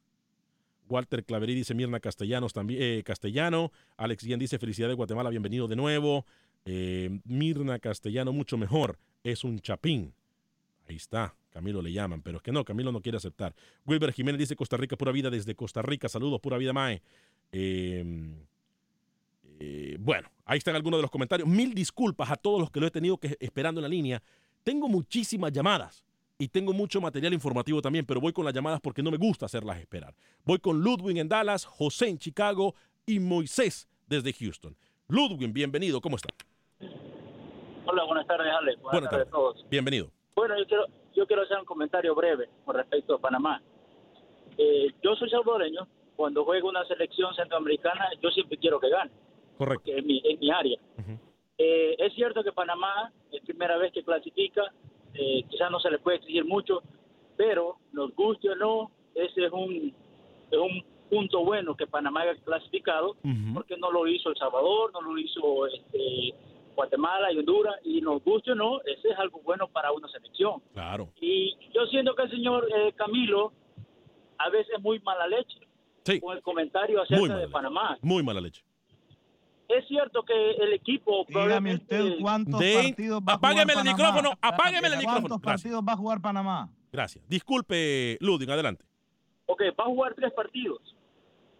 Walter 0.92 1.24
Claverí 1.24 1.54
dice 1.54 1.74
Mirna 1.74 2.00
Castellanos 2.00 2.52
también, 2.52 2.82
eh, 2.82 3.02
Castellano. 3.02 3.72
Alex 3.96 4.24
Guillén 4.24 4.38
dice 4.38 4.58
felicidades 4.58 4.94
Guatemala, 4.94 5.30
bienvenido 5.30 5.66
de 5.66 5.74
nuevo. 5.74 6.26
Eh, 6.66 7.18
Mirna 7.24 7.78
Castellano, 7.78 8.32
mucho 8.32 8.58
mejor. 8.58 8.98
Es 9.24 9.42
un 9.42 9.58
chapín. 9.60 10.12
Ahí 10.86 10.96
está. 10.96 11.34
Camilo 11.48 11.80
le 11.80 11.92
llaman, 11.92 12.20
pero 12.20 12.36
es 12.36 12.42
que 12.42 12.52
no, 12.52 12.62
Camilo 12.64 12.92
no 12.92 13.00
quiere 13.00 13.16
aceptar. 13.16 13.54
Wilber 13.86 14.12
Jiménez 14.12 14.38
dice 14.38 14.54
Costa 14.54 14.76
Rica, 14.76 14.96
pura 14.96 15.12
vida 15.12 15.30
desde 15.30 15.54
Costa 15.54 15.80
Rica. 15.80 16.08
Saludos, 16.08 16.40
pura 16.40 16.58
vida, 16.58 16.74
Mae. 16.74 17.00
Em, 17.52 18.34
eh, 19.60 19.96
bueno, 19.98 20.30
ahí 20.44 20.58
están 20.58 20.76
algunos 20.76 20.98
de 20.98 21.02
los 21.02 21.10
comentarios. 21.10 21.48
Mil 21.48 21.74
disculpas 21.74 22.30
a 22.30 22.36
todos 22.36 22.60
los 22.60 22.70
que 22.70 22.80
lo 22.80 22.86
he 22.86 22.90
tenido 22.90 23.16
que 23.16 23.36
esperando 23.40 23.80
en 23.80 23.82
la 23.82 23.88
línea. 23.88 24.22
Tengo 24.62 24.88
muchísimas 24.88 25.52
llamadas 25.52 26.04
y 26.42 26.48
tengo 26.48 26.72
mucho 26.72 27.00
material 27.00 27.32
informativo 27.32 27.80
también, 27.80 28.04
pero 28.04 28.20
voy 28.20 28.32
con 28.32 28.44
las 28.44 28.52
llamadas 28.52 28.80
porque 28.80 29.00
no 29.00 29.12
me 29.12 29.16
gusta 29.16 29.46
hacerlas 29.46 29.78
esperar. 29.78 30.12
Voy 30.44 30.58
con 30.58 30.80
Ludwig 30.80 31.16
en 31.18 31.28
Dallas, 31.28 31.64
José 31.64 32.08
en 32.08 32.18
Chicago 32.18 32.74
y 33.06 33.20
Moisés 33.20 33.88
desde 34.08 34.32
Houston. 34.32 34.74
Ludwig, 35.06 35.52
bienvenido, 35.52 36.00
¿cómo 36.00 36.16
está? 36.16 36.30
Hola, 37.86 38.02
buenas 38.06 38.26
tardes, 38.26 38.52
Alex. 38.52 38.82
Buenas, 38.82 39.08
tardes. 39.08 39.28
a 39.28 39.30
todos. 39.30 39.64
Bienvenido. 39.70 40.10
Bueno, 40.34 40.58
yo 40.58 40.66
quiero, 40.66 40.86
yo 41.14 41.26
quiero 41.28 41.42
hacer 41.42 41.58
un 41.58 41.64
comentario 41.64 42.12
breve 42.16 42.48
con 42.64 42.74
respecto 42.74 43.14
a 43.14 43.18
Panamá. 43.20 43.62
Eh, 44.58 44.88
yo 45.00 45.14
soy 45.14 45.30
salvadoreño. 45.30 45.86
Cuando 46.16 46.44
juego 46.44 46.68
una 46.70 46.84
selección 46.86 47.32
centroamericana, 47.36 48.04
yo 48.20 48.30
siempre 48.30 48.58
quiero 48.58 48.80
que 48.80 48.88
gane. 48.90 49.12
Correcto. 49.58 49.92
En 49.92 50.06
mi, 50.06 50.20
mi 50.40 50.50
área. 50.50 50.76
eh, 51.58 51.94
es 51.98 52.12
cierto 52.14 52.42
que 52.42 52.50
Panamá 52.50 53.12
es 53.30 53.42
primera 53.44 53.76
vez 53.76 53.92
que 53.92 54.02
clasifica, 54.02 54.62
eh, 55.14 55.44
quizás 55.48 55.70
no 55.70 55.80
se 55.80 55.90
le 55.90 55.98
puede 55.98 56.18
exigir 56.18 56.44
mucho, 56.44 56.82
pero 57.36 57.76
nos 57.92 58.14
guste 58.14 58.50
o 58.50 58.56
no, 58.56 58.90
ese 59.14 59.46
es 59.46 59.52
un, 59.52 59.94
es 60.50 60.58
un 60.58 60.84
punto 61.10 61.44
bueno 61.44 61.76
que 61.76 61.86
Panamá 61.86 62.22
haya 62.22 62.34
clasificado, 62.42 63.16
porque 63.52 63.76
no 63.76 63.90
lo 63.90 64.06
hizo 64.06 64.30
El 64.30 64.36
Salvador, 64.36 64.92
no 64.92 65.02
lo 65.02 65.18
hizo 65.18 65.66
este, 65.66 66.34
Guatemala 66.74 67.32
y 67.32 67.38
Honduras, 67.38 67.76
y 67.84 68.00
nos 68.00 68.24
guste 68.24 68.52
o 68.52 68.54
no, 68.54 68.80
ese 68.82 69.10
es 69.10 69.18
algo 69.18 69.40
bueno 69.44 69.68
para 69.68 69.92
una 69.92 70.08
selección. 70.08 70.62
Claro. 70.72 71.10
Y 71.20 71.54
yo 71.74 71.86
siento 71.86 72.14
que 72.14 72.22
el 72.22 72.30
señor 72.30 72.66
eh, 72.74 72.92
Camilo 72.94 73.52
a 74.38 74.48
veces 74.48 74.80
muy 74.80 75.00
mala 75.00 75.26
leche 75.26 75.60
con 76.20 76.36
el 76.36 76.42
comentario 76.42 77.02
acerca 77.02 77.36
de 77.36 77.48
Panamá. 77.48 77.98
Muy 78.00 78.22
mala 78.22 78.40
leche 78.40 78.62
es 79.68 79.86
cierto 79.88 80.22
que 80.22 80.52
el 80.52 80.72
equipo. 80.72 81.24
Dígame 81.28 81.74
usted 81.74 82.18
cuántos 82.20 82.60
partidos 82.60 83.20
va 83.22 83.34
a 83.34 83.36
jugar 83.36 83.52
Apágueme 83.52 83.72
el 83.72 83.84
micrófono, 83.84 84.30
apágueme 84.40 84.88
el 84.88 84.96
micrófono. 84.98 85.28
¿Cuántos 85.28 85.40
partidos 85.40 85.82
va 85.86 85.92
a 85.92 85.96
jugar 85.96 86.20
Panamá? 86.20 86.70
Gracias. 86.92 87.26
Disculpe, 87.28 88.18
Ludin, 88.20 88.50
adelante. 88.50 88.84
Ok, 89.46 89.62
va 89.78 89.84
a 89.84 89.88
jugar 89.88 90.14
tres 90.14 90.32
partidos. 90.32 90.80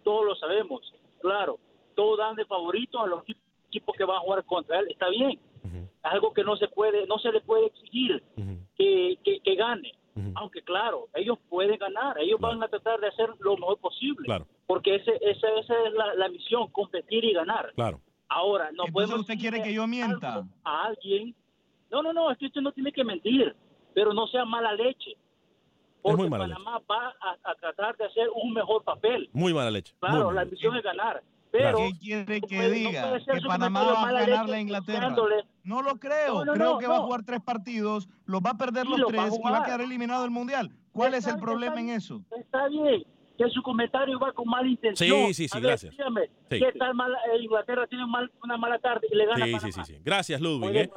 Todos 0.04 0.24
lo 0.26 0.34
sabemos, 0.36 0.80
claro. 1.20 1.58
Todos 1.94 2.18
dan 2.18 2.36
de 2.36 2.44
favorito 2.44 3.00
a 3.00 3.06
los 3.06 3.22
equipos 3.68 3.94
que 3.96 4.04
van 4.04 4.16
a 4.16 4.20
jugar 4.20 4.44
contra 4.44 4.80
él. 4.80 4.86
Está 4.90 5.08
bien. 5.08 5.38
Algo 6.02 6.32
que 6.32 6.42
no 6.42 6.56
se 6.56 6.68
puede, 6.68 7.06
no 7.06 7.18
se 7.18 7.30
le 7.30 7.40
puede 7.40 7.66
exigir 7.66 8.22
que, 8.76 9.18
que, 9.22 9.54
gane. 9.54 9.92
Aunque 10.34 10.62
claro, 10.62 11.08
ellos 11.14 11.38
pueden 11.48 11.78
ganar, 11.78 12.18
ellos 12.18 12.38
van 12.38 12.62
a 12.62 12.68
tratar 12.68 13.00
de 13.00 13.08
hacer 13.08 13.30
lo 13.40 13.56
mejor 13.56 13.78
posible. 13.78 14.24
Claro 14.26 14.46
porque 14.72 14.94
ese, 14.94 15.12
esa, 15.20 15.48
esa 15.60 15.74
es 15.86 15.92
la, 16.16 16.28
misión, 16.30 16.68
competir 16.68 17.22
y 17.24 17.34
ganar. 17.34 17.74
Claro. 17.74 18.00
Ahora, 18.30 18.70
no 18.72 18.84
podemos... 18.90 19.20
usted 19.20 19.38
quiere 19.38 19.62
que 19.62 19.74
yo 19.74 19.86
mienta? 19.86 20.46
A 20.64 20.84
alguien... 20.84 21.34
No, 21.90 22.02
no, 22.02 22.14
no, 22.14 22.30
es 22.30 22.38
que 22.38 22.46
usted 22.46 22.62
no 22.62 22.72
tiene 22.72 22.90
que 22.90 23.04
mentir, 23.04 23.54
pero 23.92 24.14
no 24.14 24.26
sea 24.28 24.46
mala 24.46 24.72
leche. 24.72 25.14
Porque 26.00 26.22
muy 26.22 26.30
mala 26.30 26.44
Panamá 26.44 26.80
va 26.90 27.14
a, 27.44 27.54
tratar 27.56 27.98
de 27.98 28.06
hacer 28.06 28.30
un 28.34 28.54
mejor 28.54 28.82
papel. 28.82 29.28
Muy 29.34 29.52
mala 29.52 29.70
leche. 29.70 29.92
Claro, 30.00 30.32
la 30.32 30.46
misión 30.46 30.74
es 30.74 30.82
ganar. 30.82 31.22
Pero 31.52 31.76
¿Qué 31.76 31.92
quiere 32.00 32.40
que 32.40 32.70
diga? 32.70 33.18
que 33.18 33.40
Panamá 33.46 33.84
va 33.84 34.08
a 34.08 34.12
ganar 34.12 34.48
la 34.48 34.58
Inglaterra. 34.58 35.14
No 35.62 35.82
lo 35.82 35.96
creo. 35.96 36.42
creo 36.54 36.78
que 36.78 36.86
va 36.86 36.96
a 36.96 37.00
jugar 37.00 37.22
tres 37.24 37.40
partidos, 37.40 38.08
los 38.24 38.40
va 38.40 38.50
a 38.50 38.56
perder 38.56 38.86
los 38.86 39.06
tres 39.06 39.38
y 39.38 39.42
va 39.42 39.58
a 39.58 39.64
quedar 39.64 39.82
eliminado 39.82 40.22
del 40.22 40.30
Mundial. 40.30 40.72
¿Cuál 40.92 41.14
es 41.14 41.26
el 41.26 41.38
problema 41.38 41.78
en 41.78 41.90
eso? 41.90 42.22
Está 42.38 42.68
bien, 42.68 43.04
que 43.36 43.48
su 43.50 43.62
comentario 43.62 44.18
va 44.18 44.32
con 44.32 44.48
mala 44.48 44.66
intención. 44.66 45.26
Sí, 45.28 45.34
sí, 45.34 45.48
sí, 45.48 45.60
gracias. 45.60 45.92
Dígame, 45.92 46.22
¿qué 46.48 46.72
tal 46.78 46.92
eh, 46.92 47.42
Inglaterra 47.42 47.86
tiene 47.86 48.04
una 48.42 48.56
mala 48.56 48.78
tarde 48.78 49.06
y 49.10 49.14
le 49.14 49.26
gana 49.26 49.44
sí, 49.44 49.58
sí, 49.60 49.72
sí, 49.72 49.80
sí. 49.84 49.98
Gracias, 50.02 50.40
Ludwig. 50.40 50.76
Eh. 50.76 50.90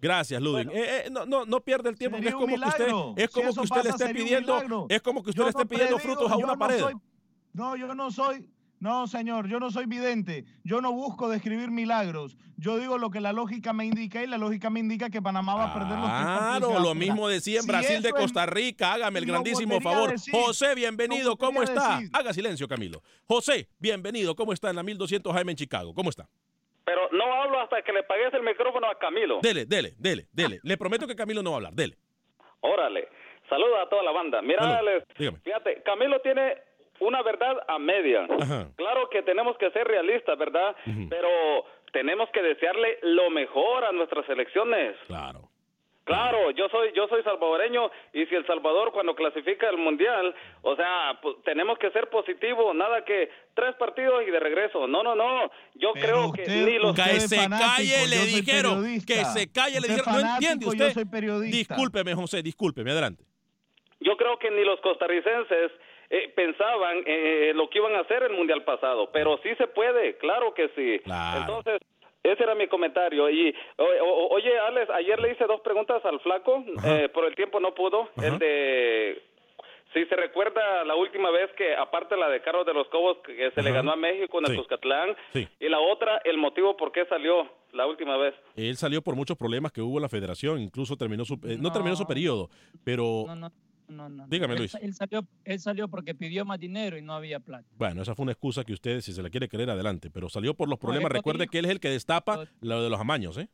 Gracias, 0.00 0.40
Ludwig. 0.40 0.70
Eh, 0.70 1.06
eh, 1.06 1.08
no, 1.10 1.26
no, 1.26 1.44
no 1.44 1.60
pierde 1.60 1.90
el 1.90 1.98
tiempo. 1.98 2.16
Es 2.18 2.34
como 2.34 2.46
que 2.46 2.54
usted, 2.54 2.88
es 3.16 3.30
como 3.30 3.52
que 3.52 3.60
usted 3.60 3.84
le 3.84 3.90
esté 3.90 4.14
pidiendo, 4.14 4.86
es 4.88 5.02
como 5.02 5.22
que 5.22 5.30
usted 5.30 5.42
le 5.42 5.50
esté 5.50 5.66
pidiendo 5.66 5.98
frutos 5.98 6.30
a 6.30 6.36
una 6.36 6.56
pared. 6.56 6.82
no, 7.52 7.76
yo 7.76 7.94
no 7.94 8.10
soy 8.10 8.48
no, 8.80 9.06
señor, 9.06 9.48
yo 9.48 9.58
no 9.58 9.70
soy 9.70 9.86
vidente. 9.86 10.44
Yo 10.62 10.80
no 10.80 10.92
busco 10.92 11.28
describir 11.28 11.70
milagros. 11.70 12.36
Yo 12.56 12.78
digo 12.78 12.98
lo 12.98 13.10
que 13.10 13.20
la 13.20 13.32
lógica 13.32 13.72
me 13.72 13.84
indica 13.84 14.22
y 14.22 14.26
la 14.26 14.38
lógica 14.38 14.70
me 14.70 14.80
indica 14.80 15.10
que 15.10 15.20
Panamá 15.20 15.54
va 15.54 15.64
a 15.64 15.74
perder 15.74 15.98
los 15.98 16.08
Claro, 16.08 16.80
lo 16.80 16.94
mismo 16.94 17.28
decía 17.28 17.60
en 17.60 17.66
Brasil 17.66 18.02
de 18.02 18.12
Costa 18.12 18.46
Rica. 18.46 18.94
Hágame 18.94 19.18
el 19.18 19.26
grandísimo 19.26 19.80
favor. 19.80 20.14
José, 20.30 20.74
bienvenido. 20.74 21.36
¿Cómo 21.36 21.62
está? 21.62 22.00
Haga 22.12 22.32
silencio, 22.32 22.68
Camilo. 22.68 23.02
José, 23.26 23.68
bienvenido. 23.78 24.34
¿Cómo 24.34 24.52
está 24.52 24.70
en 24.70 24.76
la 24.76 24.82
1200 24.82 25.34
AM 25.34 25.48
en 25.50 25.56
Chicago? 25.56 25.94
¿Cómo 25.94 26.10
está? 26.10 26.28
Pero 26.84 27.02
no 27.12 27.42
hablo 27.42 27.60
hasta 27.60 27.82
que 27.82 27.92
le 27.92 28.02
pagues 28.04 28.32
el 28.32 28.42
micrófono 28.42 28.88
a 28.90 28.98
Camilo. 28.98 29.40
Dele, 29.42 29.66
dele, 29.66 29.94
dele, 29.98 30.26
dele. 30.32 30.60
Le 30.62 30.76
prometo 30.76 31.06
que 31.06 31.14
Camilo 31.14 31.42
no 31.42 31.50
va 31.50 31.56
a 31.56 31.58
hablar. 31.58 31.74
Dele. 31.74 31.96
Órale. 32.60 33.08
Saluda 33.48 33.82
a 33.82 33.88
toda 33.88 34.02
la 34.02 34.12
banda. 34.12 34.42
Mira, 34.42 34.80
fíjate, 35.16 35.82
Camilo 35.84 36.20
tiene 36.20 36.54
una 37.00 37.22
verdad 37.22 37.56
a 37.68 37.78
media. 37.78 38.26
Claro 38.76 39.08
que 39.10 39.22
tenemos 39.22 39.56
que 39.58 39.70
ser 39.70 39.86
realistas, 39.86 40.38
¿verdad? 40.38 40.74
Pero 41.08 41.28
tenemos 41.92 42.28
que 42.30 42.42
desearle 42.42 42.98
lo 43.02 43.30
mejor 43.30 43.84
a 43.84 43.92
nuestras 43.92 44.28
elecciones. 44.28 44.96
Claro. 45.06 45.48
Claro, 46.08 46.50
yo 46.52 46.70
soy 46.70 46.90
yo 46.96 47.06
soy 47.06 47.22
salvadoreño 47.22 47.90
y 48.14 48.24
si 48.24 48.34
el 48.34 48.46
Salvador 48.46 48.92
cuando 48.92 49.14
clasifica 49.14 49.68
el 49.68 49.76
mundial, 49.76 50.34
o 50.62 50.74
sea, 50.74 51.18
pues, 51.20 51.36
tenemos 51.44 51.78
que 51.78 51.90
ser 51.90 52.08
positivos, 52.08 52.74
nada 52.74 53.04
que 53.04 53.28
tres 53.52 53.74
partidos 53.74 54.22
y 54.26 54.30
de 54.30 54.40
regreso. 54.40 54.86
No, 54.86 55.02
no, 55.02 55.14
no. 55.14 55.50
Yo 55.74 55.92
creo 55.92 56.32
que 56.32 56.46
ni 56.48 56.78
los 56.78 56.96
que 56.96 57.20
se 57.20 57.36
calle 57.50 58.06
le 58.08 58.24
dijeron, 58.24 58.84
que 59.06 59.22
se 59.26 59.52
calle 59.52 59.82
le 59.82 59.88
dijeron, 59.88 60.22
no 60.22 60.34
entiende 60.34 60.66
usted. 60.66 60.94
Discúlpeme, 61.42 62.14
José, 62.14 62.42
discúlpeme, 62.42 62.90
adelante. 62.90 63.24
Yo 64.00 64.16
creo 64.16 64.38
que 64.38 64.50
ni 64.50 64.64
los 64.64 64.80
costarricenses 64.80 65.72
eh, 66.10 66.32
pensaban 66.34 67.02
eh, 67.06 67.52
lo 67.54 67.68
que 67.68 67.78
iban 67.78 67.94
a 67.94 68.00
hacer 68.00 68.22
el 68.22 68.32
mundial 68.32 68.64
pasado, 68.64 69.10
pero 69.12 69.38
sí 69.42 69.50
se 69.56 69.66
puede, 69.66 70.16
claro 70.16 70.54
que 70.54 70.68
sí. 70.74 71.00
Entonces, 71.36 71.80
ese 72.22 72.42
era 72.42 72.54
mi 72.54 72.66
comentario. 72.68 73.28
Y 73.30 73.54
oye, 74.30 74.58
Alex, 74.58 74.90
ayer 74.90 75.20
le 75.20 75.32
hice 75.32 75.44
dos 75.46 75.60
preguntas 75.60 76.04
al 76.04 76.20
flaco, 76.20 76.64
eh, 76.84 77.08
por 77.12 77.24
el 77.24 77.34
tiempo 77.34 77.60
no 77.60 77.74
pudo. 77.74 78.08
El 78.22 78.38
de 78.38 79.22
si 79.92 80.04
se 80.04 80.16
recuerda 80.16 80.84
la 80.84 80.94
última 80.96 81.30
vez 81.30 81.50
que, 81.56 81.74
aparte 81.74 82.16
la 82.16 82.28
de 82.28 82.42
Carlos 82.42 82.66
de 82.66 82.74
los 82.74 82.88
Cobos, 82.88 83.18
que 83.24 83.50
se 83.52 83.62
le 83.62 83.72
ganó 83.72 83.92
a 83.92 83.96
México 83.96 84.38
en 84.38 84.50
el 84.50 84.56
Cuscatlán, 84.56 85.16
y 85.34 85.68
la 85.68 85.80
otra, 85.80 86.20
el 86.24 86.36
motivo 86.36 86.76
por 86.76 86.92
qué 86.92 87.06
salió 87.06 87.48
la 87.72 87.86
última 87.86 88.16
vez. 88.16 88.34
Él 88.54 88.76
salió 88.76 89.02
por 89.02 89.14
muchos 89.14 89.36
problemas 89.36 89.72
que 89.72 89.80
hubo 89.80 89.96
en 89.96 90.02
la 90.02 90.08
federación, 90.08 90.60
incluso 90.60 90.96
terminó 90.96 91.24
su, 91.24 91.38
no. 91.58 91.72
terminó 91.72 91.96
su 91.96 92.06
periodo, 92.06 92.50
pero 92.84 93.24
no, 93.26 93.34
no. 93.34 93.52
Dígame, 94.28 94.54
Él- 94.54 94.58
Luis. 94.58 94.74
Él, 94.80 94.94
salió, 94.94 95.26
él 95.44 95.60
salió 95.60 95.88
porque 95.88 96.14
pidió 96.14 96.44
más 96.44 96.58
dinero 96.58 96.96
y 96.98 97.02
no 97.02 97.14
había 97.14 97.40
plata. 97.40 97.66
Bueno, 97.76 98.02
esa 98.02 98.14
fue 98.14 98.24
una 98.24 98.32
excusa 98.32 98.64
que 98.64 98.72
usted, 98.72 99.00
si 99.00 99.12
se 99.12 99.22
la 99.22 99.30
quiere 99.30 99.48
creer, 99.48 99.70
adelante. 99.70 100.10
Pero 100.10 100.28
salió 100.28 100.54
por 100.54 100.68
los 100.68 100.78
problemas. 100.78 101.10
Recuerde 101.10 101.48
que 101.48 101.58
él 101.58 101.64
es 101.64 101.70
el 101.70 101.80
que 101.80 101.88
destapa 101.88 102.44
lo 102.60 102.82
de 102.82 102.90
los 102.90 103.00
amaños, 103.00 103.36
¿eh? 103.38 103.48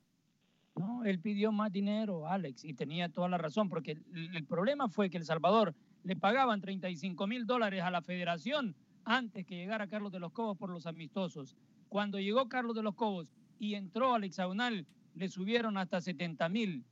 No, 0.77 1.05
él 1.05 1.21
pidió 1.21 1.53
más 1.53 1.71
dinero, 1.71 2.27
Alex, 2.27 2.65
y 2.65 2.75
tenía 2.75 3.09
toda 3.09 3.29
la 3.29 3.39
razón, 3.39 3.69
porque 3.69 3.93
el, 3.93 4.35
el 4.37 4.45
problema 4.45 4.89
fue 4.89 5.09
que 5.09 5.19
El 5.19 5.25
Salvador 5.25 5.73
le 6.03 6.17
pagaban 6.17 6.61
35 6.61 7.27
mil 7.29 7.47
dólares 7.47 7.83
a 7.83 7.91
la 7.93 8.03
federación 8.03 8.75
antes 9.05 9.47
que 9.47 9.55
llegara 9.55 9.87
Carlos 9.87 10.11
de 10.11 10.19
los 10.19 10.33
Cobos 10.33 10.59
por 10.59 10.71
los 10.71 10.87
amistosos. 10.87 11.57
Cuando 11.89 12.19
llegó 12.19 12.49
Carlos 12.49 12.75
de 12.75 12.83
los 12.83 12.97
Cobos 12.97 13.29
y 13.61 13.75
entró 13.75 14.15
al 14.15 14.25
hexagonal, 14.25 14.85
le 15.15 15.29
subieron 15.29 15.77
hasta 15.79 16.01
70 16.01 16.49
mil 16.49 16.85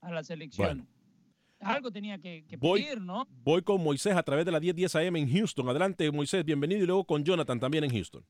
a 0.00 0.10
la 0.10 0.22
selección. 0.24 0.88
Algo 1.60 1.90
tenía 1.90 2.18
que, 2.18 2.44
que 2.48 2.56
Voy- 2.56 2.82
pedir, 2.82 3.00
¿no? 3.00 3.26
Voy 3.42 3.62
con 3.62 3.82
Moisés 3.82 4.14
a 4.14 4.22
través 4.22 4.44
de 4.44 4.52
la 4.52 4.60
1010 4.60 4.94
AM 4.96 5.16
en 5.16 5.30
Houston. 5.32 5.68
Adelante, 5.68 6.10
Moisés, 6.12 6.44
bienvenido. 6.44 6.82
Y 6.82 6.86
luego 6.86 7.04
con 7.04 7.24
Jonathan 7.24 7.58
también 7.58 7.84
en 7.84 7.90
Houston. 7.90 8.22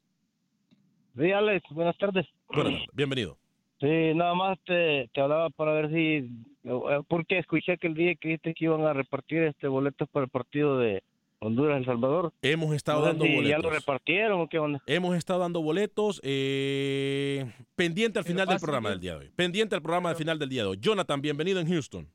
Sí, 1.18 1.32
Alex, 1.32 1.64
buenas 1.70 1.96
tardes. 1.98 2.26
Buenas 2.48 2.72
tardes, 2.74 2.88
bienvenido. 2.92 3.38
Sí, 3.80 4.14
nada 4.14 4.34
más 4.34 4.58
te, 4.64 5.10
te 5.12 5.20
hablaba 5.20 5.50
para 5.50 5.72
ver 5.72 5.90
si, 5.90 6.30
eh, 6.64 7.02
porque 7.08 7.38
escuché 7.38 7.76
que 7.78 7.88
el 7.88 7.94
día 7.94 8.14
que 8.14 8.28
dijiste 8.28 8.54
que 8.54 8.64
iban 8.64 8.82
a 8.82 8.92
repartir 8.92 9.42
este 9.42 9.68
boletos 9.68 10.08
para 10.08 10.24
el 10.24 10.30
partido 10.30 10.78
de 10.78 11.02
Honduras 11.40 11.78
El 11.80 11.84
Salvador. 11.84 12.32
Hemos 12.40 12.74
estado 12.74 13.00
No 13.00 13.06
dando 13.06 13.24
si 13.26 13.34
boletos. 13.34 13.50
¿Ya 13.50 13.58
lo 13.58 13.70
repartieron 13.70 14.40
o 14.40 14.48
qué 14.48 14.58
onda? 14.58 14.82
Hemos 14.86 15.14
estado 15.16 15.40
dando 15.40 15.60
boletos. 15.60 16.20
eh, 16.24 17.50
pendiente 17.74 18.18
al 18.18 18.24
final 18.24 18.46
del 18.46 18.58
programa 18.58 18.90
del 18.90 19.00
día 19.00 19.12
de 19.18 19.26
hoy. 19.26 19.30
Pendiente 19.36 19.74
al 19.74 19.82
programa 19.82 20.08
del 20.10 20.16
final 20.18 20.38
del 20.38 20.48
día 20.48 20.62
de 20.62 20.68
hoy. 20.68 20.78
Jonathan, 20.80 21.20
bienvenido 21.20 21.60
en 21.60 21.68
Houston. 21.68 22.08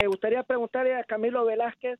Me 0.00 0.06
gustaría 0.06 0.42
preguntarle 0.42 0.94
a 0.94 1.04
Camilo 1.04 1.44
Velázquez 1.44 1.98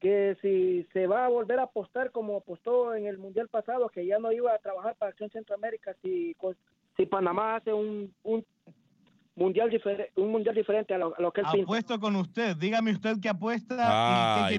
que 0.00 0.36
si 0.42 0.86
se 0.92 1.06
va 1.06 1.24
a 1.24 1.28
volver 1.28 1.58
a 1.58 1.64
apostar 1.64 2.10
como 2.10 2.36
apostó 2.36 2.94
en 2.94 3.06
el 3.06 3.18
Mundial 3.18 3.48
pasado, 3.48 3.88
que 3.88 4.04
ya 4.06 4.18
no 4.18 4.30
iba 4.32 4.52
a 4.54 4.58
trabajar 4.58 4.94
para 4.96 5.10
Acción 5.10 5.30
Centroamérica, 5.30 5.94
si, 6.02 6.36
si 6.96 7.06
Panamá 7.06 7.56
hace 7.56 7.72
un, 7.72 8.12
un 8.22 8.44
mundial 9.34 9.68
diferente 9.70 10.12
un 10.16 10.30
mundial 10.30 10.54
diferente 10.54 10.94
a 10.94 10.98
lo, 10.98 11.16
a 11.16 11.20
lo 11.22 11.32
que 11.32 11.40
él 11.40 11.46
piensa. 11.50 11.64
Apuesto 11.64 11.98
con 11.98 12.16
usted. 12.16 12.54
Dígame 12.56 12.92
usted 12.92 13.16
qué 13.20 13.30
apuesta 13.30 13.74
y 13.74 13.78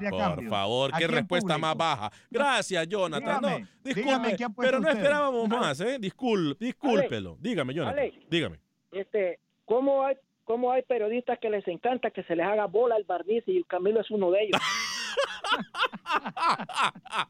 Ay, 0.00 0.06
a 0.06 0.10
por 0.10 0.18
cambio. 0.18 0.50
favor, 0.50 0.90
qué 0.98 1.06
respuesta 1.06 1.54
público. 1.54 1.66
más 1.66 1.76
baja. 1.76 2.10
Gracias, 2.30 2.88
Jonathan. 2.88 3.40
Dígame, 3.40 3.60
no, 3.60 3.66
disculpe, 3.84 4.00
dígame 4.02 4.36
qué 4.36 4.44
apuesta 4.44 4.70
pero 4.70 4.80
no 4.82 4.88
usted. 4.88 5.00
esperábamos 5.00 5.48
más, 5.48 5.80
¿eh? 5.80 5.98
Discul- 6.00 6.58
discúlpelo. 6.58 7.36
Dígame, 7.40 7.72
Jonathan. 7.72 8.10
Dígame. 8.28 8.58
Este, 8.90 9.38
¿cómo 9.64 10.04
hay 10.04 10.16
cómo 10.46 10.72
hay 10.72 10.80
periodistas 10.82 11.38
que 11.38 11.50
les 11.50 11.66
encanta 11.68 12.10
que 12.10 12.22
se 12.22 12.34
les 12.36 12.46
haga 12.46 12.64
bola 12.66 12.96
el 12.96 13.04
barniz 13.04 13.42
y 13.46 13.62
Camilo 13.64 14.00
es 14.00 14.10
uno 14.10 14.30
de 14.30 14.44
ellos? 14.44 14.60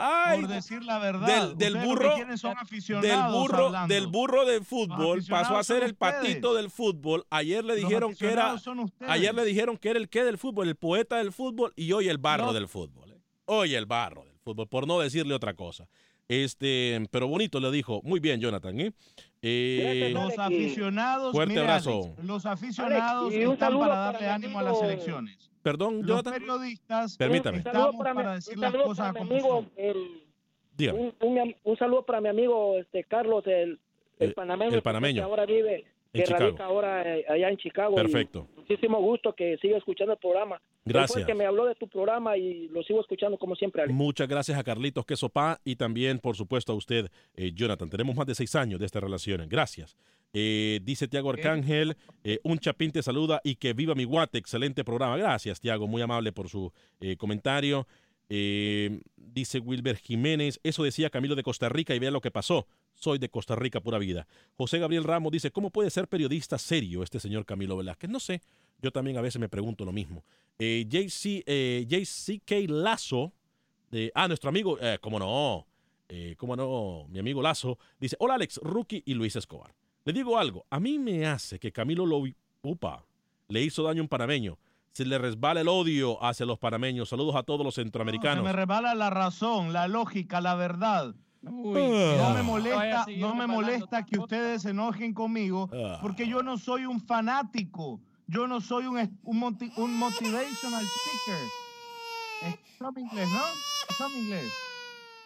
Ay, 0.00 0.40
Por 0.40 0.48
decir 0.48 0.84
la 0.84 0.98
verdad. 1.00 1.48
del, 1.48 1.58
del 1.58 1.76
burro, 1.84 2.12
son 2.36 2.50
del 2.52 2.58
aficionados 2.60 3.32
burro, 3.48 3.66
hablando. 3.66 3.92
del 3.94 4.06
burro 4.06 4.44
de 4.44 4.60
fútbol 4.60 5.22
pasó 5.28 5.56
a 5.56 5.64
ser 5.64 5.82
el 5.82 5.96
patito 5.96 6.54
del 6.54 6.70
fútbol. 6.70 7.24
Ayer 7.30 7.64
le 7.64 7.74
dijeron 7.74 8.14
que 8.14 8.30
era, 8.30 8.54
ayer 9.08 9.34
le 9.34 9.44
dijeron 9.44 9.76
que 9.76 9.90
era 9.90 9.98
el 9.98 10.08
qué 10.08 10.22
del 10.24 10.38
fútbol, 10.38 10.68
el 10.68 10.76
poeta 10.76 11.16
del 11.16 11.32
fútbol 11.32 11.72
y 11.74 11.90
hoy 11.92 12.08
el 12.08 12.18
barro 12.18 12.46
No. 12.46 12.52
del 12.52 12.68
fútbol. 12.68 13.10
¿eh? 13.10 13.20
Hoy 13.46 13.74
el 13.74 13.86
barro 13.86 14.24
del 14.24 14.38
fútbol, 14.38 14.68
por 14.68 14.86
no 14.86 15.00
decirle 15.00 15.34
otra 15.34 15.54
cosa. 15.54 15.88
Este, 16.28 17.00
pero 17.10 17.26
bonito 17.26 17.58
le 17.58 17.70
dijo. 17.70 18.00
Muy 18.04 18.20
bien, 18.20 18.40
Jonathan. 18.40 18.78
¿eh? 18.80 18.92
Eh, 19.40 20.10
Los 20.12 20.38
aficionados, 20.38 21.32
Fuerte 21.32 21.58
abrazo. 21.58 22.02
Alex, 22.16 22.24
los 22.24 22.46
aficionados 22.46 23.32
Alex, 23.32 23.50
están 23.52 23.78
para 23.78 23.94
darle 23.96 24.26
ánimo 24.28 24.58
a 24.58 24.62
las 24.62 24.82
elecciones. 24.82 25.50
Perdón, 25.62 25.98
Los 25.98 26.06
Jonathan. 26.06 26.32
periodistas 26.34 27.16
Permítame. 27.16 27.58
Un 27.58 27.64
saludo 27.64 27.90
estamos 27.90 28.04
para, 28.14 28.34
decir 28.34 28.58
las 28.58 28.74
cosas 28.74 29.12
como 29.12 29.32
amigo, 29.32 29.48
son. 29.48 29.70
el- 29.76 30.22
Dígame. 30.76 30.98
un, 31.00 31.14
un- 31.20 31.56
un 31.64 31.76
saludo 31.76 32.04
para 32.04 32.20
mi 32.20 32.28
amigo 32.28 32.76
este 32.78 33.04
Carlos, 33.04 33.44
el, 33.46 33.78
el 34.18 34.30
Eh, 34.30 34.32
panameño, 34.34 34.74
el 34.76 34.82
panameño. 34.82 35.16
que 35.20 35.24
ahora 35.24 35.46
vive, 35.46 35.76
En 35.76 35.84
que 36.12 36.22
Chicago. 36.24 36.44
radica 36.44 36.64
ahora 36.64 37.16
eh, 37.16 37.24
allá 37.28 37.48
en 37.48 37.56
Chicago. 37.56 37.94
Perfecto. 37.96 38.46
muchísimo 38.56 39.00
gusto 39.00 39.34
que 39.34 39.56
siga 39.58 39.78
escuchando 39.78 40.12
el 40.12 40.18
programa. 40.18 40.60
Fue 40.92 41.00
Gracias. 41.00 41.18
el 41.20 41.26
que 41.26 41.34
me 41.34 41.46
habló 41.46 41.66
de 41.66 41.74
tu 41.74 41.88
programa 41.88 42.36
y 42.36 42.68
lo 42.68 42.82
sigo 42.82 43.00
escuchando 43.00 43.38
como 43.38 43.54
siempre. 43.56 43.82
Alex. 43.82 43.94
Muchas 43.94 44.28
gracias 44.28 44.58
a 44.58 44.64
Carlitos 44.64 45.04
Quesopa 45.06 45.60
y 45.64 45.76
también, 45.76 46.18
por 46.18 46.36
supuesto, 46.36 46.72
a 46.72 46.76
usted, 46.76 47.10
eh, 47.34 47.52
Jonathan. 47.54 47.88
Tenemos 47.90 48.16
más 48.16 48.26
de 48.26 48.34
seis 48.34 48.54
años 48.54 48.80
de 48.80 48.86
esta 48.86 49.00
relación. 49.00 49.46
Gracias. 49.48 49.96
Eh, 50.32 50.80
dice 50.82 51.08
Tiago 51.08 51.30
Arcángel, 51.30 51.96
eh, 52.22 52.38
un 52.42 52.58
chapín 52.58 52.92
te 52.92 53.02
saluda 53.02 53.40
y 53.44 53.56
que 53.56 53.72
viva 53.72 53.94
mi 53.94 54.04
guate. 54.04 54.38
Excelente 54.38 54.84
programa. 54.84 55.16
Gracias, 55.16 55.60
Tiago. 55.60 55.86
Muy 55.86 56.02
amable 56.02 56.32
por 56.32 56.48
su 56.48 56.72
eh, 57.00 57.16
comentario. 57.16 57.86
Eh, 58.30 59.00
dice 59.16 59.58
Wilber 59.58 59.96
Jiménez, 59.96 60.60
eso 60.62 60.82
decía 60.82 61.08
Camilo 61.08 61.34
de 61.34 61.42
Costa 61.42 61.68
Rica 61.68 61.94
y 61.94 61.98
vea 61.98 62.10
lo 62.10 62.20
que 62.20 62.30
pasó. 62.30 62.66
Soy 62.94 63.18
de 63.18 63.30
Costa 63.30 63.54
Rica, 63.56 63.80
pura 63.80 63.98
vida. 63.98 64.26
José 64.54 64.78
Gabriel 64.78 65.04
Ramos 65.04 65.32
dice, 65.32 65.50
¿cómo 65.50 65.70
puede 65.70 65.88
ser 65.90 66.08
periodista 66.08 66.58
serio 66.58 67.02
este 67.02 67.20
señor 67.20 67.46
Camilo 67.46 67.76
Velázquez? 67.76 68.10
No 68.10 68.20
sé, 68.20 68.42
yo 68.80 68.90
también 68.90 69.16
a 69.16 69.20
veces 69.20 69.40
me 69.40 69.48
pregunto 69.48 69.84
lo 69.84 69.92
mismo. 69.92 70.24
Eh, 70.58 70.84
JC, 70.88 71.42
eh, 71.46 71.86
JCK 71.88 72.68
Lazo, 72.68 73.32
eh, 73.92 74.10
ah, 74.14 74.28
nuestro 74.28 74.48
amigo, 74.50 74.78
eh, 74.80 74.98
cómo 75.00 75.18
no, 75.18 75.66
eh, 76.08 76.34
cómo 76.38 76.56
no, 76.56 77.06
mi 77.08 77.18
amigo 77.18 77.42
Lazo, 77.42 77.78
dice, 78.00 78.16
hola 78.18 78.34
Alex, 78.34 78.58
Rookie 78.62 79.02
y 79.06 79.14
Luis 79.14 79.36
Escobar. 79.36 79.74
Le 80.04 80.12
digo 80.12 80.38
algo, 80.38 80.64
a 80.70 80.80
mí 80.80 80.98
me 80.98 81.26
hace 81.26 81.58
que 81.58 81.70
Camilo 81.72 82.06
lo, 82.06 82.22
upa, 82.62 83.04
le 83.48 83.62
hizo 83.62 83.82
daño 83.82 84.00
a 84.00 84.04
un 84.04 84.08
panameño. 84.08 84.58
Se 84.92 85.04
le 85.04 85.18
resbala 85.18 85.60
el 85.60 85.68
odio 85.68 86.20
hacia 86.24 86.44
los 86.44 86.58
panameños. 86.58 87.10
Saludos 87.10 87.36
a 87.36 87.42
todos 87.44 87.64
los 87.64 87.74
Se 87.74 87.82
centroamericanos. 87.82 88.42
me 88.42 88.52
rebala 88.52 88.94
la 88.96 89.10
razón, 89.10 89.72
la 89.72 89.86
lógica, 89.86 90.40
la 90.40 90.54
verdad. 90.56 91.14
Ah. 91.46 91.50
no 91.50 92.34
me 92.34 92.42
molesta, 92.42 93.06
no 93.16 93.34
me 93.34 93.46
molesta 93.46 94.04
que 94.04 94.18
ustedes 94.18 94.62
se 94.62 94.70
enojen 94.70 95.14
conmigo 95.14 95.70
Ah. 95.72 95.98
porque 96.02 96.26
yo 96.26 96.42
no 96.42 96.58
soy 96.58 96.84
un 96.84 97.00
fanático. 97.00 98.00
Yo 98.28 98.46
no 98.46 98.60
soy 98.60 98.86
un, 98.86 98.98
un, 99.24 99.40
moti- 99.40 99.72
un 99.76 99.94
motivational 99.98 100.84
speaker. 100.84 102.58
Está 102.72 102.90
mi 102.92 103.02
inglés, 103.02 103.28
¿no? 103.30 103.40
Está 103.88 104.08
mi 104.08 104.18
inglés. 104.20 104.52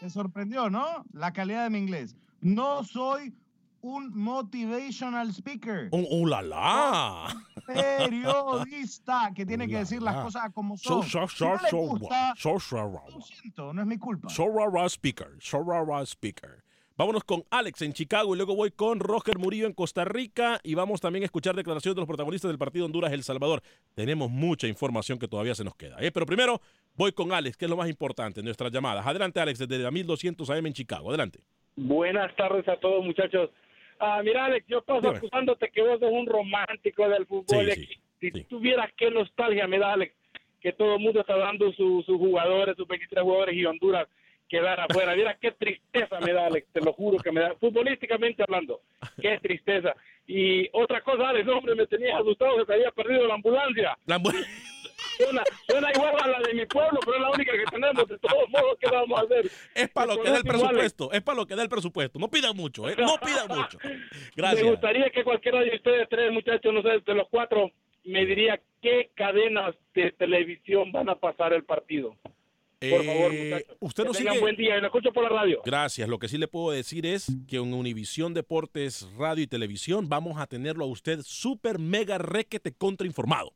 Te 0.00 0.08
sorprendió, 0.10 0.70
¿no? 0.70 1.04
La 1.12 1.32
calidad 1.32 1.64
de 1.64 1.70
mi 1.70 1.78
inglés. 1.78 2.16
No 2.40 2.84
soy 2.84 3.34
un 3.80 4.16
motivational 4.16 5.30
speaker. 5.32 5.88
¡Un 5.92 6.06
uh, 6.10 6.26
la, 6.26 6.42
la! 6.42 7.34
Periodista 7.66 9.32
que 9.34 9.44
tiene 9.44 9.66
que 9.68 9.78
decir 9.78 10.00
las 10.02 10.16
la. 10.16 10.22
cosas 10.22 10.50
como 10.54 10.76
So, 10.76 11.02
son. 11.02 11.08
so, 11.08 11.28
Si 11.28 11.36
so, 11.38 11.44
no 11.46 11.54
le 11.62 11.70
so, 11.70 11.76
gusta, 11.78 12.34
so, 12.36 12.60
so, 12.60 12.76
lo 12.82 13.20
siento, 13.20 13.72
no 13.72 13.82
es 13.82 13.88
mi 13.88 13.98
culpa. 13.98 14.28
so, 14.28 14.46
ra, 14.48 14.68
ra, 14.70 14.88
speaker. 14.88 15.36
So, 15.40 15.62
ra, 15.64 15.84
ra, 15.84 16.04
speaker. 16.06 16.62
Vámonos 16.96 17.24
con 17.24 17.42
Alex 17.50 17.82
en 17.82 17.92
Chicago 17.94 18.34
y 18.34 18.36
luego 18.36 18.54
voy 18.54 18.70
con 18.70 19.00
Roger 19.00 19.38
Murillo 19.38 19.66
en 19.66 19.72
Costa 19.72 20.04
Rica 20.04 20.60
y 20.62 20.74
vamos 20.74 21.00
también 21.00 21.22
a 21.22 21.26
escuchar 21.26 21.54
declaraciones 21.54 21.96
de 21.96 22.00
los 22.02 22.06
protagonistas 22.06 22.50
del 22.50 22.58
partido 22.58 22.84
Honduras-El 22.84 23.22
Salvador. 23.22 23.62
Tenemos 23.94 24.30
mucha 24.30 24.66
información 24.68 25.18
que 25.18 25.26
todavía 25.26 25.54
se 25.54 25.64
nos 25.64 25.74
queda. 25.74 25.96
¿eh? 26.00 26.10
Pero 26.12 26.26
primero 26.26 26.60
voy 26.94 27.12
con 27.12 27.32
Alex, 27.32 27.56
que 27.56 27.64
es 27.64 27.70
lo 27.70 27.76
más 27.76 27.88
importante 27.88 28.40
en 28.40 28.44
nuestras 28.46 28.70
llamadas. 28.70 29.06
Adelante, 29.06 29.40
Alex, 29.40 29.58
desde 29.60 29.78
la 29.82 29.90
1200 29.90 30.48
AM 30.50 30.66
en 30.66 30.72
Chicago. 30.74 31.08
Adelante. 31.08 31.40
Buenas 31.76 32.34
tardes 32.36 32.68
a 32.68 32.76
todos, 32.76 33.02
muchachos. 33.04 33.48
Ah, 33.98 34.20
mira, 34.22 34.44
Alex, 34.44 34.66
yo 34.68 34.82
paso 34.82 35.08
acusándote 35.08 35.70
que 35.70 35.80
vos 35.80 35.98
sos 35.98 36.10
un 36.12 36.26
romántico 36.26 37.08
del 37.08 37.24
fútbol. 37.26 37.70
Sí, 38.20 38.30
si 38.30 38.44
tuvieras 38.44 38.90
qué 38.96 39.10
nostalgia 39.10 39.66
me 39.66 39.78
da, 39.78 39.94
Alex, 39.94 40.14
que 40.60 40.72
todo 40.72 40.96
el 40.96 41.00
mundo 41.00 41.20
está 41.20 41.36
dando 41.36 41.72
su- 41.72 42.02
sus 42.04 42.18
jugadores, 42.18 42.76
sus 42.76 42.86
23 42.86 43.22
jugadores 43.24 43.56
y 43.56 43.64
Honduras 43.64 44.06
quedar 44.52 44.78
afuera. 44.80 45.16
Mira 45.16 45.34
qué 45.40 45.50
tristeza 45.52 46.20
me 46.20 46.34
da, 46.34 46.46
Alex, 46.46 46.68
te 46.72 46.82
lo 46.82 46.92
juro 46.92 47.16
que 47.16 47.32
me 47.32 47.40
da, 47.40 47.54
futbolísticamente 47.54 48.42
hablando, 48.42 48.82
qué 49.18 49.38
tristeza. 49.40 49.94
Y 50.26 50.68
otra 50.74 51.00
cosa, 51.00 51.30
Alex, 51.30 51.46
no, 51.46 51.56
hombre, 51.56 51.74
me 51.74 51.86
tenías 51.86 52.20
asustado 52.20 52.58
que 52.58 52.66
te 52.66 52.74
había 52.74 52.90
perdido 52.90 53.26
la 53.26 53.34
ambulancia. 53.34 53.96
La 54.04 54.20
suena, 55.16 55.42
suena 55.66 55.90
igual 55.90 56.16
a 56.20 56.26
la 56.28 56.40
de 56.40 56.52
mi 56.52 56.66
pueblo, 56.66 57.00
pero 57.02 57.16
es 57.16 57.22
la 57.22 57.30
única 57.30 57.52
que 57.52 57.64
tenemos. 57.70 58.06
De 58.06 58.18
todos 58.18 58.50
modos, 58.50 58.76
¿qué 58.78 58.90
vamos 58.90 59.18
a 59.18 59.22
hacer? 59.22 59.50
Es 59.74 59.88
para 59.88 60.14
lo 60.14 60.22
que 60.22 60.30
da 60.30 60.36
el 60.36 60.44
presupuesto. 60.44 61.12
Es 61.12 61.22
para 61.22 61.36
lo 61.38 61.46
que 61.46 61.56
da 61.56 61.62
el 61.62 61.68
presupuesto. 61.70 62.18
No 62.18 62.28
pidan 62.28 62.54
mucho, 62.54 62.90
¿eh? 62.90 62.94
No 62.98 63.16
pidan 63.24 63.48
mucho. 63.48 63.78
Gracias. 64.36 64.64
Me 64.64 64.70
gustaría 64.70 65.08
que 65.08 65.24
cualquiera 65.24 65.60
de 65.60 65.76
ustedes 65.76 66.08
tres, 66.10 66.30
muchachos, 66.30 66.74
no 66.74 66.82
sé, 66.82 67.00
de 67.06 67.14
los 67.14 67.28
cuatro, 67.30 67.70
me 68.04 68.26
diría 68.26 68.60
qué 68.82 69.10
cadenas 69.14 69.74
de 69.94 70.12
televisión 70.12 70.92
van 70.92 71.08
a 71.08 71.14
pasar 71.14 71.54
el 71.54 71.64
partido. 71.64 72.16
Por 72.90 73.04
favor, 73.04 73.32
Eh, 73.34 73.50
muchachos. 73.52 73.76
usted 73.80 74.04
no 74.04 74.14
sigue- 74.14 74.40
buen 74.40 74.56
día 74.56 74.76
lo 74.78 74.86
escucho 74.86 75.12
por 75.12 75.22
la 75.24 75.28
radio. 75.28 75.60
Gracias. 75.64 76.08
Lo 76.08 76.18
que 76.18 76.28
sí 76.28 76.38
le 76.38 76.48
puedo 76.48 76.70
decir 76.70 77.06
es 77.06 77.26
que 77.46 77.56
en 77.56 77.72
Univisión 77.74 78.34
Deportes 78.34 79.06
Radio 79.16 79.44
y 79.44 79.46
Televisión 79.46 80.08
vamos 80.08 80.38
a 80.40 80.46
tenerlo 80.46 80.84
a 80.84 80.88
usted 80.88 81.20
súper 81.22 81.78
mega 81.78 82.18
requete 82.18 82.72
contrainformado. 82.72 83.52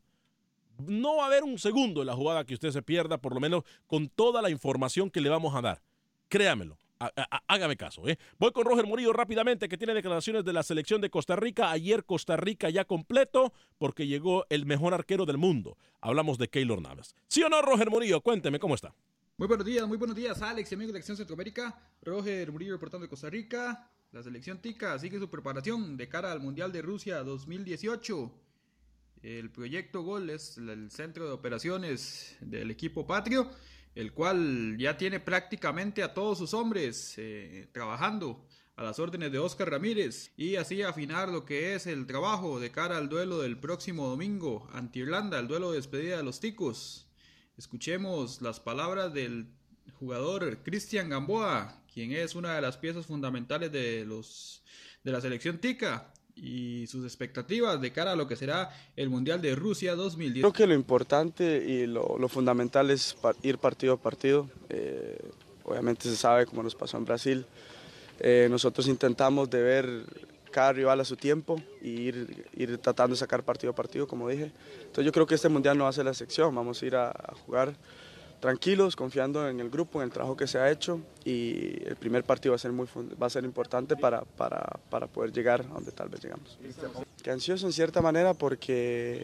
No 0.85 1.17
va 1.17 1.23
a 1.23 1.27
haber 1.27 1.43
un 1.43 1.57
segundo 1.57 2.01
en 2.01 2.07
la 2.07 2.13
jugada 2.15 2.45
que 2.45 2.53
usted 2.53 2.69
se 2.71 2.81
pierda, 2.83 3.17
por 3.17 3.33
lo 3.33 3.39
menos 3.39 3.63
con 3.87 4.09
toda 4.09 4.41
la 4.41 4.49
información 4.49 5.09
que 5.09 5.21
le 5.21 5.29
vamos 5.29 5.55
a 5.55 5.61
dar. 5.61 5.81
Créamelo, 6.29 6.77
hágame 7.47 7.75
caso. 7.77 8.07
¿eh? 8.07 8.17
Voy 8.37 8.51
con 8.51 8.63
Roger 8.65 8.85
Murillo 8.85 9.11
rápidamente, 9.13 9.67
que 9.69 9.77
tiene 9.77 9.93
declaraciones 9.95 10.43
de 10.45 10.53
la 10.53 10.61
selección 10.61 11.01
de 11.01 11.09
Costa 11.09 11.35
Rica. 11.35 11.71
Ayer 11.71 12.03
Costa 12.03 12.37
Rica 12.37 12.69
ya 12.69 12.85
completo, 12.85 13.53
porque 13.79 14.05
llegó 14.07 14.45
el 14.49 14.65
mejor 14.67 14.93
arquero 14.93 15.25
del 15.25 15.37
mundo. 15.37 15.77
Hablamos 15.99 16.37
de 16.37 16.47
Keylor 16.47 16.81
Navas. 16.81 17.15
¿Sí 17.27 17.41
o 17.41 17.49
no, 17.49 17.61
Roger 17.63 17.89
Murillo? 17.89 18.21
Cuénteme, 18.21 18.59
¿cómo 18.59 18.75
está? 18.75 18.93
Muy 19.39 19.47
buenos 19.47 19.67
días, 19.67 19.87
muy 19.87 19.99
buenos 19.99 20.15
días, 20.15 20.41
Alex 20.41 20.71
y 20.71 20.73
amigos 20.73 20.93
de 20.93 20.97
Acción 20.97 21.15
Centroamérica. 21.15 21.79
Roger 22.01 22.51
Murillo 22.51 22.73
reportando 22.73 23.05
de 23.05 23.09
Costa 23.09 23.29
Rica. 23.29 23.87
La 24.11 24.23
selección 24.23 24.59
Tica 24.59 24.97
sigue 24.97 25.19
su 25.19 25.29
preparación 25.29 25.95
de 25.95 26.09
cara 26.09 26.31
al 26.31 26.39
Mundial 26.39 26.71
de 26.71 26.81
Rusia 26.81 27.21
2018. 27.21 28.31
El 29.21 29.51
proyecto 29.51 30.01
Gol 30.01 30.31
es 30.31 30.57
el 30.57 30.89
centro 30.89 31.27
de 31.27 31.33
operaciones 31.33 32.35
del 32.41 32.71
equipo 32.71 33.05
patrio 33.05 33.51
el 33.93 34.11
cual 34.11 34.75
ya 34.79 34.97
tiene 34.97 35.19
prácticamente 35.19 36.01
a 36.01 36.15
todos 36.15 36.39
sus 36.39 36.55
hombres 36.55 37.13
eh, 37.17 37.67
trabajando 37.71 38.43
a 38.75 38.83
las 38.83 38.97
órdenes 38.97 39.31
de 39.31 39.37
Oscar 39.37 39.69
Ramírez 39.69 40.33
y 40.35 40.55
así 40.55 40.81
afinar 40.81 41.29
lo 41.29 41.45
que 41.45 41.75
es 41.75 41.85
el 41.85 42.07
trabajo 42.07 42.59
de 42.59 42.71
cara 42.71 42.97
al 42.97 43.07
duelo 43.07 43.39
del 43.39 43.59
próximo 43.59 44.07
domingo 44.07 44.67
ante 44.71 44.99
Irlanda, 44.99 45.37
el 45.37 45.47
duelo 45.47 45.71
de 45.71 45.77
despedida 45.77 46.17
de 46.17 46.23
los 46.23 46.39
ticos. 46.39 47.06
Escuchemos 47.57 48.41
las 48.41 48.59
palabras 48.59 49.13
del 49.13 49.47
jugador 49.99 50.59
Cristian 50.63 51.09
Gamboa, 51.09 51.81
quien 51.91 52.11
es 52.11 52.35
una 52.35 52.55
de 52.55 52.61
las 52.61 52.77
piezas 52.77 53.07
fundamentales 53.07 53.71
de 53.71 54.05
los 54.05 54.61
de 55.03 55.11
la 55.11 55.21
selección 55.21 55.57
tica 55.57 56.11
y 56.35 56.85
sus 56.87 57.03
expectativas 57.03 57.81
de 57.81 57.91
cara 57.91 58.11
a 58.11 58.15
lo 58.15 58.27
que 58.27 58.35
será 58.35 58.69
el 58.95 59.09
Mundial 59.09 59.41
de 59.41 59.55
Rusia 59.55 59.95
2010. 59.95 60.43
Creo 60.43 60.53
que 60.53 60.67
lo 60.67 60.75
importante 60.75 61.63
y 61.65 61.87
lo, 61.87 62.27
fundamental 62.27 62.91
es 62.91 63.17
ir 63.41 63.57
partido 63.57 63.93
a 63.93 63.97
partido. 63.97 64.49
Eh, 64.69 65.17
obviamente 65.63 66.03
se 66.03 66.15
sabe 66.15 66.45
cómo 66.45 66.61
nos 66.61 66.75
pasó 66.75 66.97
en 66.97 67.05
Brasil. 67.05 67.45
Eh, 68.19 68.47
nosotros 68.51 68.87
intentamos 68.87 69.49
de 69.49 69.61
ver 69.63 70.03
cada 70.57 70.73
rival 70.73 70.99
a 70.99 71.05
su 71.05 71.15
tiempo 71.15 71.61
y 71.83 71.89
ir, 71.89 72.47
ir, 72.55 72.79
tratando 72.79 73.13
de 73.13 73.19
sacar 73.19 73.43
partido 73.43 73.73
a 73.73 73.75
partido, 73.75 74.07
como 74.07 74.27
dije. 74.27 74.51
Entonces 74.79 75.05
yo 75.05 75.11
creo 75.11 75.27
que 75.27 75.35
este 75.35 75.49
Mundial 75.49 75.77
no 75.77 75.83
va 75.83 75.91
a 75.91 75.93
ser 75.93 76.05
la 76.05 76.15
sección, 76.15 76.55
vamos 76.55 76.81
a 76.81 76.85
ir 76.87 76.95
a 76.95 77.13
jugar 77.45 77.75
tranquilos, 78.39 78.95
confiando 78.95 79.47
en 79.47 79.59
el 79.59 79.69
grupo, 79.69 80.01
en 80.01 80.05
el 80.05 80.11
trabajo 80.11 80.35
que 80.35 80.47
se 80.47 80.57
ha 80.57 80.71
hecho 80.71 80.99
y 81.23 81.83
el 81.85 81.95
primer 81.95 82.23
partido 82.23 82.53
va 82.53 82.55
a 82.55 82.59
ser, 82.59 82.71
muy, 82.71 82.87
va 83.21 83.27
a 83.27 83.29
ser 83.29 83.43
importante 83.43 83.95
para, 83.95 84.21
para, 84.21 84.79
para 84.89 85.05
poder 85.05 85.31
llegar 85.31 85.61
a 85.61 85.73
donde 85.75 85.91
tal 85.91 86.09
vez 86.09 86.23
llegamos. 86.23 86.57
Que 87.21 87.29
ansioso 87.29 87.67
en 87.67 87.73
cierta 87.73 88.01
manera 88.01 88.33
porque 88.33 89.23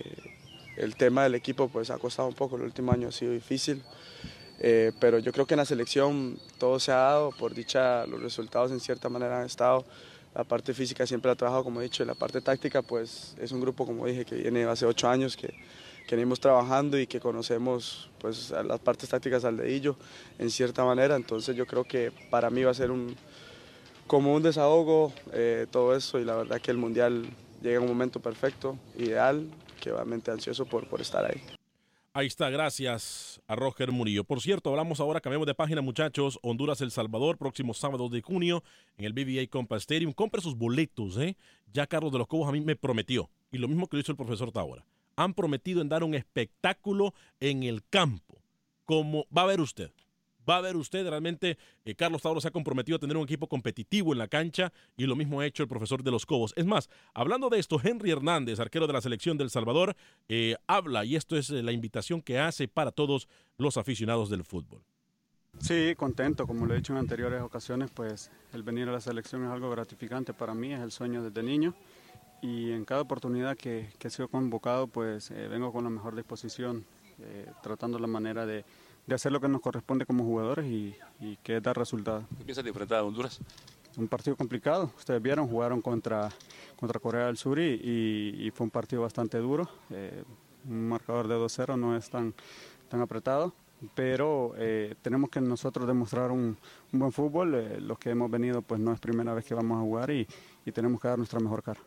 el 0.78 0.96
tema 0.96 1.24
del 1.24 1.34
equipo 1.34 1.68
pues 1.68 1.90
ha 1.90 1.98
costado 1.98 2.28
un 2.28 2.36
poco, 2.36 2.58
el 2.58 2.62
último 2.62 2.92
año 2.92 3.08
ha 3.08 3.12
sido 3.12 3.32
difícil, 3.32 3.82
eh, 4.60 4.92
pero 5.00 5.18
yo 5.18 5.32
creo 5.32 5.48
que 5.48 5.56
en 5.56 5.60
la 5.60 5.66
selección 5.66 6.38
todo 6.60 6.80
se 6.80 6.92
ha 6.92 6.98
dado, 6.98 7.32
por 7.32 7.56
dicha 7.56 8.06
los 8.06 8.22
resultados 8.22 8.72
en 8.72 8.80
cierta 8.80 9.10
manera 9.10 9.40
han 9.40 9.48
estado, 9.48 9.84
la 10.36 10.44
parte 10.44 10.74
física 10.74 11.06
siempre 11.06 11.32
ha 11.32 11.36
trabajado 11.36 11.64
como 11.64 11.82
he 11.82 11.84
dicho, 11.84 12.04
y 12.04 12.06
la 12.06 12.16
parte 12.16 12.42
táctica 12.42 12.82
pues 12.82 13.36
es 13.40 13.52
un 13.52 13.62
grupo 13.62 13.86
como 13.86 14.06
dije 14.06 14.26
que 14.26 14.36
viene 14.36 14.64
hace 14.66 14.86
ocho 14.86 15.08
años 15.08 15.38
que 15.38 15.54
que 16.08 16.16
venimos 16.16 16.40
trabajando 16.40 17.00
y 17.00 17.08
que 17.08 17.20
conocemos 17.20 18.10
pues 18.20 18.52
las 18.52 18.80
partes 18.80 19.10
tácticas 19.10 19.46
al 19.46 19.58
dedillo 19.58 19.96
en 20.40 20.50
cierta 20.50 20.84
manera, 20.84 21.16
entonces 21.16 21.56
yo 21.56 21.66
creo 21.66 21.84
que 21.84 22.12
para 22.30 22.50
mí 22.50 22.64
va 22.64 22.72
a 22.72 22.74
ser 22.74 22.92
un 22.92 23.16
como 24.08 24.34
un 24.34 24.44
desahogo 24.44 25.14
eh, 25.32 25.66
todo 25.72 25.96
eso 25.96 26.20
y 26.20 26.26
la 26.26 26.36
verdad 26.36 26.60
que 26.62 26.72
el 26.72 26.78
Mundial 26.78 27.26
llega 27.62 27.78
en 27.78 27.84
un 27.84 27.88
momento 27.88 28.20
perfecto, 28.20 28.78
ideal, 28.98 29.50
que 29.80 29.92
obviamente 29.92 30.30
ansioso 30.30 30.66
por, 30.66 30.88
por 30.88 31.00
estar 31.00 31.26
ahí. 31.26 31.42
Ahí 32.16 32.28
está, 32.28 32.52
gracias 32.52 33.42
a 33.48 33.56
Roger 33.56 33.92
Murillo. 33.92 34.24
Por 34.24 34.40
cierto, 34.40 34.70
hablamos 34.70 35.00
ahora, 35.00 35.20
cambiamos 35.20 35.48
de 35.48 35.56
página, 35.56 35.82
muchachos. 35.82 36.38
Honduras, 36.44 36.80
El 36.82 36.92
Salvador, 36.92 37.40
próximo 37.40 37.74
sábado 37.74 38.08
de 38.08 38.22
junio 38.22 38.64
en 38.98 39.06
el 39.06 39.14
BBA 39.14 39.48
Compa 39.50 39.78
Stadium. 39.78 40.14
Compre 40.14 40.40
sus 40.40 40.56
boletos, 40.56 41.18
¿eh? 41.18 41.36
Ya 41.74 41.88
Carlos 41.88 42.12
de 42.12 42.20
los 42.20 42.28
Cobos 42.28 42.48
a 42.48 42.52
mí 42.52 42.62
me 42.62 42.76
prometió. 42.76 43.32
Y 43.52 43.58
lo 43.58 43.68
mismo 43.68 43.88
que 43.88 43.98
lo 43.98 44.02
hizo 44.02 44.12
el 44.12 44.18
profesor 44.18 44.52
Taura 44.52 44.86
han 45.16 45.34
prometido 45.34 45.82
en 45.82 45.90
dar 45.90 46.04
un 46.04 46.14
espectáculo 46.14 47.16
en 47.40 47.64
el 47.64 47.84
campo. 47.90 48.44
Como 48.86 49.26
va 49.36 49.42
a 49.42 49.48
ver 49.48 49.60
usted. 49.60 49.92
Va 50.48 50.58
a 50.58 50.62
ver 50.62 50.76
usted, 50.76 51.08
realmente 51.08 51.58
eh, 51.86 51.96
Carlos 51.96 52.22
Tauro 52.22 52.42
se 52.42 52.48
ha 52.48 52.52
comprometido 52.52 52.98
a 52.98 53.00
tener 53.00 53.16
un 53.16 53.24
equipo 53.24 53.48
competitivo 53.48 54.12
en 54.12 54.20
la 54.20 54.28
cancha 54.28 54.74
y 54.98 55.06
lo 55.06 55.16
mismo 55.16 55.40
ha 55.40 55.46
hecho 55.46 55.64
el 55.64 55.70
profesor 55.70 56.04
de 56.04 56.12
los 56.12 56.26
Cobos. 56.26 56.54
Es 56.58 56.66
más, 56.66 56.90
hablando 57.14 57.50
de 57.50 57.60
esto, 57.60 57.80
Henry 57.82 58.12
Hernández, 58.12 58.60
arquero 58.60 58.88
de 58.88 58.94
la 58.94 59.02
selección 59.02 59.38
del 59.38 59.50
Salvador, 59.50 59.96
eh, 60.28 60.56
habla 60.68 61.06
y 61.06 61.16
esto 61.16 61.38
es 61.38 61.50
eh, 61.50 61.64
la 61.64 61.72
invitación 61.72 62.22
que 62.22 62.40
hace 62.40 62.68
para 62.68 62.92
todos 62.92 63.28
los 63.58 63.78
aficionados 63.78 64.30
del 64.30 64.44
fútbol. 64.44 64.82
Sí, 65.60 65.94
contento, 65.96 66.48
como 66.48 66.66
lo 66.66 66.74
he 66.74 66.78
dicho 66.78 66.94
en 66.94 67.00
anteriores 67.00 67.42
ocasiones, 67.42 67.92
pues 67.92 68.32
el 68.54 68.64
venir 68.64 68.90
a 68.90 68.92
la 68.92 69.00
selección 69.00 69.46
es 69.46 69.52
algo 69.52 69.70
gratificante 69.70 70.34
para 70.34 70.54
mí, 70.54 70.74
es 70.74 70.82
el 70.82 70.92
sueño 70.92 71.24
desde 71.24 71.44
niño 71.44 71.76
y 72.42 72.72
en 72.72 72.84
cada 72.86 73.02
oportunidad 73.02 73.56
que, 73.56 73.90
que 74.00 74.08
he 74.08 74.12
sido 74.12 74.28
convocado 74.28 74.88
pues 74.88 75.30
vengo 75.30 75.72
con 75.72 75.84
la 75.84 75.92
mejor 75.92 76.16
disposición, 76.16 76.84
tratando 77.62 78.00
la 78.00 78.08
manera 78.08 78.48
de, 78.48 78.66
de, 79.06 79.16
hacer 79.16 79.32
lo 79.32 79.40
que 79.40 79.48
nos 79.48 79.62
corresponde 79.62 80.06
como 80.06 80.24
jugadores 80.24 80.66
y, 80.66 80.96
y 81.20 81.38
que 81.38 81.60
dar 81.62 81.78
resultados. 81.78 82.26
¿Qué 82.38 82.44
piensas 82.46 82.64
de 82.64 82.70
enfrentar 82.70 83.00
a 83.00 83.04
Honduras? 83.04 83.40
Un 83.98 84.08
partido 84.08 84.36
complicado, 84.36 84.92
ustedes 84.98 85.22
vieron, 85.22 85.48
jugaron 85.48 85.82
contra, 85.82 86.30
contra 86.76 87.00
Corea 87.00 87.28
del 87.28 87.38
Sur 87.38 87.60
y, 87.60 87.80
y 87.84 88.52
fue 88.52 88.66
un 88.66 88.72
partido 88.72 89.04
bastante 89.04 89.38
duro, 89.38 89.70
eh, 89.92 90.24
un 90.68 90.90
marcador 90.90 91.28
de 91.28 91.36
2-0 91.36 91.78
no 91.78 91.96
es 91.96 92.10
tan, 92.10 92.34
tan 92.90 93.02
apretado, 93.02 93.54
pero 93.94 94.56
tenemos 95.02 95.30
que 95.30 95.42
nosotros 95.42 95.86
demostrar 95.86 96.32
un, 96.32 96.58
un 96.94 97.00
buen 97.00 97.12
fútbol. 97.12 97.52
los 97.86 98.00
que 98.00 98.12
hemos 98.12 98.32
venido, 98.32 98.62
pues 98.62 98.80
no 98.80 98.94
es 98.94 99.00
primera 99.02 99.34
vez 99.34 99.44
que 99.44 99.54
vamos 99.54 99.78
a 99.78 99.82
jugar 99.82 100.10
y, 100.10 100.26
y 100.66 100.72
tenemos 100.72 101.02
que 101.02 101.10
dar 101.10 101.18
nuestra 101.18 101.42
mejor 101.42 101.62
cara. 101.62 101.82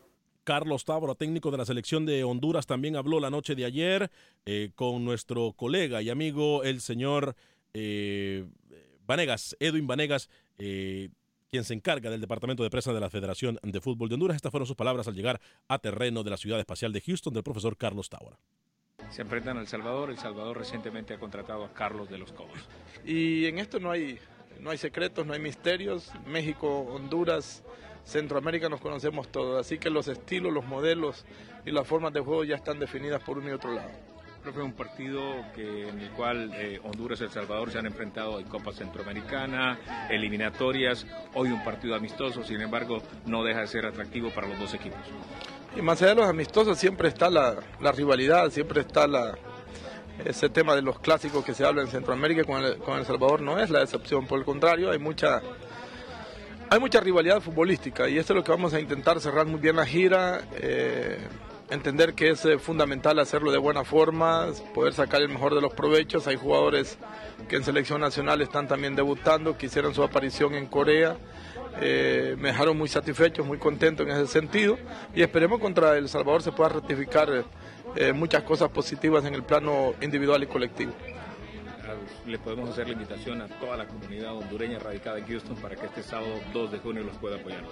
Carlos 0.47 0.85
Tabro, 0.85 1.13
técnico 1.13 1.51
de 1.51 1.57
la 1.57 1.65
selección 1.65 2.05
de 2.05 2.23
Honduras, 2.23 2.65
también 2.65 2.95
habló 2.95 3.19
la 3.19 3.29
noche 3.29 3.53
de 3.53 3.65
ayer 3.65 4.09
eh, 4.45 4.71
con 4.75 5.03
nuestro 5.03 5.51
colega 5.51 6.01
y 6.01 6.09
amigo, 6.09 6.63
el 6.63 6.79
señor 6.79 7.35
eh, 7.73 8.45
Vanegas, 9.05 9.57
Edwin 9.59 9.87
Vanegas, 9.87 10.29
eh, 10.57 11.09
quien 11.49 11.65
se 11.65 11.73
encarga 11.73 12.09
del 12.09 12.21
Departamento 12.21 12.63
de 12.63 12.69
Prensa 12.69 12.93
de 12.93 13.01
la 13.01 13.09
Federación 13.09 13.59
de 13.61 13.81
Fútbol 13.81 14.07
de 14.07 14.13
Honduras. 14.15 14.37
Estas 14.37 14.51
fueron 14.51 14.65
sus 14.65 14.77
palabras 14.77 15.05
al 15.09 15.15
llegar 15.15 15.41
a 15.67 15.79
terreno 15.79 16.23
de 16.23 16.29
la 16.29 16.37
Ciudad 16.37 16.61
Espacial 16.61 16.93
de 16.93 17.01
Houston 17.01 17.33
del 17.33 17.43
profesor 17.43 17.75
Carlos 17.75 18.07
Tabra. 18.07 18.39
Se 19.09 19.23
enfrentan 19.23 19.57
al 19.57 19.67
Salvador. 19.67 20.11
El 20.11 20.17
Salvador 20.17 20.59
recientemente 20.59 21.13
ha 21.13 21.19
contratado 21.19 21.65
a 21.65 21.73
Carlos 21.73 22.09
de 22.09 22.19
los 22.19 22.31
Cobos. 22.31 22.57
Y 23.05 23.47
en 23.47 23.59
esto 23.59 23.81
no 23.81 23.91
hay, 23.91 24.17
no 24.61 24.69
hay 24.69 24.77
secretos, 24.77 25.27
no 25.27 25.33
hay 25.33 25.41
misterios. 25.41 26.09
México, 26.25 26.83
Honduras, 26.83 27.65
Centroamérica 28.07 28.69
nos 28.69 28.79
conocemos 28.79 29.27
todos, 29.27 29.59
así 29.59 29.77
que 29.77 29.89
los 29.89 30.07
estilos, 30.07 30.53
los 30.53 30.65
modelos 30.65 31.25
y 31.65 31.71
las 31.71 31.85
formas 31.85 32.13
de 32.13 32.21
juego 32.21 32.45
ya 32.45 32.55
están 32.55 32.79
definidas 32.79 33.21
por 33.21 33.37
uno 33.37 33.49
y 33.49 33.51
otro 33.51 33.73
lado. 33.73 33.89
Creo 34.41 34.53
que 34.53 34.59
es 34.61 34.65
un 34.65 34.73
partido 34.73 35.21
que, 35.53 35.89
en 35.89 35.99
el 35.99 36.09
cual 36.11 36.53
eh, 36.53 36.79
Honduras 36.83 37.19
y 37.19 37.25
El 37.25 37.31
Salvador 37.31 37.69
se 37.69 37.79
han 37.79 37.85
enfrentado 37.85 38.39
en 38.39 38.47
Copa 38.47 38.71
Centroamericana, 38.71 39.77
eliminatorias, 40.09 41.05
hoy 41.33 41.49
un 41.49 41.61
partido 41.65 41.95
amistoso, 41.95 42.45
sin 42.45 42.61
embargo 42.61 43.01
no 43.25 43.43
deja 43.43 43.59
de 43.59 43.67
ser 43.67 43.85
atractivo 43.85 44.29
para 44.29 44.47
los 44.47 44.57
dos 44.57 44.73
equipos. 44.73 44.99
Y 45.75 45.81
más 45.81 46.01
allá 46.01 46.11
de 46.11 46.21
los 46.21 46.29
amistosos 46.29 46.77
siempre 46.77 47.09
está 47.09 47.29
la, 47.29 47.57
rivalidad, 47.91 48.49
siempre 48.51 48.81
está 48.81 49.05
la, 49.05 49.37
ese 50.23 50.47
tema 50.47 50.75
de 50.75 50.81
los 50.81 50.97
clásicos 50.99 51.43
que 51.43 51.53
se 51.53 51.65
habla 51.65 51.81
en 51.81 51.89
Centroamérica 51.89 52.45
con 52.45 52.63
el, 52.63 52.77
con 52.77 52.97
el 52.97 53.05
Salvador 53.05 53.41
no 53.41 53.59
es 53.59 53.69
la 53.69 53.81
excepción, 53.83 54.27
por 54.27 54.39
el 54.39 54.45
contrario 54.45 54.91
hay 54.91 54.99
mucha 54.99 55.41
hay 56.69 56.79
mucha 56.79 56.99
rivalidad 56.99 57.41
futbolística 57.41 58.09
y 58.09 58.17
esto 58.17 58.33
es 58.33 58.37
lo 58.37 58.43
que 58.43 58.51
vamos 58.51 58.73
a 58.73 58.79
intentar 58.79 59.19
cerrar 59.21 59.45
muy 59.45 59.59
bien 59.59 59.75
la 59.75 59.85
gira, 59.85 60.41
eh, 60.55 61.17
entender 61.69 62.13
que 62.13 62.31
es 62.31 62.45
eh, 62.45 62.57
fundamental 62.57 63.19
hacerlo 63.19 63.51
de 63.51 63.57
buena 63.57 63.83
forma, 63.83 64.47
poder 64.73 64.93
sacar 64.93 65.21
el 65.21 65.29
mejor 65.29 65.55
de 65.55 65.61
los 65.61 65.73
provechos. 65.73 66.27
Hay 66.27 66.35
jugadores 66.35 66.97
que 67.47 67.55
en 67.55 67.63
selección 67.63 68.01
nacional 68.01 68.41
están 68.41 68.67
también 68.67 68.95
debutando, 68.95 69.57
que 69.57 69.67
hicieron 69.67 69.93
su 69.93 70.03
aparición 70.03 70.55
en 70.55 70.65
Corea. 70.65 71.17
Eh, 71.79 72.35
me 72.39 72.49
dejaron 72.49 72.77
muy 72.77 72.89
satisfechos, 72.89 73.45
muy 73.45 73.59
contentos 73.59 74.05
en 74.05 74.13
ese 74.13 74.27
sentido 74.27 74.77
y 75.13 75.21
esperemos 75.21 75.59
contra 75.59 75.97
El 75.97 76.09
Salvador 76.09 76.41
se 76.41 76.51
pueda 76.51 76.69
ratificar 76.69 77.45
muchas 78.13 78.43
cosas 78.43 78.69
positivas 78.69 79.25
en 79.25 79.33
el 79.33 79.41
plano 79.41 79.93
individual 80.01 80.43
y 80.43 80.47
colectivo 80.47 80.93
le 82.25 82.39
podemos 82.39 82.69
hacer 82.69 82.87
la 82.87 82.93
invitación 82.93 83.41
a 83.41 83.47
toda 83.47 83.77
la 83.77 83.87
comunidad 83.87 84.35
hondureña 84.35 84.79
radicada 84.79 85.19
en 85.19 85.27
Houston 85.27 85.55
para 85.57 85.75
que 85.75 85.85
este 85.85 86.03
sábado 86.03 86.33
2 86.53 86.71
de 86.71 86.79
junio 86.79 87.03
los 87.03 87.17
pueda 87.17 87.37
apoyar. 87.37 87.63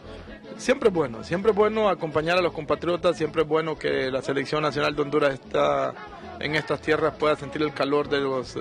Siempre 0.57 0.89
es 0.89 0.95
bueno, 0.95 1.23
siempre 1.23 1.51
es 1.51 1.57
bueno 1.57 1.89
acompañar 1.89 2.37
a 2.37 2.41
los 2.41 2.53
compatriotas, 2.53 3.17
siempre 3.17 3.43
es 3.43 3.47
bueno 3.47 3.77
que 3.77 4.11
la 4.11 4.21
selección 4.21 4.61
nacional 4.61 4.95
de 4.95 5.01
Honduras 5.01 5.33
está 5.33 5.93
en 6.39 6.55
estas 6.55 6.81
tierras 6.81 7.15
pueda 7.15 7.35
sentir 7.35 7.61
el 7.61 7.73
calor 7.73 8.09
de 8.09 8.19
los 8.19 8.55
eh, 8.55 8.59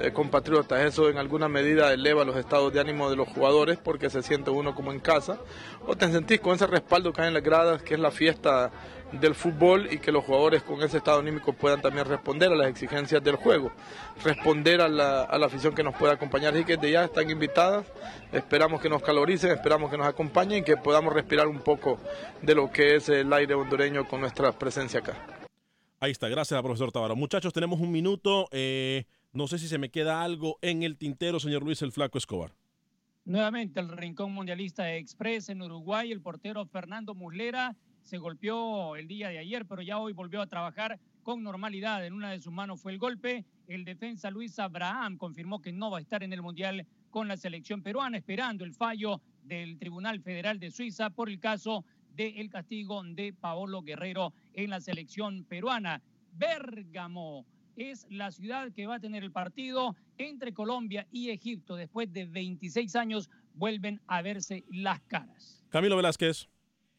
eh, 0.00 0.12
compatriotas. 0.12 0.84
Eso 0.84 1.08
en 1.08 1.18
alguna 1.18 1.48
medida 1.48 1.92
eleva 1.92 2.24
los 2.24 2.36
estados 2.36 2.72
de 2.72 2.80
ánimo 2.80 3.10
de 3.10 3.16
los 3.16 3.28
jugadores 3.28 3.78
porque 3.78 4.10
se 4.10 4.22
siente 4.22 4.50
uno 4.50 4.74
como 4.74 4.92
en 4.92 5.00
casa. 5.00 5.38
O 5.86 5.96
te 5.96 6.10
sentís 6.10 6.40
con 6.40 6.54
ese 6.54 6.66
respaldo 6.66 7.12
que 7.12 7.22
hay 7.22 7.28
en 7.28 7.34
las 7.34 7.42
gradas, 7.42 7.82
que 7.82 7.94
es 7.94 8.00
la 8.00 8.10
fiesta 8.10 8.70
del 9.12 9.34
fútbol 9.34 9.88
y 9.92 9.98
que 9.98 10.12
los 10.12 10.24
jugadores 10.24 10.62
con 10.62 10.82
ese 10.82 10.98
estado 10.98 11.20
anímico 11.20 11.52
puedan 11.52 11.80
también 11.80 12.06
responder 12.06 12.52
a 12.52 12.56
las 12.56 12.68
exigencias 12.68 13.22
del 13.22 13.36
juego, 13.36 13.72
responder 14.24 14.80
a 14.80 14.88
la, 14.88 15.22
a 15.22 15.38
la 15.38 15.46
afición 15.46 15.74
que 15.74 15.82
nos 15.82 15.94
pueda 15.94 16.14
acompañar. 16.14 16.54
Así 16.54 16.64
que 16.64 16.76
de 16.76 16.90
ya 16.90 17.04
están 17.04 17.30
invitadas, 17.30 17.86
esperamos 18.32 18.80
que 18.80 18.88
nos 18.88 19.02
caloricen, 19.02 19.50
esperamos 19.50 19.90
que 19.90 19.96
nos 19.96 20.06
acompañen 20.06 20.58
y 20.58 20.62
que 20.64 20.76
podamos 20.76 21.12
respirar 21.12 21.46
un 21.46 21.60
poco 21.60 21.98
de 22.42 22.54
lo 22.54 22.70
que 22.70 22.96
es 22.96 23.08
el 23.08 23.32
aire 23.32 23.54
hondureño 23.54 24.06
con 24.08 24.20
nuestra 24.20 24.52
presencia 24.52 25.00
acá. 25.00 25.16
Ahí 25.98 26.10
está, 26.10 26.28
gracias, 26.28 26.60
profesor 26.60 26.92
Tavaro. 26.92 27.16
Muchachos, 27.16 27.52
tenemos 27.52 27.80
un 27.80 27.90
minuto. 27.90 28.48
Eh, 28.50 29.04
no 29.32 29.46
sé 29.48 29.58
si 29.58 29.66
se 29.66 29.78
me 29.78 29.90
queda 29.90 30.22
algo 30.22 30.58
en 30.62 30.82
el 30.82 30.96
tintero, 30.96 31.40
señor 31.40 31.62
Luis 31.62 31.80
el 31.82 31.92
Flaco 31.92 32.18
Escobar. 32.18 32.52
Nuevamente 33.24 33.80
el 33.80 33.88
Rincón 33.88 34.32
Mundialista 34.32 34.94
Express 34.94 35.48
en 35.48 35.62
Uruguay, 35.62 36.12
el 36.12 36.20
portero 36.20 36.64
Fernando 36.66 37.14
Muslera 37.14 37.74
se 38.06 38.18
golpeó 38.18 38.94
el 38.94 39.08
día 39.08 39.28
de 39.28 39.38
ayer, 39.38 39.66
pero 39.66 39.82
ya 39.82 39.98
hoy 39.98 40.12
volvió 40.12 40.40
a 40.40 40.46
trabajar 40.46 40.98
con 41.24 41.42
normalidad. 41.42 42.06
En 42.06 42.12
una 42.12 42.30
de 42.30 42.40
sus 42.40 42.52
manos 42.52 42.80
fue 42.80 42.92
el 42.92 42.98
golpe. 42.98 43.44
El 43.66 43.84
defensa 43.84 44.30
Luis 44.30 44.60
Abraham 44.60 45.18
confirmó 45.18 45.60
que 45.60 45.72
no 45.72 45.90
va 45.90 45.98
a 45.98 46.00
estar 46.00 46.22
en 46.22 46.32
el 46.32 46.40
Mundial 46.40 46.86
con 47.10 47.26
la 47.26 47.36
selección 47.36 47.82
peruana, 47.82 48.16
esperando 48.16 48.64
el 48.64 48.74
fallo 48.74 49.20
del 49.42 49.76
Tribunal 49.76 50.20
Federal 50.20 50.60
de 50.60 50.70
Suiza 50.70 51.10
por 51.10 51.28
el 51.28 51.40
caso 51.40 51.84
del 52.14 52.48
castigo 52.48 53.02
de 53.02 53.32
Paolo 53.32 53.82
Guerrero 53.82 54.32
en 54.54 54.70
la 54.70 54.80
selección 54.80 55.44
peruana. 55.44 56.00
Bérgamo 56.32 57.44
es 57.74 58.06
la 58.08 58.30
ciudad 58.30 58.72
que 58.72 58.86
va 58.86 58.94
a 58.94 59.00
tener 59.00 59.24
el 59.24 59.32
partido 59.32 59.96
entre 60.16 60.54
Colombia 60.54 61.08
y 61.10 61.30
Egipto. 61.30 61.74
Después 61.74 62.12
de 62.12 62.26
26 62.26 62.94
años 62.94 63.28
vuelven 63.52 64.00
a 64.06 64.22
verse 64.22 64.64
las 64.70 65.00
caras. 65.02 65.64
Camilo 65.70 65.96
Velázquez. 65.96 66.48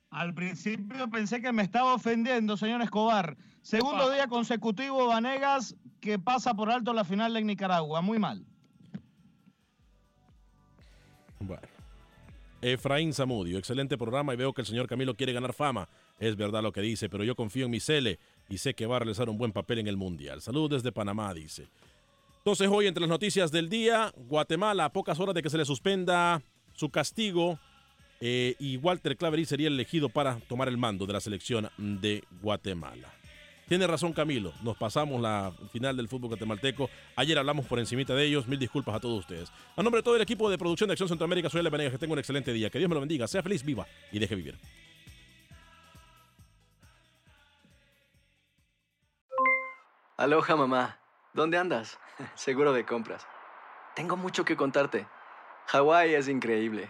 Al 0.09 0.33
principio 0.33 1.09
pensé 1.09 1.41
que 1.41 1.51
me 1.51 1.63
estaba 1.63 1.93
ofendiendo, 1.93 2.57
señor 2.57 2.81
Escobar. 2.81 3.37
Segundo 3.61 4.09
día 4.09 4.27
consecutivo, 4.27 5.07
Vanegas, 5.07 5.75
que 5.99 6.17
pasa 6.17 6.53
por 6.53 6.71
alto 6.71 6.93
la 6.93 7.03
final 7.03 7.33
de 7.33 7.43
Nicaragua. 7.43 8.01
Muy 8.01 8.17
mal. 8.17 8.45
Bueno. 11.39 11.67
Efraín 12.61 13.13
Zamudio, 13.13 13.59
excelente 13.59 13.97
programa 13.97 14.33
y 14.33 14.37
veo 14.37 14.53
que 14.53 14.61
el 14.61 14.67
señor 14.67 14.87
Camilo 14.87 15.15
quiere 15.15 15.33
ganar 15.33 15.53
fama. 15.53 15.87
Es 16.19 16.35
verdad 16.35 16.63
lo 16.63 16.71
que 16.71 16.81
dice, 16.81 17.07
pero 17.07 17.23
yo 17.23 17.35
confío 17.35 17.65
en 17.65 17.71
mi 17.71 17.79
Cele 17.79 18.17
y 18.49 18.57
sé 18.57 18.73
que 18.73 18.87
va 18.87 18.95
a 18.95 18.99
realizar 18.99 19.29
un 19.29 19.37
buen 19.37 19.51
papel 19.51 19.79
en 19.79 19.87
el 19.87 19.97
Mundial. 19.97 20.41
Saludos 20.41 20.81
desde 20.81 20.91
Panamá, 20.91 21.33
dice. 21.33 21.67
Entonces 22.39 22.67
hoy 22.71 22.87
entre 22.87 23.01
las 23.01 23.09
noticias 23.09 23.51
del 23.51 23.69
día, 23.69 24.11
Guatemala 24.15 24.85
a 24.85 24.93
pocas 24.93 25.19
horas 25.19 25.35
de 25.35 25.43
que 25.43 25.49
se 25.49 25.57
le 25.57 25.65
suspenda 25.65 26.41
su 26.73 26.89
castigo 26.89 27.59
eh, 28.19 28.55
y 28.59 28.77
Walter 28.77 29.15
Claverí 29.17 29.45
sería 29.45 29.67
elegido 29.67 30.09
para 30.09 30.37
tomar 30.47 30.67
el 30.67 30.77
mando 30.77 31.05
de 31.05 31.13
la 31.13 31.19
selección 31.19 31.69
de 31.77 32.23
Guatemala. 32.41 33.13
Tiene 33.67 33.85
razón 33.85 34.13
Camilo, 34.13 34.53
nos 34.63 34.77
pasamos 34.77 35.21
la 35.21 35.51
final 35.73 35.97
del 35.97 36.07
fútbol 36.07 36.29
guatemalteco. 36.29 36.89
Ayer 37.17 37.37
hablamos 37.37 37.65
por 37.65 37.79
encimita 37.79 38.15
de 38.15 38.23
ellos, 38.23 38.47
mil 38.47 38.57
disculpas 38.57 38.95
a 38.95 38.99
todos 39.01 39.19
ustedes. 39.19 39.51
A 39.75 39.83
nombre 39.83 39.99
de 39.99 40.03
todo 40.03 40.15
el 40.15 40.21
equipo 40.21 40.49
de 40.49 40.57
producción 40.57 40.87
de 40.87 40.93
Acción 40.93 41.09
Centroamérica, 41.09 41.49
soy 41.49 41.59
Ale 41.59 41.91
que 41.91 41.97
tenga 41.97 42.13
un 42.13 42.19
excelente 42.19 42.53
día, 42.53 42.69
que 42.69 42.79
Dios 42.79 42.87
me 42.87 42.95
lo 42.95 43.01
bendiga, 43.01 43.27
sea 43.27 43.43
feliz, 43.43 43.65
viva 43.65 43.85
y 44.11 44.19
deje 44.19 44.35
vivir. 44.35 44.57
Aloha 50.15 50.55
mamá, 50.55 50.97
¿dónde 51.33 51.57
andas? 51.57 51.99
Seguro 52.35 52.71
de 52.71 52.85
compras. 52.85 53.27
Tengo 53.95 54.15
mucho 54.15 54.45
que 54.45 54.55
contarte. 54.55 55.05
Hawái 55.67 56.13
es 56.13 56.29
increíble. 56.29 56.89